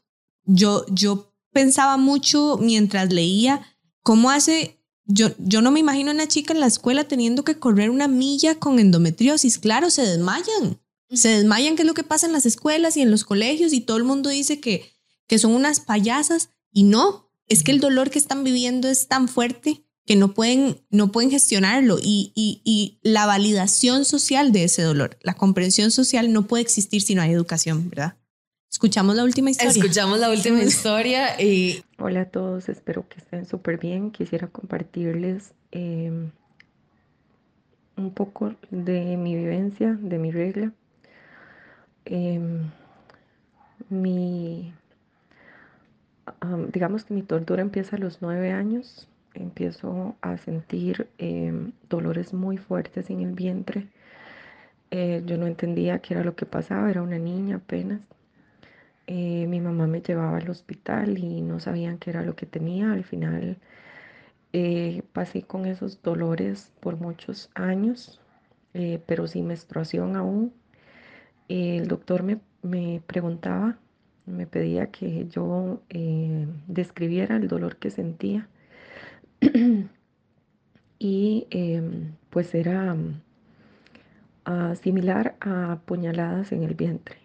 yo 0.44 0.84
yo 0.88 1.32
pensaba 1.52 1.96
mucho 1.96 2.58
mientras 2.60 3.12
leía 3.12 3.62
cómo 4.02 4.30
hace 4.30 4.80
yo 5.04 5.28
yo 5.38 5.62
no 5.62 5.70
me 5.70 5.80
imagino 5.80 6.10
a 6.10 6.14
una 6.14 6.26
chica 6.26 6.52
en 6.52 6.58
la 6.58 6.66
escuela 6.66 7.04
teniendo 7.04 7.44
que 7.44 7.58
correr 7.60 7.90
una 7.90 8.08
milla 8.08 8.56
con 8.56 8.80
endometriosis 8.80 9.58
claro 9.58 9.88
se 9.90 10.02
desmayan 10.02 10.80
se 11.10 11.28
desmayan 11.28 11.76
que 11.76 11.82
es 11.82 11.88
lo 11.88 11.94
que 11.94 12.04
pasa 12.04 12.26
en 12.26 12.32
las 12.32 12.46
escuelas 12.46 12.96
y 12.96 13.02
en 13.02 13.10
los 13.10 13.24
colegios 13.24 13.72
y 13.72 13.80
todo 13.80 13.96
el 13.96 14.04
mundo 14.04 14.30
dice 14.30 14.60
que 14.60 14.92
que 15.28 15.38
son 15.38 15.52
unas 15.52 15.78
payasas 15.78 16.50
y 16.72 16.82
no 16.82 17.30
es 17.46 17.62
que 17.62 17.70
el 17.70 17.80
dolor 17.80 18.10
que 18.10 18.18
están 18.18 18.42
viviendo 18.42 18.88
es 18.88 19.06
tan 19.06 19.28
fuerte 19.28 19.84
que 20.04 20.16
no 20.16 20.32
pueden, 20.32 20.80
no 20.90 21.12
pueden 21.12 21.30
gestionarlo 21.30 21.98
y, 22.00 22.32
y, 22.34 22.62
y 22.64 22.98
la 23.02 23.26
validación 23.26 24.04
social 24.06 24.52
de 24.52 24.64
ese 24.64 24.82
dolor, 24.82 25.18
la 25.22 25.34
comprensión 25.34 25.90
social 25.90 26.32
no 26.32 26.46
puede 26.46 26.62
existir 26.62 27.02
si 27.02 27.14
no 27.14 27.22
hay 27.22 27.32
educación, 27.32 27.90
¿verdad? 27.90 28.16
Escuchamos 28.70 29.16
la 29.16 29.24
última 29.24 29.50
historia. 29.50 29.70
escuchamos 29.70 30.18
la 30.18 30.30
última 30.30 30.62
historia 30.62 31.40
y 31.40 31.82
Hola 31.98 32.22
a 32.22 32.24
todos, 32.26 32.68
espero 32.68 33.08
que 33.08 33.18
estén 33.18 33.46
súper 33.46 33.78
bien. 33.78 34.10
Quisiera 34.10 34.46
compartirles 34.46 35.52
eh, 35.72 36.30
un 37.96 38.14
poco 38.14 38.54
de 38.70 39.16
mi 39.16 39.34
vivencia, 39.34 39.98
de 40.00 40.18
mi 40.18 40.30
regla. 40.30 40.72
Eh, 42.10 42.40
mi, 43.90 44.72
am, 46.40 46.70
digamos 46.70 47.04
que 47.04 47.14
mi 47.14 47.22
tortura 47.22 47.62
empieza 47.62 47.96
a 47.96 47.98
los 47.98 48.22
nueve 48.22 48.50
años. 48.52 49.08
Empiezo 49.34 50.16
a 50.20 50.36
sentir 50.38 51.08
eh, 51.18 51.52
dolores 51.88 52.32
muy 52.34 52.56
fuertes 52.56 53.10
en 53.10 53.20
el 53.20 53.32
vientre. 53.32 53.86
Eh, 54.90 55.22
yo 55.26 55.36
no 55.36 55.46
entendía 55.46 55.98
qué 56.00 56.14
era 56.14 56.24
lo 56.24 56.34
que 56.34 56.46
pasaba, 56.46 56.90
era 56.90 57.02
una 57.02 57.18
niña 57.18 57.56
apenas. 57.56 58.00
Eh, 59.06 59.46
mi 59.48 59.60
mamá 59.60 59.86
me 59.86 60.02
llevaba 60.02 60.38
al 60.38 60.50
hospital 60.50 61.18
y 61.18 61.40
no 61.42 61.60
sabían 61.60 61.98
qué 61.98 62.10
era 62.10 62.22
lo 62.22 62.36
que 62.36 62.46
tenía. 62.46 62.92
Al 62.92 63.04
final 63.04 63.58
eh, 64.52 65.02
pasé 65.12 65.42
con 65.42 65.66
esos 65.66 66.02
dolores 66.02 66.72
por 66.80 66.96
muchos 66.96 67.50
años, 67.54 68.20
pero 69.06 69.26
sin 69.26 69.46
menstruación 69.48 70.16
aún. 70.16 70.52
El 71.48 71.88
doctor 71.88 72.22
me, 72.22 72.40
me 72.62 73.02
preguntaba, 73.06 73.78
me 74.26 74.46
pedía 74.46 74.90
que 74.90 75.26
yo 75.28 75.82
eh, 75.88 76.46
describiera 76.66 77.36
el 77.36 77.48
dolor 77.48 77.76
que 77.76 77.90
sentía. 77.90 78.48
y 80.98 81.46
em, 81.50 82.12
pues 82.30 82.54
era 82.54 82.94
mm, 82.94 83.20
ah, 84.44 84.74
similar 84.74 85.36
a 85.40 85.80
puñaladas 85.86 86.52
en 86.52 86.62
el 86.64 86.74
vientre 86.74 87.18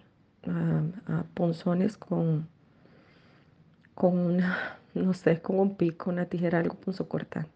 a, 0.47 0.83
a 1.07 1.23
punzones 1.33 1.97
con, 1.97 2.47
con 3.95 4.17
una, 4.17 4.77
no 4.93 5.13
sé, 5.13 5.41
con 5.41 5.59
un 5.59 5.75
pico, 5.75 6.09
una 6.09 6.25
tijera, 6.25 6.59
algo 6.59 6.75
punzocortante. 6.75 7.51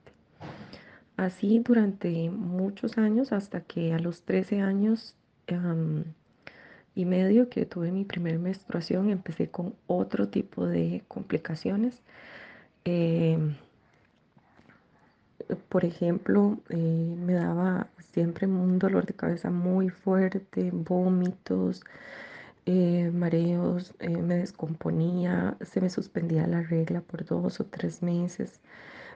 Así 1.17 1.59
durante 1.59 2.29
muchos 2.29 2.97
años, 2.97 3.31
hasta 3.31 3.61
que 3.61 3.93
a 3.93 3.99
los 3.99 4.23
13 4.23 4.61
años 4.61 5.15
am, 5.47 6.03
y 6.97 7.05
medio 7.05 7.47
que 7.49 7.65
tuve 7.67 7.91
mi 7.91 8.05
primer 8.05 8.39
menstruación, 8.39 9.11
empecé 9.11 9.49
con 9.49 9.75
otro 9.85 10.29
tipo 10.29 10.65
de 10.65 11.03
complicaciones. 11.07 12.01
Em, 12.85 13.55
por 15.69 15.85
ejemplo, 15.85 16.57
eh, 16.69 17.15
me 17.17 17.33
daba 17.33 17.87
siempre 18.13 18.47
un 18.47 18.79
dolor 18.79 19.05
de 19.05 19.13
cabeza 19.13 19.51
muy 19.51 19.89
fuerte, 19.89 20.71
vómitos, 20.73 21.83
eh, 22.65 23.11
mareos, 23.13 23.93
eh, 23.99 24.09
me 24.09 24.35
descomponía, 24.37 25.55
se 25.61 25.81
me 25.81 25.89
suspendía 25.91 26.47
la 26.47 26.61
regla 26.63 27.01
por 27.01 27.25
dos 27.25 27.59
o 27.59 27.65
tres 27.65 28.01
meses. 28.03 28.59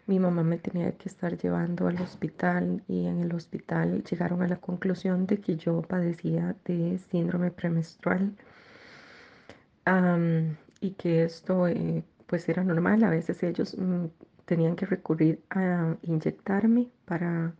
Mi 0.08 0.20
mamá 0.20 0.44
me 0.44 0.58
tenía 0.58 0.92
que 0.98 1.10
estar 1.10 1.38
llevando 1.38 1.88
al 1.88 2.02
hospital 2.02 2.84
y 2.88 3.06
en 3.08 3.22
el 3.22 3.34
hospital 3.34 4.04
llegaron 4.04 4.42
a 4.42 4.48
la 4.48 4.58
conclusión 4.58 5.28
de 5.28 5.40
que 5.40 5.56
yo 5.58 5.82
padecía 5.82 6.56
de 6.66 7.00
síndrome 7.10 7.52
premenstrual 7.52 8.34
y 10.80 10.92
que 10.92 11.24
esto 11.24 11.68
eh, 11.68 12.04
pues 12.28 12.50
era 12.50 12.64
normal. 12.64 13.04
A 13.04 13.10
veces 13.10 13.44
ellos 13.44 13.78
mm, 13.78 14.06
tenían 14.46 14.76
que 14.76 14.86
recurrir 14.86 15.42
a 15.50 15.96
inyectarme 16.04 16.90
para, 17.06 17.54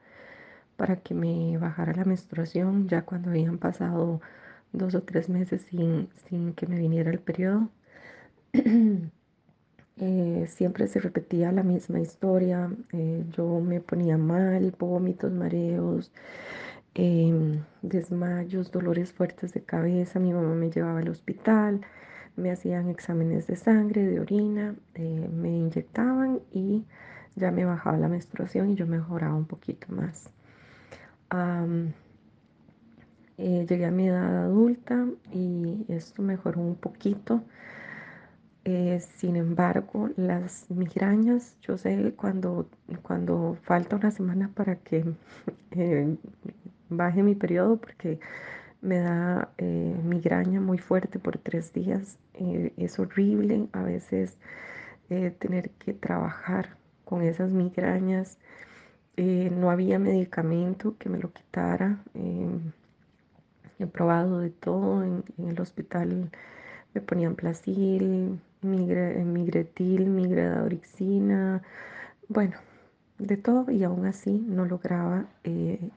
para 0.78 0.98
que 0.98 1.14
me 1.14 1.58
bajara 1.58 1.94
la 1.94 2.06
menstruación 2.06 2.88
ya 2.90 3.04
cuando 3.04 3.30
habían 3.30 3.58
pasado 3.60 4.22
dos 4.74 4.96
o 4.96 5.04
tres 5.04 5.30
meses 5.30 5.62
sin, 5.64 6.10
sin 6.28 6.54
que 6.54 6.68
me 6.68 6.78
viniera 6.80 7.12
el 7.12 7.20
periodo. 7.20 7.70
Eh, 9.98 10.48
siempre 10.50 10.88
se 10.88 11.00
repetía 11.00 11.52
la 11.52 11.64
misma 11.64 12.00
historia. 12.00 12.70
eh, 12.94 13.24
yo 13.32 13.60
me 13.60 13.80
ponía 13.82 14.18
mal, 14.18 14.74
vómitos, 14.80 15.32
mareos, 15.32 16.12
em, 16.96 17.64
desmayos, 17.82 18.72
dolores 18.72 19.14
fuertes 19.14 19.54
de 19.54 19.62
cabeza. 19.64 20.20
Mi 20.20 20.34
mamá 20.34 20.56
me 20.56 20.70
llevaba 20.72 21.00
al 21.00 21.10
hospital, 21.10 21.82
me 22.36 22.52
hacían 22.52 22.90
exámenes 22.90 23.48
de 23.48 23.56
sangre, 23.56 24.06
de 24.06 24.20
orina, 24.20 24.76
eh, 24.96 25.30
me 25.34 25.50
inyectaban 25.50 26.42
y 26.52 26.86
ya 27.36 27.52
me 27.52 27.66
bajaba 27.66 27.98
la 27.98 28.08
menstruación 28.10 28.72
y 28.72 28.76
yo 28.76 28.88
mejoraba 28.88 29.36
un 29.36 29.46
poquito 29.46 29.88
más. 29.94 30.30
Llegué 33.38 33.86
a 33.86 33.92
mi 33.92 34.08
edad 34.08 34.46
adulta 34.46 35.06
y 35.32 35.86
esto 35.88 36.22
mejoró 36.22 36.62
un 36.62 36.76
poquito. 36.76 37.44
Eh, 38.64 39.00
sin 39.18 39.36
embargo, 39.36 40.10
las 40.18 40.70
migrañas, 40.70 41.56
yo 41.62 41.78
sé 41.78 42.14
cuando, 42.16 42.68
cuando 43.02 43.58
falta 43.64 43.96
una 43.96 44.12
semana 44.12 44.52
para 44.54 44.76
que 44.76 45.04
eh, 45.72 46.16
baje 46.90 47.24
mi 47.24 47.36
periodo, 47.36 47.78
porque 47.78 48.20
me 48.82 49.00
da 49.00 49.52
migraña 50.04 50.60
muy 50.60 50.78
fuerte 50.80 51.20
por 51.20 51.38
tres 51.38 51.72
días. 51.74 52.18
es 52.34 53.00
horrible 53.00 53.68
a 53.74 53.84
veces 53.84 54.38
tener 55.40 55.70
que 55.72 55.94
trabajar 55.94 56.78
con 57.06 57.22
esas 57.22 57.52
migrañas. 57.52 58.40
no 59.18 59.70
había 59.72 60.00
medicamento 60.00 60.98
que 60.98 61.10
me 61.10 61.20
lo 61.20 61.32
quitara. 61.32 62.00
He 63.82 63.88
probado 63.88 64.40
de 64.40 64.52
todo. 64.52 65.04
En, 65.04 65.24
el 65.40 65.60
hospital 65.60 66.30
me 66.94 67.02
ponían 67.02 67.36
placil, 67.36 68.40
migre, 68.62 69.24
migretil, 69.24 70.08
migredadorixina, 70.10 71.62
bueno, 72.28 72.58
de 73.18 73.38
todo 73.38 73.72
y 73.72 73.84
aún 73.84 74.06
así 74.06 74.46
no 74.48 74.66
lograba 74.66 75.26
eh, 75.44 75.90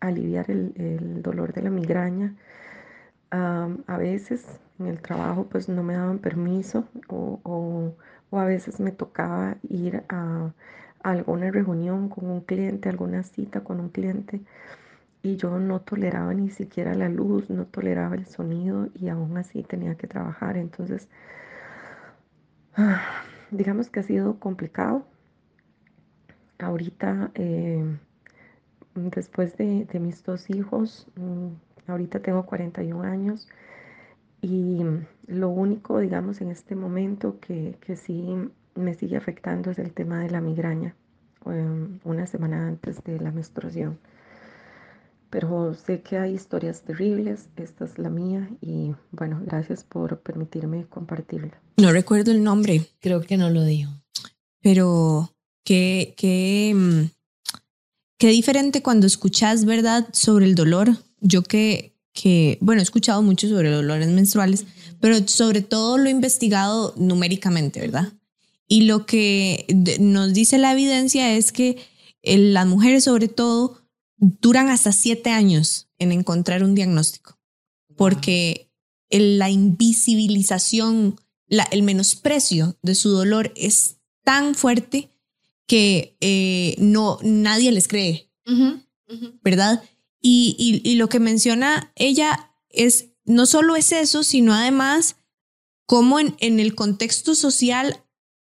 aliviar 0.00 0.50
el, 0.50 1.22
dolor 1.22 1.52
de 1.52 1.62
la 1.62 1.70
migraña. 1.70 2.34
a 3.30 3.96
veces 3.98 4.60
en 4.78 4.86
el 4.86 5.00
trabajo 5.00 5.46
pues 5.50 5.68
no 5.68 5.82
me 5.82 5.94
daban 5.94 6.18
permiso 6.18 6.84
o, 7.08 7.94
a 8.32 8.44
veces 8.44 8.80
me 8.80 8.92
tocaba 8.92 9.56
ir 9.68 10.04
a 10.08 10.52
alguna 11.02 11.50
reunión 11.50 12.08
con 12.08 12.30
un 12.30 12.40
cliente, 12.40 12.88
alguna 12.88 13.22
cita 13.22 13.62
con 13.62 13.80
un 13.80 13.90
cliente 13.90 14.40
y 15.22 15.36
yo 15.36 15.58
no 15.58 15.80
toleraba 15.80 16.34
ni 16.34 16.50
siquiera 16.50 16.94
la 16.94 17.08
luz, 17.08 17.48
no 17.48 17.64
toleraba 17.66 18.16
el 18.16 18.26
sonido 18.26 18.88
y 18.94 19.08
aún 19.08 19.36
así 19.38 19.62
tenía 19.62 19.94
que 19.94 20.08
trabajar. 20.08 20.56
Entonces, 20.56 21.08
digamos 23.50 23.88
que 23.88 24.00
ha 24.00 24.02
sido 24.02 24.38
complicado. 24.40 25.06
Ahorita, 26.58 27.30
eh, 27.34 27.84
después 28.94 29.56
de, 29.56 29.86
mis 30.00 30.24
dos 30.24 30.50
hijos, 30.50 31.06
mm, 31.16 31.90
ahorita 31.90 32.20
tengo 32.20 32.44
41 32.44 33.02
años 33.02 33.48
y 34.40 34.84
lo 35.26 35.50
único, 35.50 35.98
digamos, 36.00 36.40
en 36.40 36.50
este 36.50 36.74
momento 36.74 37.38
que, 37.40 37.76
que 37.80 37.96
sí 37.96 38.50
me 38.74 38.94
sigue 38.94 39.16
afectando 39.16 39.70
es 39.70 39.78
el 39.78 39.92
tema 39.92 40.20
de 40.20 40.30
la 40.30 40.40
migraña, 40.40 40.96
em, 41.46 42.00
una 42.04 42.26
semana 42.26 42.66
antes 42.66 43.02
de 43.04 43.20
la 43.20 43.30
menstruación 43.30 43.98
pero 45.32 45.74
sé 45.74 46.02
que 46.02 46.18
hay 46.18 46.34
historias 46.34 46.82
terribles, 46.82 47.48
esta 47.56 47.86
es 47.86 47.98
la 47.98 48.10
mía 48.10 48.50
y 48.60 48.90
bueno, 49.12 49.40
gracias 49.46 49.82
por 49.82 50.20
permitirme 50.20 50.84
compartirla. 50.84 51.58
No 51.78 51.90
recuerdo 51.90 52.32
el 52.32 52.44
nombre. 52.44 52.86
Creo 53.00 53.22
que 53.22 53.38
no 53.38 53.48
lo 53.48 53.64
dijo. 53.64 53.90
Pero 54.60 55.34
qué, 55.64 56.12
qué, 56.18 56.74
mm, 56.76 57.10
qué 58.18 58.28
diferente 58.28 58.82
cuando 58.82 59.06
escuchas, 59.06 59.64
¿verdad?, 59.64 60.06
sobre 60.12 60.44
el 60.44 60.54
dolor. 60.54 60.98
Yo 61.20 61.42
que, 61.42 61.96
que, 62.12 62.58
bueno, 62.60 62.80
he 62.80 62.84
escuchado 62.84 63.22
mucho 63.22 63.48
sobre 63.48 63.70
dolores 63.70 64.08
menstruales, 64.08 64.66
pero 65.00 65.16
sobre 65.26 65.62
todo 65.62 65.96
lo 65.96 66.08
he 66.08 66.10
investigado 66.10 66.92
numéricamente, 66.98 67.80
¿verdad? 67.80 68.12
Y 68.68 68.82
lo 68.82 69.06
que 69.06 69.64
nos 69.98 70.34
dice 70.34 70.58
la 70.58 70.72
evidencia 70.72 71.34
es 71.34 71.52
que 71.52 71.78
eh, 72.20 72.36
las 72.36 72.66
mujeres 72.66 73.04
sobre 73.04 73.28
todo 73.28 73.81
duran 74.22 74.68
hasta 74.68 74.92
siete 74.92 75.30
años 75.30 75.88
en 75.98 76.12
encontrar 76.12 76.62
un 76.62 76.76
diagnóstico, 76.76 77.38
porque 77.96 78.70
la 79.10 79.50
invisibilización, 79.50 81.20
el 81.48 81.82
menosprecio 81.82 82.78
de 82.82 82.94
su 82.94 83.10
dolor 83.10 83.52
es 83.56 83.96
tan 84.22 84.54
fuerte 84.54 85.10
que 85.66 86.16
eh, 86.20 86.76
no 86.78 87.18
nadie 87.22 87.72
les 87.72 87.88
cree, 87.88 88.30
¿verdad? 89.42 89.82
Y, 90.20 90.94
lo 90.96 91.08
que 91.08 91.18
menciona 91.18 91.92
ella 91.96 92.54
es 92.68 93.08
no 93.24 93.46
solo 93.46 93.74
es 93.74 93.90
eso, 93.90 94.22
sino 94.22 94.54
además 94.54 95.16
cómo 95.84 96.20
en, 96.20 96.36
en 96.38 96.60
el 96.60 96.76
contexto 96.76 97.34
social 97.34 98.04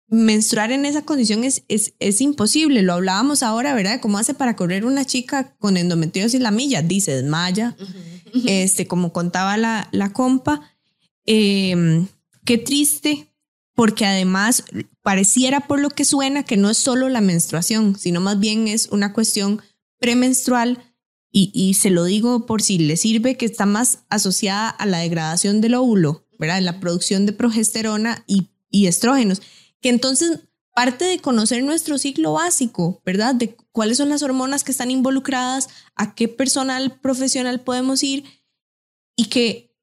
menstruar 0.08 0.70
en 0.70 0.84
esa 0.84 1.02
condición 1.02 1.44
es, 1.44 1.64
es, 1.68 1.94
es, 1.98 2.20
imposible. 2.20 2.82
Lo 2.82 2.94
hablábamos 2.94 3.42
ahora, 3.42 3.74
¿verdad? 3.74 4.00
¿Cómo 4.00 4.18
hace 4.18 4.34
para 4.34 4.56
correr 4.56 4.84
una 4.84 5.04
chica 5.04 5.54
con 5.58 5.76
endometriosis 5.76 6.40
la 6.40 6.50
milla? 6.50 6.82
Dice, 6.82 7.14
desmaya. 7.14 7.76
Este, 8.46 8.86
como 8.86 9.12
contaba 9.12 9.56
la, 9.56 9.88
la 9.92 10.12
compa. 10.12 10.60
Em, 11.24 12.06
qué 12.44 12.58
triste, 12.58 13.32
porque 13.74 14.06
además 14.06 14.64
pareciera 15.02 15.66
por 15.66 15.80
lo 15.80 15.90
que 15.90 16.04
suena 16.04 16.44
que 16.44 16.56
no 16.56 16.70
es 16.70 16.78
solo 16.78 17.08
la 17.08 17.20
menstruación, 17.20 17.98
sino 17.98 18.20
más 18.20 18.38
bien 18.38 18.68
es 18.68 18.86
una 18.86 19.12
cuestión 19.12 19.62
premenstrual. 19.98 20.82
Y, 21.32 21.50
y 21.52 21.74
se 21.74 21.90
lo 21.90 22.04
digo 22.04 22.46
por 22.46 22.62
si 22.62 22.78
le 22.78 22.96
sirve, 22.96 23.36
que 23.36 23.44
está 23.44 23.66
más 23.66 24.00
asociada 24.08 24.70
a 24.70 24.86
la 24.86 24.98
degradación 24.98 25.60
del 25.60 25.74
óvulo, 25.74 26.26
¿verdad? 26.38 26.62
La 26.62 26.80
producción 26.80 27.26
de 27.26 27.32
progesterona 27.32 28.24
y, 28.26 28.48
y 28.70 28.86
estrógenos 28.86 29.42
que 29.80 29.88
entonces 29.88 30.40
parte 30.76 31.06
de 31.06 31.20
conocer 31.20 31.64
nuestro 31.64 31.96
ciclo 31.96 32.34
básico, 32.34 33.00
¿verdad? 33.02 33.34
De 33.34 33.56
cuáles 33.72 33.96
son 33.96 34.10
las 34.10 34.22
hormonas 34.22 34.62
que 34.62 34.72
están 34.72 34.90
involucradas, 34.90 35.70
a 35.94 36.14
qué 36.14 36.28
personal 36.28 37.00
profesional 37.00 37.62
podemos 37.62 38.02
ir 38.02 38.24
y 39.16 39.30
que 39.30 39.74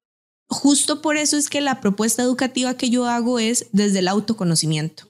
justo 0.46 1.02
por 1.02 1.16
eso 1.16 1.36
es 1.36 1.50
que 1.50 1.60
la 1.60 1.80
propuesta 1.80 2.22
educativa 2.22 2.76
que 2.76 2.90
yo 2.90 3.06
hago 3.06 3.40
es 3.40 3.66
desde 3.72 3.98
el 3.98 4.08
autoconocimiento. 4.08 5.08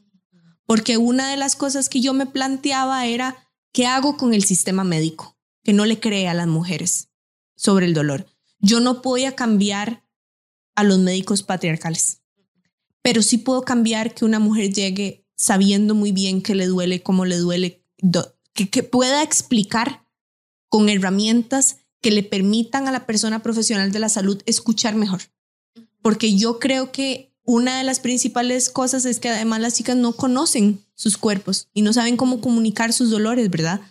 Porque 0.64 0.96
una 0.96 1.28
de 1.28 1.36
las 1.36 1.54
cosas 1.54 1.90
que 1.90 2.00
yo 2.00 2.14
me 2.14 2.24
planteaba 2.24 3.04
era, 3.04 3.36
¿qué 3.70 3.86
hago 3.86 4.16
con 4.16 4.32
el 4.32 4.44
sistema 4.44 4.84
médico? 4.84 5.36
Que 5.62 5.74
no 5.74 5.84
le 5.84 6.00
cree 6.00 6.28
a 6.28 6.34
las 6.34 6.46
mujeres 6.46 7.10
sobre 7.56 7.84
el 7.84 7.92
dolor. 7.92 8.26
Yo 8.58 8.80
no 8.80 9.02
podía 9.02 9.36
cambiar 9.36 10.06
a 10.74 10.82
los 10.82 10.98
médicos 10.98 11.42
patriarcales 11.42 12.23
pero 13.04 13.20
sí 13.20 13.36
puedo 13.36 13.60
cambiar 13.62 14.14
que 14.14 14.24
una 14.24 14.38
mujer 14.38 14.72
llegue 14.72 15.26
sabiendo 15.36 15.94
muy 15.94 16.10
bien 16.10 16.40
que 16.40 16.54
le 16.54 16.64
duele, 16.64 17.02
cómo 17.02 17.26
le 17.26 17.36
duele, 17.36 17.84
que, 18.54 18.82
pueda 18.82 19.22
explicar 19.22 20.06
con 20.70 20.88
herramientas 20.88 21.76
que 22.00 22.10
le 22.10 22.22
permitan 22.22 22.88
a 22.88 22.92
la 22.92 23.04
persona 23.04 23.42
profesional 23.42 23.92
de 23.92 23.98
la 23.98 24.08
salud 24.08 24.40
escuchar 24.46 24.94
mejor. 24.94 25.20
Porque 26.00 26.34
yo 26.34 26.58
creo 26.58 26.92
que 26.92 27.30
una 27.44 27.76
de 27.76 27.84
las 27.84 28.00
principales 28.00 28.70
cosas 28.70 29.04
es 29.04 29.20
que 29.20 29.28
además 29.28 29.60
las 29.60 29.74
chicas 29.74 29.96
no 29.96 30.14
conocen 30.14 30.80
sus 30.94 31.18
cuerpos 31.18 31.68
y 31.74 31.82
no 31.82 31.92
saben 31.92 32.16
cómo 32.16 32.40
comunicar 32.40 32.94
sus 32.94 33.10
dolores, 33.10 33.50
¿verdad? 33.50 33.82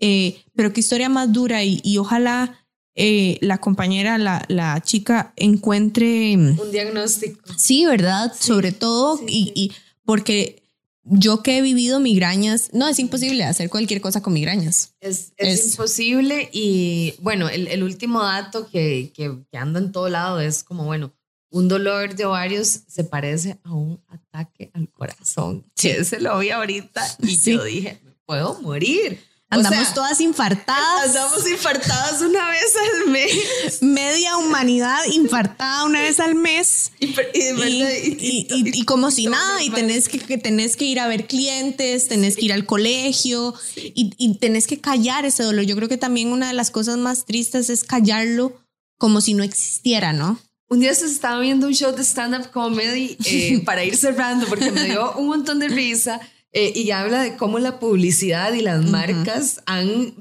Eh, 0.00 0.42
pero 0.56 0.72
qué 0.72 0.80
historia 0.80 1.08
más 1.08 1.32
dura 1.32 1.62
y 1.62 1.98
ojalá 1.98 2.65
eh, 2.96 3.38
la 3.42 3.58
compañera, 3.58 4.16
la, 4.16 4.44
la, 4.48 4.80
chica 4.80 5.32
encuentre... 5.36 6.36
Mm, 6.36 6.58
un 6.58 6.70
diagnóstico. 6.72 7.40
Sí, 7.56 7.84
¿verdad? 7.84 8.32
Sobre 8.38 8.72
todo, 8.72 9.20
y, 9.28 9.52
y, 9.54 9.72
porque 10.04 10.62
yo 11.04 11.42
que 11.42 11.58
he 11.58 11.62
vivido 11.62 12.00
migrañas, 12.00 12.70
no, 12.72 12.88
es 12.88 12.98
imposible 12.98 13.44
hacer 13.44 13.70
cualquier 13.70 14.00
cosa 14.00 14.22
con 14.22 14.32
migrañas. 14.32 14.94
Es, 15.00 15.32
es, 15.36 15.72
imposible 15.72 16.48
y 16.52 17.14
bueno, 17.20 17.48
el, 17.48 17.68
el 17.68 17.82
último 17.82 18.22
dato 18.22 18.68
que, 18.68 19.12
que, 19.14 19.30
anda 19.56 19.78
en 19.78 19.92
todo 19.92 20.08
lado 20.08 20.40
es 20.40 20.64
como, 20.64 20.84
bueno, 20.84 21.12
un 21.50 21.68
dolor 21.68 22.14
de 22.14 22.24
ovarios 22.24 22.80
se 22.88 23.04
parece 23.04 23.58
a 23.62 23.72
un 23.72 24.02
ataque 24.08 24.70
al 24.74 24.90
corazón. 24.90 25.64
Sí. 25.76 26.04
se 26.04 26.20
lo 26.20 26.38
vi 26.38 26.50
ahorita 26.50 27.02
y 27.20 27.36
yo 27.36 27.62
dije, 27.62 28.00
puedo 28.24 28.60
morir. 28.62 29.20
Andamos 29.48 29.94
todas 29.94 30.20
infartadas. 30.20 31.06
Andamos 31.06 31.48
infartadas 31.48 32.20
una 32.20 32.50
vez 32.50 32.74
al 32.76 33.10
mes. 33.10 33.82
Media 33.82 34.36
humanidad 34.38 34.98
infartada 35.12 35.84
una 35.84 36.02
vez 36.02 36.18
al 36.18 36.34
mes. 36.34 36.92
Y, 36.98 38.46
y, 38.50 38.84
como 38.84 39.10
si 39.12 39.26
nada, 39.26 39.62
y 39.62 39.70
tenés 39.70 40.08
que, 40.08 40.18
que, 40.18 40.36
tenés 40.36 40.76
que 40.76 40.86
ir 40.86 40.98
a 40.98 41.06
ver 41.06 41.26
clientes, 41.26 42.08
tenés 42.08 42.36
que 42.36 42.46
ir 42.46 42.52
al 42.52 42.66
colegio 42.66 43.54
y, 43.76 44.34
tenés 44.38 44.66
que 44.66 44.80
callar 44.80 45.24
ese 45.24 45.44
dolor. 45.44 45.64
Yo 45.64 45.76
creo 45.76 45.88
que 45.88 45.96
también 45.96 46.32
una 46.32 46.48
de 46.48 46.54
las 46.54 46.72
cosas 46.72 46.96
más 46.96 47.24
tristes 47.24 47.70
es 47.70 47.84
callarlo 47.84 48.60
como 48.98 49.20
si 49.20 49.34
no 49.34 49.44
existiera, 49.44 50.12
¿no? 50.12 50.40
Un 50.68 50.80
día 50.80 50.92
se 50.94 51.06
estaba 51.06 51.38
viendo 51.38 51.68
un 51.68 51.74
show 51.74 51.94
de 51.94 52.02
stand-up 52.02 52.50
comedy 52.50 53.16
eh, 53.24 53.62
para 53.64 53.84
ir 53.84 53.96
cerrando 53.96 54.46
porque 54.48 54.72
me 54.72 54.84
dio 54.84 55.12
un 55.12 55.28
montón 55.28 55.60
de 55.60 55.68
risa 55.68 56.20
eh, 56.58 56.72
y 56.74 56.90
habla 56.90 57.20
de 57.20 57.36
cómo 57.36 57.58
la 57.58 57.78
publicidad 57.78 58.52
y 58.54 58.62
las 58.62 58.82
marcas 58.86 59.60
han, 59.66 60.14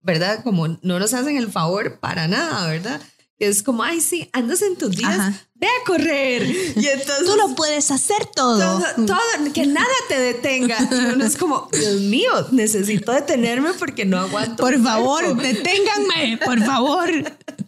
¿verdad? 0.00 0.42
Como 0.42 0.68
no 0.68 0.98
nos 0.98 1.12
hacen 1.12 1.36
el 1.36 1.52
favor 1.52 2.00
para 2.00 2.26
nada, 2.28 2.66
¿verdad? 2.66 3.00
Es 3.38 3.62
como, 3.62 3.82
ay, 3.82 4.00
sí, 4.00 4.30
andas 4.32 4.62
en 4.62 4.76
tus 4.76 4.92
días, 4.96 5.34
ve 5.54 5.66
a 5.66 5.84
correr. 5.84 6.42
Y 6.76 6.86
entonces, 6.86 7.26
Tú 7.26 7.36
lo 7.36 7.54
puedes 7.56 7.90
hacer 7.90 8.24
todo. 8.34 8.80
todo, 9.04 9.18
que 9.52 9.66
nada 9.66 9.86
te 10.08 10.18
detenga. 10.18 10.78
Y 10.90 11.12
uno 11.12 11.24
es 11.26 11.36
como, 11.36 11.68
Dios 11.72 12.00
mío, 12.00 12.30
necesito 12.52 13.10
detenerme 13.12 13.72
porque 13.74 14.04
no 14.04 14.18
aguanto. 14.18 14.62
Por 14.62 14.80
favor, 14.82 15.24
cuerpo". 15.24 15.42
deténganme, 15.42 16.38
por 16.44 16.60
favor. 16.64 17.10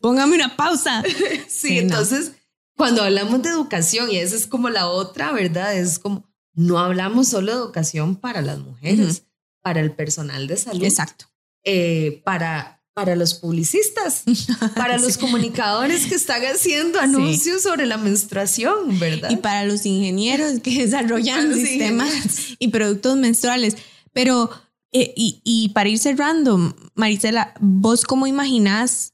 Póngame 0.00 0.36
una 0.36 0.54
pausa. 0.56 1.02
Sí, 1.48 1.68
Sí, 1.68 1.74
no. 1.74 1.80
entonces, 1.82 2.32
cuando 2.76 3.02
hablamos 3.02 3.42
de 3.42 3.48
educación, 3.50 4.10
y 4.10 4.16
esa 4.18 4.36
es 4.36 4.46
como 4.46 4.70
la 4.70 4.86
otra, 4.88 5.32
¿verdad? 5.32 5.74
Es 5.76 5.98
como, 5.98 6.24
no 6.54 6.78
hablamos 6.78 7.28
solo 7.28 7.52
de 7.52 7.58
educación 7.58 8.16
para 8.16 8.40
las 8.40 8.58
mujeres, 8.58 9.24
para 9.62 9.80
el 9.80 9.92
personal 9.92 10.46
de 10.46 10.56
salud, 10.56 10.84
Exacto. 10.84 11.26
eh, 11.64 12.22
para, 12.24 12.82
para 12.94 13.16
los 13.16 13.34
publicistas, 13.34 14.22
para 14.76 14.98
los 14.98 15.18
comunicadores 15.18 16.06
que 16.06 16.14
están 16.14 16.42
haciendo 16.44 17.00
anuncios 17.00 17.62
sobre 17.62 17.86
la 17.86 17.96
menstruación, 17.96 18.98
¿verdad? 18.98 19.30
Y 19.30 19.36
para 19.36 19.64
los 19.64 19.84
ingenieros 19.84 20.60
que 20.60 20.70
desarrollan 20.84 21.54
sistemas 21.54 22.08
ingenieros. 22.14 22.56
y 22.58 22.68
productos 22.68 23.16
menstruales. 23.16 23.76
Pero, 24.12 24.50
eh, 24.92 25.12
y, 25.16 25.40
y 25.42 25.70
para 25.70 25.88
ir 25.88 25.98
cerrando, 25.98 26.76
Marisela, 26.94 27.54
¿vos 27.60 28.04
cómo 28.04 28.26
imaginás 28.28 29.12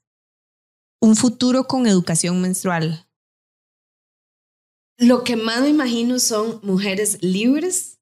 un 1.01 1.17
futuro 1.17 1.67
con 1.67 1.87
educación 1.87 2.41
menstrual? 2.43 3.07
Lo 5.01 5.25
que 5.25 5.35
más 5.35 5.63
me 5.63 5.71
imagino 5.71 6.19
son 6.19 6.61
mujeres 6.63 7.23
libres 7.23 8.01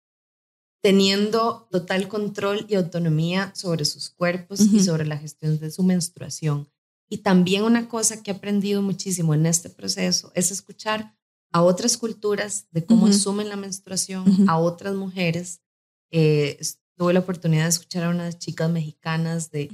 teniendo 0.83 1.69
total 1.71 2.09
control 2.09 2.67
y 2.69 2.75
autonomía 2.75 3.53
sobre 3.55 3.85
sus 3.85 4.11
cuerpos 4.11 4.61
y 4.61 4.81
sobre 4.81 5.07
la 5.07 5.17
gestión 5.17 5.61
de 5.61 5.71
su 5.71 5.85
menstruación. 5.85 6.69
Y 7.09 7.19
también 7.19 7.63
una 7.63 7.89
cosa 7.89 8.21
que 8.21 8.33
he 8.33 8.35
aprendido 8.35 8.83
muchísimo 8.83 9.33
en 9.33 9.47
este 9.47 9.71
proceso 9.71 10.33
es 10.35 10.51
escuchar 10.51 11.17
a 11.53 11.63
otras 11.63 11.97
culturas 11.97 12.67
de 12.73 12.85
cómo 12.85 13.07
asumen 13.07 13.49
la 13.49 13.57
menstruación, 13.57 14.49
a 14.49 14.59
otras 14.59 14.97
mujeres. 14.97 15.63
Eh, 16.11 16.59
tuve 16.97 17.13
la 17.13 17.21
oportunidad 17.21 17.63
de 17.63 17.71
escuchar 17.71 18.03
a 18.05 18.11
unas 18.11 18.41
chicas 18.41 18.71
mexicanas 18.71 19.53
de. 19.53 19.71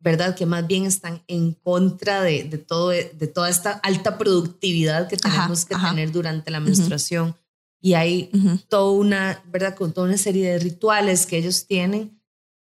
¿Verdad? 0.00 0.34
Que 0.36 0.46
más 0.46 0.66
bien 0.66 0.84
están 0.84 1.22
en 1.26 1.52
contra 1.52 2.22
de, 2.22 2.44
de, 2.44 2.58
todo, 2.58 2.90
de 2.90 3.26
toda 3.26 3.50
esta 3.50 3.72
alta 3.72 4.16
productividad 4.18 5.08
que 5.08 5.16
Ajá, 5.16 5.30
tenemos 5.30 5.64
que 5.64 5.74
ajá. 5.74 5.90
tener 5.90 6.12
durante 6.12 6.50
la 6.50 6.60
menstruación. 6.60 7.36
Y 7.80 7.94
hay 7.94 8.30
toda 8.68 8.90
una, 8.92 9.42
¿verdad? 9.46 9.76
Con 9.76 9.92
toda 9.92 10.08
una 10.08 10.18
serie 10.18 10.50
de 10.50 10.58
rituales 10.58 11.26
que 11.26 11.38
ellos 11.38 11.66
tienen. 11.66 12.20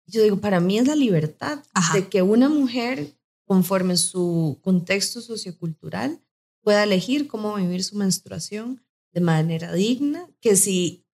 Yo 0.07 0.23
digo, 0.23 0.39
para 0.39 0.59
mí 0.59 0.77
es 0.77 0.87
la 0.87 0.95
libertad 0.95 1.59
Ajá. 1.73 1.93
de 1.93 2.07
que 2.07 2.21
una 2.21 2.49
mujer, 2.49 3.15
conforme 3.45 3.95
su 3.97 4.59
contexto 4.61 5.21
sociocultural, 5.21 6.19
pueda 6.61 6.83
elegir 6.83 7.27
cómo 7.27 7.55
vivir 7.55 7.83
su 7.83 7.95
menstruación 7.95 8.83
de 9.11 9.21
manera 9.21 9.71
digna, 9.73 10.27
que 10.39 10.55
si 10.55 11.05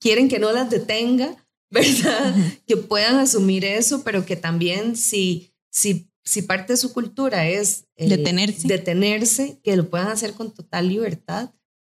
quieren 0.00 0.28
que 0.28 0.38
no 0.38 0.50
las 0.52 0.68
detenga, 0.70 1.36
¿verdad? 1.70 2.34
Que 2.66 2.76
puedan 2.76 3.16
asumir 3.16 3.64
eso, 3.64 4.02
pero 4.04 4.26
que 4.26 4.36
también 4.36 4.96
si, 4.96 5.53
si, 5.74 6.08
si 6.22 6.42
parte 6.42 6.72
de 6.72 6.76
su 6.76 6.92
cultura 6.92 7.48
es 7.48 7.86
eh, 7.96 8.08
Detenerse. 8.08 8.68
detenerse, 8.68 9.60
que 9.62 9.76
lo 9.76 9.90
puedan 9.90 10.08
hacer 10.08 10.32
con 10.34 10.52
total 10.52 10.88
libertad. 10.88 11.50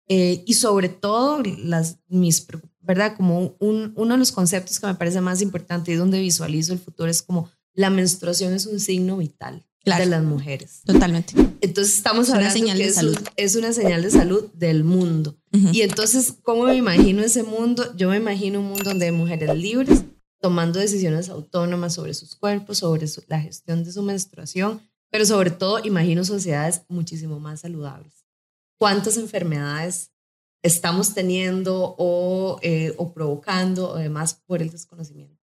Eh, 0.10 0.44
y 0.48 0.54
sobre 0.56 0.90
todo, 0.90 1.44
las, 1.44 2.00
mis, 2.08 2.46
¿verdad? 2.80 3.16
Como 3.16 3.56
un, 3.60 3.94
uno 3.96 4.14
de 4.14 4.18
los 4.18 4.32
conceptos 4.32 4.80
que 4.80 4.88
me 4.88 4.96
parece 4.96 5.22
más 5.22 5.42
importante 5.42 5.92
y 5.92 5.96
donde 5.96 6.20
visualizo 6.20 6.74
el 6.74 6.80
futuro 6.80 7.10
es 7.10 7.22
como 7.22 7.50
la 7.74 7.90
menstruación 7.90 8.54
es 8.54 8.66
un 8.66 8.80
signo 8.80 9.18
vital 9.18 9.64
Claro. 9.84 10.04
de 10.04 10.10
las 10.10 10.24
mujeres. 10.24 10.82
Totalmente. 10.86 11.34
Entonces 11.62 11.96
estamos 11.96 12.24
Es 12.28 12.30
una 12.30 12.38
hablando 12.40 12.60
señal 12.60 12.78
que 12.78 12.84
de 12.84 12.90
es, 12.90 12.96
salud. 12.96 13.18
un- 13.18 13.28
es 13.38 13.56
una 13.56 13.72
señal 13.74 14.02
de 14.02 14.12
salud 14.12 14.46
del 14.54 14.84
mundo. 14.84 15.38
Ujú. 15.54 15.70
Y 15.72 15.82
entonces, 15.82 16.34
¿cómo 16.42 16.64
me 16.66 16.76
imagino 16.76 17.22
ese 17.22 17.44
mundo? 17.44 17.94
Yo 17.96 18.10
me 18.10 18.18
imagino 18.18 18.60
un 18.60 18.66
mundo 18.68 18.84
donde 18.84 19.06
hay 19.06 19.12
mujeres 19.14 19.56
libres 19.56 20.02
tomando 20.40 20.80
decisiones 20.80 21.30
autónomas 21.30 21.94
sobre 21.96 22.14
sus 22.14 22.36
cuerpos, 22.36 22.80
sobre 22.80 23.08
su- 23.08 23.24
la 23.28 23.40
gestión 23.42 23.84
de 23.84 23.92
su 23.92 24.02
menstruación, 24.04 24.82
pero 25.10 25.26
sobre 25.26 25.52
todo 25.52 25.80
imagino 25.84 26.24
sociedades 26.24 26.82
muchísimo 26.90 27.40
más 27.40 27.62
saludables. 27.62 28.26
¿Cuántas 28.80 29.18
enfermedades 29.18 30.12
estamos 30.62 31.14
teniendo 31.14 31.96
o, 31.98 32.60
eh, 32.62 32.94
o 32.98 33.14
provocando, 33.14 33.96
además, 33.96 34.36
por 34.46 34.62
el 34.62 34.70
desconocimiento? 34.70 35.42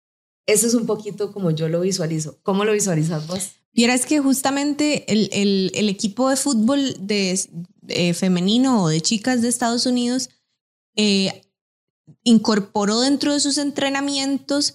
Eso 0.46 0.66
es 0.66 0.74
un 0.74 0.86
poquito 0.86 1.32
como 1.32 1.50
yo 1.52 1.68
lo 1.68 1.80
visualizo. 1.82 2.38
¿Cómo 2.42 2.64
lo 2.64 2.72
visualizas 2.72 3.26
vos? 3.28 3.52
Vieras 3.72 4.04
que 4.04 4.18
justamente 4.18 5.10
el, 5.12 5.28
el- 5.32 5.70
el 5.74 5.88
equipo 5.88 6.28
de 6.28 6.34
fútbol 6.36 6.96
de, 6.98 7.38
eh, 7.86 8.14
femenino 8.14 8.82
o 8.82 8.88
de 8.88 9.00
chicas 9.00 9.42
de 9.42 9.48
Estados 9.48 9.86
Unidos 9.86 10.30
eh, 10.96 11.42
incorporó 12.24 13.00
dentro 13.00 13.32
de 13.32 13.38
sus 13.40 13.58
entrenamientos 13.58 14.74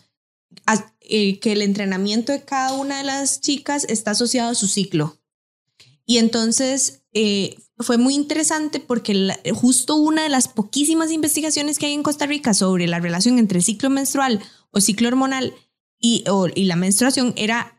eh, 1.01 1.39
que 1.39 1.51
el 1.53 1.61
entrenamiento 1.61 2.31
de 2.31 2.43
cada 2.43 2.73
una 2.73 2.97
de 2.97 3.03
las 3.03 3.41
chicas 3.41 3.85
está 3.89 4.11
asociado 4.11 4.51
a 4.51 4.55
su 4.55 4.67
ciclo. 4.67 5.17
Y 6.05 6.17
entonces 6.17 7.03
eh, 7.13 7.57
fue 7.79 7.97
muy 7.97 8.13
interesante 8.15 8.79
porque 8.79 9.13
la- 9.13 9.39
justo 9.53 9.95
una 9.95 10.23
de 10.23 10.29
las 10.29 10.47
poquísimas 10.47 11.11
investigaciones 11.11 11.79
que 11.79 11.87
hay 11.87 11.93
en 11.93 12.03
Costa 12.03 12.25
Rica 12.25 12.53
sobre 12.53 12.87
la 12.87 12.99
relación 12.99 13.39
entre 13.39 13.61
ciclo 13.61 13.89
menstrual 13.89 14.41
o 14.71 14.81
ciclo 14.81 15.07
hormonal 15.07 15.53
y, 15.99 16.23
o- 16.29 16.47
y 16.53 16.65
la 16.65 16.75
menstruación 16.75 17.33
era 17.37 17.71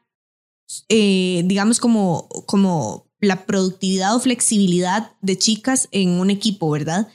eh, 0.88 1.42
digamos, 1.44 1.78
como, 1.78 2.28
como 2.46 3.06
la 3.20 3.46
productividad 3.46 4.14
o 4.16 4.20
flexibilidad 4.20 5.12
de 5.22 5.38
chicas 5.38 5.88
en 5.92 6.10
un 6.20 6.28
equipo, 6.30 6.68
¿verdad? 6.70 7.08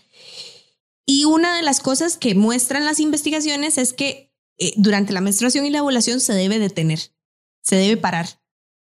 Y 1.06 1.26
una 1.26 1.58
de 1.58 1.64
las 1.64 1.80
cosas 1.82 2.16
que 2.18 2.34
muestran 2.36 2.86
las 2.86 3.00
investigaciones 3.00 3.78
es 3.78 3.92
que 3.94 4.31
eh, 4.62 4.74
durante 4.78 5.12
la 5.12 5.22
menstruación 5.22 5.66
y 5.66 5.72
la 5.72 5.82
ovulación 5.82 6.20
se 6.20 6.34
debe 6.34 6.60
detener, 6.60 7.00
se 7.64 7.76
debe 7.76 7.98
parar, 7.98 8.42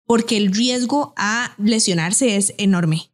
porque 0.07 0.39
el 0.39 0.53
riesgo 0.53 1.12
a 1.16 1.55
lesionarse 1.59 2.37
es 2.37 2.55
enorme. 2.57 3.11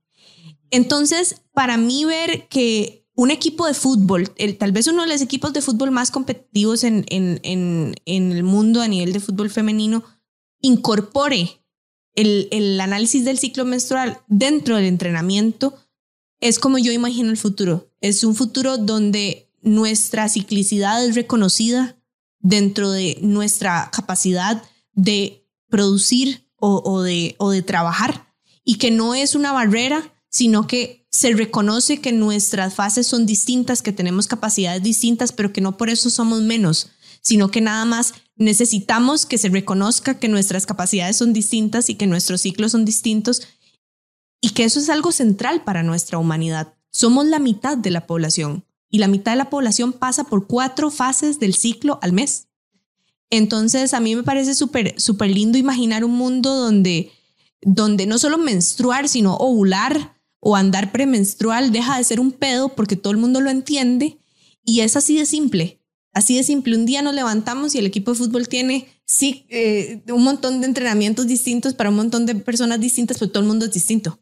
Entonces, 0.70 1.42
para 1.52 1.76
mí 1.76 2.04
ver 2.04 2.46
que 2.48 3.04
un 3.14 3.32
equipo 3.32 3.66
de 3.66 3.74
fútbol, 3.74 4.32
el, 4.36 4.56
tal 4.58 4.70
vez 4.70 4.86
uno 4.86 5.02
de 5.02 5.08
los 5.08 5.20
equipos 5.20 5.52
de 5.52 5.60
fútbol 5.60 5.90
más 5.90 6.12
competitivos 6.12 6.84
en, 6.84 7.04
en, 7.08 7.40
en, 7.42 7.96
en 8.06 8.30
el 8.30 8.44
mundo 8.44 8.80
a 8.80 8.86
nivel 8.86 9.12
de 9.12 9.20
fútbol 9.20 9.50
femenino, 9.50 10.04
incorpore 10.60 11.64
el, 12.14 12.46
el 12.52 12.80
análisis 12.80 13.24
del 13.24 13.38
ciclo 13.38 13.64
menstrual 13.64 14.20
dentro 14.28 14.76
del 14.76 14.86
entrenamiento, 14.86 15.76
es 16.40 16.60
como 16.60 16.78
yo 16.78 16.92
imagino 16.92 17.30
el 17.30 17.36
futuro. 17.36 17.90
Es 18.00 18.22
un 18.22 18.36
futuro 18.36 18.78
donde 18.78 19.50
nuestra 19.62 20.28
ciclicidad 20.28 21.04
es 21.04 21.16
reconocida 21.16 21.98
dentro 22.42 22.90
de 22.90 23.18
nuestra 23.22 23.90
capacidad 23.92 24.62
de 24.92 25.48
producir 25.68 26.50
o, 26.58 27.02
de 27.02 27.62
trabajar 27.66 28.32
y 28.64 28.76
que 28.76 28.90
no 28.90 29.14
es 29.14 29.34
una 29.34 29.52
barrera, 29.52 30.14
sino 30.28 30.66
que 30.66 31.06
se 31.10 31.32
reconoce 31.32 32.00
que 32.00 32.12
nuestras 32.12 32.74
fases 32.74 33.06
son 33.06 33.26
distintas, 33.26 33.82
que 33.82 33.92
tenemos 33.92 34.26
capacidades 34.26 34.82
distintas, 34.82 35.32
pero 35.32 35.52
que 35.52 35.60
no 35.60 35.76
por 35.76 35.90
eso 35.90 36.08
somos 36.10 36.40
menos, 36.42 36.90
sino 37.20 37.50
que 37.50 37.60
nada 37.60 37.84
más 37.84 38.14
necesitamos 38.36 39.26
que 39.26 39.38
se 39.38 39.48
reconozca 39.48 40.18
que 40.18 40.28
nuestras 40.28 40.66
capacidades 40.66 41.16
son 41.16 41.32
distintas 41.32 41.90
y 41.90 41.96
que 41.96 42.06
nuestros 42.06 42.42
ciclos 42.42 42.72
son 42.72 42.84
distintos 42.84 43.42
y 44.40 44.50
que 44.50 44.64
eso 44.64 44.78
es 44.78 44.88
algo 44.88 45.12
central 45.12 45.64
para 45.64 45.82
nuestra 45.82 46.18
humanidad. 46.18 46.74
Somos 46.90 47.26
la 47.26 47.38
mitad 47.38 47.76
de 47.76 47.90
la 47.90 48.06
población 48.06 48.64
y 48.92 48.98
la 48.98 49.08
mitad 49.08 49.32
de 49.32 49.38
la 49.38 49.50
población 49.50 49.94
pasa 49.94 50.24
por 50.24 50.46
cuatro 50.46 50.90
fases 50.90 51.40
del 51.40 51.54
ciclo 51.54 51.98
al 52.02 52.12
mes. 52.12 52.48
Entonces, 53.30 53.94
a 53.94 54.00
mí 54.00 54.14
me 54.14 54.22
parece 54.22 54.54
súper 54.54 55.00
súper 55.00 55.30
lindo 55.30 55.56
imaginar 55.56 56.04
un 56.04 56.12
mundo 56.12 56.54
donde, 56.54 57.10
donde 57.62 58.04
no 58.06 58.18
solo 58.18 58.36
menstruar, 58.36 59.08
sino 59.08 59.34
ovular 59.36 60.20
o 60.40 60.56
andar 60.56 60.92
premenstrual 60.92 61.72
deja 61.72 61.96
de 61.96 62.04
ser 62.04 62.20
un 62.20 62.32
pedo 62.32 62.68
porque 62.68 62.94
todo 62.96 63.12
el 63.12 63.18
mundo 63.18 63.40
lo 63.40 63.48
entiende 63.48 64.18
y 64.62 64.80
es 64.80 64.94
así 64.94 65.16
de 65.16 65.24
simple. 65.24 65.80
Así 66.12 66.36
de 66.36 66.42
simple, 66.42 66.76
un 66.76 66.84
día 66.84 67.00
nos 67.00 67.14
levantamos 67.14 67.74
y 67.74 67.78
el 67.78 67.86
equipo 67.86 68.10
de 68.10 68.18
fútbol 68.18 68.46
tiene 68.46 68.88
sí, 69.06 69.46
eh, 69.48 70.02
un 70.12 70.22
montón 70.22 70.60
de 70.60 70.66
entrenamientos 70.66 71.26
distintos 71.26 71.72
para 71.72 71.88
un 71.88 71.96
montón 71.96 72.26
de 72.26 72.34
personas 72.34 72.78
distintas, 72.78 73.18
pero 73.18 73.30
todo 73.30 73.42
el 73.42 73.48
mundo 73.48 73.64
es 73.64 73.72
distinto. 73.72 74.20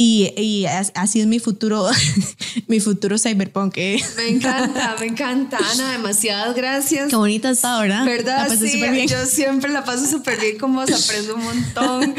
Y, 0.00 0.32
y 0.36 0.64
así 0.94 1.20
es 1.20 1.26
mi 1.26 1.40
futuro, 1.40 1.84
mi 2.68 2.78
futuro 2.78 3.18
cyberpunk. 3.18 3.76
¿eh? 3.78 4.00
Me 4.16 4.28
encanta, 4.28 4.94
me 5.00 5.06
encanta. 5.06 5.58
Ana, 5.72 5.90
demasiadas 5.90 6.54
gracias. 6.54 7.10
Qué 7.10 7.16
bonita 7.16 7.50
está, 7.50 7.80
¿verdad? 7.80 8.04
¿Verdad? 8.04 8.48
Sí, 8.56 8.80
yo 9.08 9.26
siempre 9.26 9.72
la 9.72 9.84
paso 9.84 10.06
súper 10.06 10.38
bien 10.38 10.56
con 10.56 10.72
vos, 10.76 10.88
aprendo 10.92 11.34
un 11.34 11.42
montón. 11.42 12.14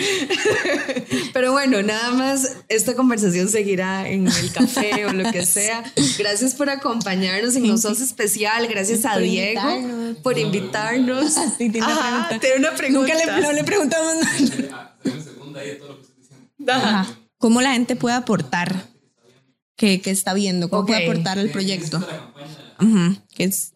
Pero 1.34 1.54
bueno, 1.54 1.82
nada 1.82 2.12
más, 2.12 2.58
esta 2.68 2.96
conversación 2.96 3.48
seguirá 3.48 4.10
en 4.10 4.28
el 4.28 4.52
café 4.52 5.06
o 5.06 5.14
lo 5.14 5.32
que 5.32 5.46
sea. 5.46 5.82
Gracias 6.18 6.56
por 6.56 6.70
acompañarnos 6.70 7.56
en 7.56 7.66
nosotros 7.66 8.02
especial. 8.02 8.68
Gracias 8.68 9.06
a 9.06 9.18
Diego 9.20 9.62
por 10.22 10.38
invitarnos. 10.38 11.34
Sí, 11.58 11.70
tiene, 11.70 11.88
una 11.88 12.28
pregunta. 12.28 12.40
tiene 12.42 12.56
una 12.58 12.76
pregunta. 12.76 13.14
Nunca 13.14 13.36
le, 13.38 13.42
no 13.42 13.54
le 13.54 13.64
preguntamos 13.64 14.16
nada. 14.70 14.98
segunda 15.24 15.62
ahí 15.62 15.78
todo 15.78 15.88
lo 15.88 15.96
que 15.96 16.02
estoy 16.02 16.16
diciendo. 16.18 16.74
Ajá 16.74 17.08
cómo 17.40 17.62
la 17.62 17.72
gente 17.72 17.96
puede 17.96 18.16
aportar, 18.16 18.86
que, 19.76 20.02
está 20.06 20.34
viendo, 20.36 20.70
cómo 20.70 20.86
puede 20.86 21.06
aportar 21.06 21.40
al 21.40 21.50
proyecto. 21.50 22.06
¿Qué, 23.34 23.46
es, 23.46 23.74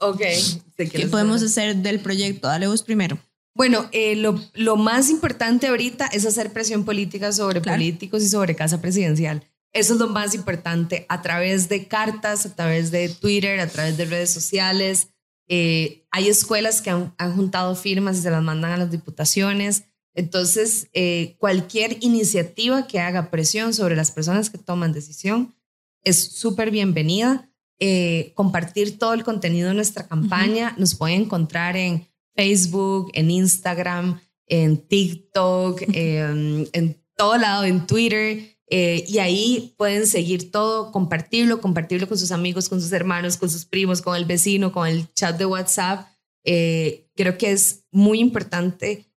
¿Qué 0.77 1.07
podemos 1.07 1.41
hacer 1.41 1.77
del 1.77 1.99
proyecto? 2.01 2.47
Dale 2.47 2.67
vos 2.67 2.83
primero. 2.83 3.17
Bueno, 3.55 3.87
eh, 3.91 4.15
lo, 4.15 4.75
más 4.75 5.09
importante 5.09 5.67
ahorita 5.67 6.07
es 6.07 6.25
hacer 6.25 6.51
presión 6.51 6.83
política 6.83 7.31
sobre 7.31 7.61
políticos 7.61 8.21
y 8.23 8.29
sobre 8.29 8.55
casa 8.55 8.81
presidencial. 8.81 9.47
Eso 9.71 9.93
es 9.93 9.99
lo 9.99 10.07
más 10.07 10.35
importante 10.35 11.05
a 11.09 11.21
través 11.21 11.69
de 11.69 11.87
cartas, 11.87 12.45
a 12.45 12.55
través 12.55 12.91
de 12.91 13.09
Twitter, 13.09 13.59
a 13.59 13.67
través 13.67 13.95
de 13.97 14.05
redes 14.05 14.31
sociales. 14.31 15.07
Eh, 15.47 16.05
hay 16.11 16.27
escuelas 16.29 16.81
que 16.81 16.89
han, 16.89 17.13
han, 17.17 17.35
juntado 17.35 17.75
firmas 17.75 18.17
y 18.17 18.21
se 18.21 18.29
las 18.29 18.43
mandan 18.43 18.71
a 18.71 18.77
las 18.77 18.91
diputaciones. 18.91 19.85
Entonces, 20.15 20.89
eh, 20.93 21.35
cualquier 21.39 21.97
iniciativa 22.01 22.85
que 22.87 22.99
haga 22.99 23.31
presión 23.31 23.73
sobre 23.73 23.95
las 23.95 24.11
personas 24.11 24.49
que 24.49 24.57
toman 24.59 24.93
decisión 24.93 25.55
es 26.03 26.19
súper 26.19 26.69
bienvenida. 26.69 27.49
Eh, 27.79 28.31
compartir 28.35 28.99
todo 28.99 29.13
el 29.13 29.23
contenido 29.23 29.69
de 29.69 29.73
nuestra 29.73 30.07
campaña 30.07 30.75
nos 30.77 30.95
pueden 30.95 31.21
encontrar 31.21 31.75
en 31.75 32.07
Facebook, 32.35 33.11
en 33.13 33.31
Instagram, 33.31 34.21
en 34.45 34.77
TikTok, 34.77 35.81
en 35.87 37.03
todo 37.15 37.37
lado, 37.37 37.63
en 37.63 37.87
Twitter. 37.87 38.57
Eh, 38.69 39.03
y 39.07 39.17
ahí 39.17 39.73
pueden 39.77 40.07
seguir 40.07 40.51
todo, 40.51 40.91
compartirlo, 40.91 41.59
compartirlo 41.59 42.07
con 42.07 42.17
sus 42.17 42.31
amigos, 42.31 42.69
con 42.69 42.81
sus 42.81 42.91
hermanos, 42.91 43.37
con 43.37 43.49
sus 43.49 43.65
primos, 43.65 44.01
con 44.01 44.15
el 44.15 44.25
vecino, 44.25 44.71
con 44.71 44.87
el 44.87 45.11
chat 45.13 45.37
de 45.37 45.45
WhatsApp. 45.45 46.07
creo 46.43 47.37
que 47.37 47.51
es 47.51 47.85
muy 47.91 48.19
importante 48.19 49.12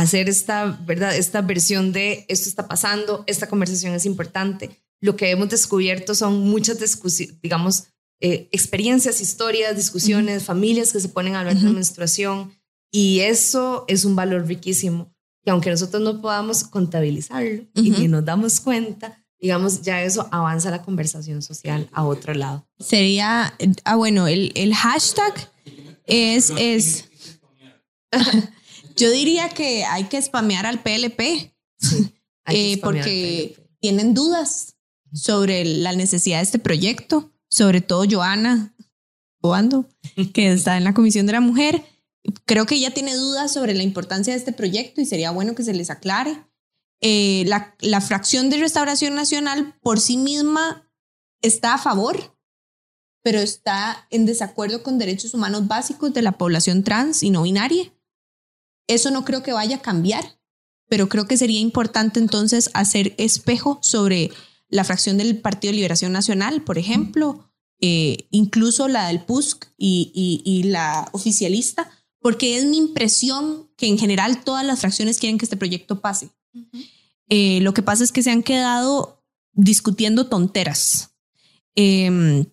hacer 0.00 0.28
esta, 0.28 0.78
¿verdad? 0.86 1.16
esta 1.16 1.42
versión 1.42 1.92
de 1.92 2.24
esto 2.28 2.48
está 2.48 2.68
pasando, 2.68 3.24
esta 3.26 3.48
conversación 3.48 3.94
es 3.94 4.06
importante. 4.06 4.70
Lo 5.00 5.16
que 5.16 5.30
hemos 5.30 5.48
descubierto 5.48 6.14
son 6.14 6.48
muchas 6.48 6.78
discusiones, 6.78 7.40
digamos, 7.42 7.84
eh, 8.20 8.48
experiencias, 8.52 9.20
historias, 9.20 9.76
discusiones, 9.76 10.44
familias 10.44 10.92
que 10.92 11.00
se 11.00 11.08
ponen 11.08 11.34
a 11.34 11.40
hablar 11.40 11.56
de 11.56 11.64
la 11.64 11.70
menstruación 11.70 12.52
y 12.92 13.20
eso 13.20 13.84
es 13.88 14.04
un 14.04 14.14
valor 14.14 14.46
riquísimo 14.46 15.12
que 15.44 15.50
aunque 15.50 15.70
nosotros 15.70 16.00
no 16.02 16.20
podamos 16.20 16.64
contabilizarlo 16.64 17.64
y 17.74 17.90
ni 17.90 18.06
nos 18.06 18.24
damos 18.24 18.60
cuenta, 18.60 19.24
digamos, 19.40 19.82
ya 19.82 20.02
eso 20.02 20.28
avanza 20.30 20.70
la 20.70 20.82
conversación 20.82 21.42
social 21.42 21.88
a 21.92 22.04
otro 22.04 22.34
lado. 22.34 22.68
Sería, 22.78 23.54
ah, 23.84 23.96
bueno, 23.96 24.28
el, 24.28 24.52
el 24.54 24.74
hashtag 24.74 25.50
es, 26.06 26.52
es, 26.56 27.04
Yo 28.98 29.10
diría 29.12 29.48
que 29.48 29.84
hay 29.84 30.04
que 30.04 30.20
spamear 30.20 30.66
al 30.66 30.82
PLP, 30.82 31.54
eh, 32.46 32.80
porque 32.82 33.56
tienen 33.80 34.12
dudas 34.12 34.76
sobre 35.12 35.64
la 35.64 35.92
necesidad 35.92 36.38
de 36.38 36.42
este 36.42 36.58
proyecto, 36.58 37.32
sobre 37.48 37.80
todo 37.80 38.04
Joana 38.10 38.74
Boando, 39.40 39.88
que 40.34 40.52
está 40.52 40.76
en 40.76 40.84
la 40.84 40.94
Comisión 40.94 41.26
de 41.26 41.32
la 41.32 41.40
Mujer. 41.40 41.84
Creo 42.44 42.66
que 42.66 42.74
ella 42.74 42.92
tiene 42.92 43.14
dudas 43.14 43.52
sobre 43.52 43.74
la 43.74 43.84
importancia 43.84 44.32
de 44.32 44.38
este 44.38 44.52
proyecto 44.52 45.00
y 45.00 45.06
sería 45.06 45.30
bueno 45.30 45.54
que 45.54 45.62
se 45.62 45.74
les 45.74 45.90
aclare. 45.90 46.44
Eh, 47.00 47.44
la, 47.46 47.76
la 47.78 48.00
fracción 48.00 48.50
de 48.50 48.58
Restauración 48.58 49.14
Nacional 49.14 49.76
por 49.80 50.00
sí 50.00 50.16
misma 50.16 50.90
está 51.40 51.74
a 51.74 51.78
favor, 51.78 52.36
pero 53.22 53.38
está 53.38 54.08
en 54.10 54.26
desacuerdo 54.26 54.82
con 54.82 54.98
derechos 54.98 55.32
humanos 55.34 55.68
básicos 55.68 56.12
de 56.12 56.22
la 56.22 56.32
población 56.32 56.82
trans 56.82 57.22
y 57.22 57.30
no 57.30 57.42
binaria. 57.42 57.92
Eso 58.88 59.10
no 59.10 59.24
creo 59.24 59.42
que 59.42 59.52
vaya 59.52 59.76
a 59.76 59.82
cambiar, 59.82 60.40
pero 60.88 61.08
creo 61.08 61.26
que 61.26 61.36
sería 61.36 61.60
importante 61.60 62.18
entonces 62.18 62.70
hacer 62.74 63.14
espejo 63.18 63.78
sobre 63.82 64.32
la 64.68 64.84
fracción 64.84 65.18
del 65.18 65.38
Partido 65.38 65.70
de 65.70 65.76
Liberación 65.76 66.12
Nacional, 66.12 66.62
por 66.62 66.78
ejemplo, 66.78 67.48
eh, 67.80 68.26
incluso 68.30 68.88
la 68.88 69.06
del 69.06 69.20
PUSC 69.20 69.66
y, 69.76 70.62
la 70.64 71.08
oficialista, 71.12 71.90
porque 72.20 72.58
es 72.58 72.64
mi 72.64 72.76
impresión 72.76 73.70
que 73.76 73.86
en 73.86 73.98
general 73.98 74.42
todas 74.42 74.66
las 74.66 74.80
fracciones 74.80 75.18
quieren 75.18 75.38
que 75.38 75.44
este 75.44 75.56
proyecto 75.56 76.00
pase. 76.00 76.30
Eh, 77.28 77.60
lo 77.60 77.74
que 77.74 77.82
pasa 77.82 78.02
es 78.02 78.10
que 78.10 78.22
se 78.22 78.30
han 78.30 78.42
quedado 78.42 79.22
discutiendo 79.52 80.26
tonteras. 80.26 81.10
Em, 81.74 82.46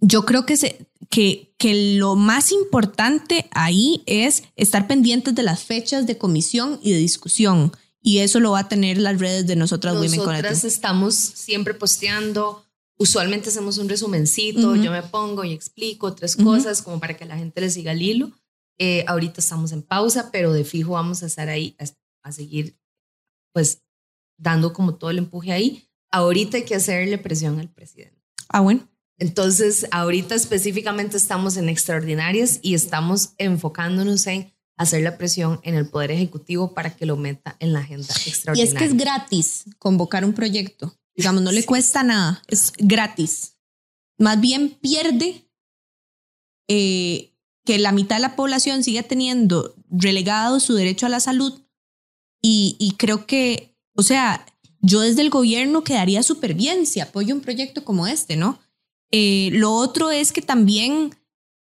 yo 0.00 0.24
creo 0.24 0.46
que, 0.46 0.56
se, 0.56 0.86
que, 1.10 1.54
que 1.58 1.96
lo 1.96 2.16
más 2.16 2.52
importante 2.52 3.48
ahí 3.52 4.02
es 4.06 4.44
estar 4.56 4.86
pendientes 4.86 5.34
de 5.34 5.42
las 5.42 5.64
fechas 5.64 6.06
de 6.06 6.18
comisión 6.18 6.78
y 6.82 6.92
de 6.92 6.98
discusión. 6.98 7.72
Y 8.02 8.18
eso 8.18 8.38
lo 8.38 8.52
va 8.52 8.60
a 8.60 8.68
tener 8.68 8.98
las 8.98 9.18
redes 9.18 9.46
de 9.46 9.56
nosotras, 9.56 9.94
Women 9.94 10.18
Nosotras 10.18 10.64
estamos 10.64 11.14
siempre 11.14 11.74
posteando. 11.74 12.64
Usualmente 12.98 13.48
hacemos 13.48 13.78
un 13.78 13.88
resumencito, 13.88 14.76
yo 14.76 14.90
me 14.90 15.02
pongo 15.02 15.44
y 15.44 15.52
explico 15.52 16.14
tres 16.14 16.36
cosas 16.36 16.82
como 16.82 17.00
para 17.00 17.16
que 17.16 17.26
la 17.26 17.36
gente 17.36 17.60
le 17.60 17.68
siga 17.68 17.92
el 17.92 18.00
hilo. 18.00 18.32
Eh, 18.78 19.04
ahorita 19.08 19.40
estamos 19.40 19.72
en 19.72 19.82
pausa, 19.82 20.30
pero 20.30 20.52
de 20.52 20.64
fijo 20.64 20.92
vamos 20.92 21.22
a 21.22 21.26
estar 21.26 21.48
ahí 21.48 21.76
a, 21.78 21.84
a 22.28 22.32
seguir, 22.32 22.78
pues, 23.52 23.82
dando 24.38 24.72
como 24.72 24.94
todo 24.94 25.10
el 25.10 25.18
empuje 25.18 25.52
ahí. 25.52 25.88
Ahorita 26.10 26.58
hay 26.58 26.64
que 26.64 26.74
hacerle 26.74 27.18
presión 27.18 27.58
al 27.58 27.70
presidente. 27.70 28.22
Ah, 28.48 28.60
bueno. 28.60 28.88
Entonces, 29.18 29.86
ahorita 29.92 30.34
específicamente 30.34 31.16
estamos 31.16 31.56
en 31.56 31.68
extraordinarias 31.68 32.58
y 32.62 32.74
estamos 32.74 33.30
enfocándonos 33.38 34.26
en 34.26 34.52
hacer 34.76 35.02
la 35.02 35.16
presión 35.16 35.60
en 35.62 35.74
el 35.74 35.88
Poder 35.88 36.10
Ejecutivo 36.10 36.74
para 36.74 36.94
que 36.96 37.06
lo 37.06 37.16
meta 37.16 37.56
en 37.60 37.72
la 37.72 37.80
agenda 37.80 38.14
extraordinaria. 38.26 38.64
Y 38.64 38.74
es 38.74 38.78
que 38.78 38.84
es 38.84 38.96
gratis 38.96 39.64
convocar 39.78 40.24
un 40.24 40.34
proyecto. 40.34 40.98
Digamos, 41.14 41.42
no 41.42 41.50
le 41.50 41.64
cuesta 41.64 42.02
nada, 42.02 42.42
es 42.46 42.72
gratis. 42.76 43.56
Más 44.18 44.38
bien 44.38 44.70
pierde 44.80 45.48
eh, 46.68 47.32
que 47.64 47.78
la 47.78 47.92
mitad 47.92 48.16
de 48.16 48.22
la 48.22 48.36
población 48.36 48.84
siga 48.84 49.02
teniendo 49.02 49.74
relegado 49.90 50.60
su 50.60 50.74
derecho 50.74 51.06
a 51.06 51.10
la 51.10 51.20
salud 51.20 51.62
y, 52.42 52.76
y 52.78 52.92
creo 52.92 53.26
que, 53.26 53.74
o 53.94 54.02
sea, 54.02 54.44
yo 54.80 55.00
desde 55.00 55.22
el 55.22 55.30
gobierno 55.30 55.84
quedaría 55.84 56.22
súper 56.22 56.52
bien 56.52 56.86
si 56.86 57.00
apoyo 57.00 57.34
un 57.34 57.40
proyecto 57.40 57.82
como 57.82 58.06
este, 58.06 58.36
¿no? 58.36 58.60
Eh, 59.10 59.50
lo 59.52 59.72
otro 59.72 60.10
es 60.10 60.32
que 60.32 60.42
también 60.42 61.14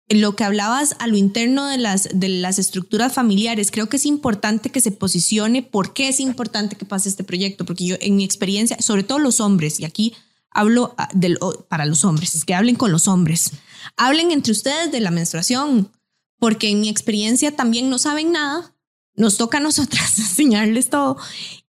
lo 0.09 0.35
que 0.35 0.45
hablabas 0.45 0.97
a 0.99 1.07
lo 1.07 1.17
interno 1.17 1.67
de 1.67 1.79
las, 1.79 2.09
de 2.13 2.29
las 2.29 2.59
estructuras 2.59 3.13
familiares, 3.13 3.71
creo 3.71 3.89
que 3.89 3.99
es 3.99 4.07
importante 4.07 4.71
que 4.71 4.81
se 4.81 4.91
posicione 4.91 5.63
por 5.63 5.93
qué 5.93 6.09
es 6.09 6.19
importante 6.19 6.77
que 6.77 6.87
pase 6.87 7.09
este 7.09 7.25
proyecto, 7.25 7.67
porque 7.67 7.85
yo 7.85 7.97
en 8.01 8.17
mi 8.17 8.25
experiencia, 8.25 8.81
sobre 8.81 9.03
todo 9.03 9.19
los 9.19 9.41
hombres, 9.41 9.79
y 9.81 9.85
aquí 9.85 10.15
hablo 10.51 10.95
ah, 10.97 11.11
del, 11.13 11.39
para 11.69 11.85
los 11.85 12.05
hombres, 12.05 12.45
que 12.45 12.55
hablen 12.55 12.77
con 12.77 12.91
los 12.91 13.07
hombres, 13.07 13.53
hablen 13.97 14.31
entre 14.31 14.53
ustedes 14.53 14.91
de 14.91 15.01
la 15.01 15.11
menstruación, 15.11 15.93
porque 16.39 16.71
en 16.71 16.81
mi 16.81 16.89
experiencia 16.89 17.55
también 17.55 17.91
no 17.91 17.99
saben 17.99 18.33
nada, 18.33 18.75
nos 19.15 19.37
toca 19.37 19.59
a 19.59 19.61
nosotras 19.61 20.19
enseñarles 20.19 20.89
todo, 20.89 21.19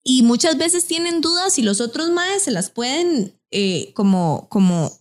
y 0.04 0.22
muchas 0.22 0.56
veces 0.58 0.86
tienen 0.86 1.20
dudas 1.20 1.58
y 1.58 1.62
los 1.62 1.80
otros 1.80 2.10
más 2.10 2.42
se 2.42 2.52
las 2.52 2.70
pueden 2.70 3.34
eh, 3.50 3.92
como, 3.94 4.46
como 4.48 4.92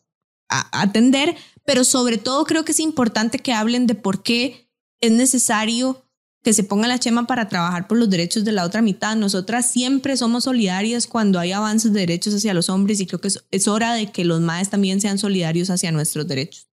atender, 0.49 1.35
pero 1.65 1.83
sobre 1.83 2.17
todo 2.17 2.45
creo 2.45 2.65
que 2.65 2.71
es 2.71 2.79
importante 2.79 3.39
que 3.39 3.53
hablen 3.53 3.87
de 3.87 3.95
por 3.95 4.23
qué 4.23 4.69
es 5.01 5.11
necesario 5.11 6.03
que 6.43 6.53
se 6.53 6.63
ponga 6.63 6.87
la 6.87 6.97
chema 6.97 7.27
para 7.27 7.49
trabajar 7.49 7.87
por 7.87 7.97
los 7.97 8.09
derechos 8.09 8.45
de 8.45 8.53
la 8.53 8.63
otra 8.63 8.81
mitad. 8.81 9.17
Nosotras 9.17 9.69
siempre 9.69 10.15
somos 10.15 10.45
solidarias 10.45 11.05
cuando 11.05 11.39
hay 11.39 11.51
avances 11.51 11.91
de 11.91 11.99
derechos 11.99 12.33
hacia 12.35 12.53
los 12.53 12.69
hombres 12.69 13.01
y 13.01 13.05
creo 13.05 13.19
que 13.19 13.29
es, 13.51 13.67
hora 13.67 13.93
de 13.93 14.11
que 14.11 14.23
los 14.23 14.39
maes 14.39 14.69
también 14.69 15.01
sean 15.01 15.17
solidarios 15.17 15.69
hacia 15.69 15.91
nuestros 15.91 16.25
derechos. 16.25 16.69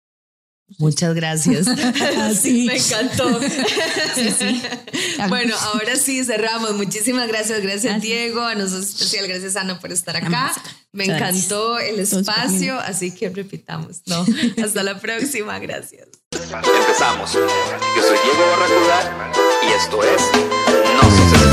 Muchas 0.78 1.13
gracias. 1.13 1.67
sí. 2.41 2.65
Me 2.67 2.78
encantó. 2.78 3.39
Bueno, 5.30 5.55
ahora 5.74 5.95
sí 5.95 6.24
cerramos. 6.24 6.74
Muchísimas 6.74 7.28
gracias. 7.28 7.61
Gracias, 7.61 8.01
Diego. 8.01 8.41
A 8.41 8.55
nosotros 8.55 8.89
especial. 8.89 9.28
Gracias, 9.28 9.55
Ana, 9.55 9.80
por 9.80 9.91
estar 9.91 10.17
acá. 10.17 10.51
Me 10.91 11.05
encantó 11.05 11.80
el 11.80 11.99
espacio, 11.99 12.80
así 12.80 13.11
que 13.11 13.30
repitamos. 13.30 14.01
No, 14.07 14.26
hasta 14.63 14.84
la 14.84 14.99
próxima. 14.99 15.59
Gracias. 15.59 16.07
Empezamos. 16.32 17.34
Yo 17.34 18.01
soy 18.01 18.17
Diego 18.24 18.49
Barracuda 18.51 19.32
y 19.63 19.74
esto 19.74 20.03
es 20.03 20.22
No 20.95 21.51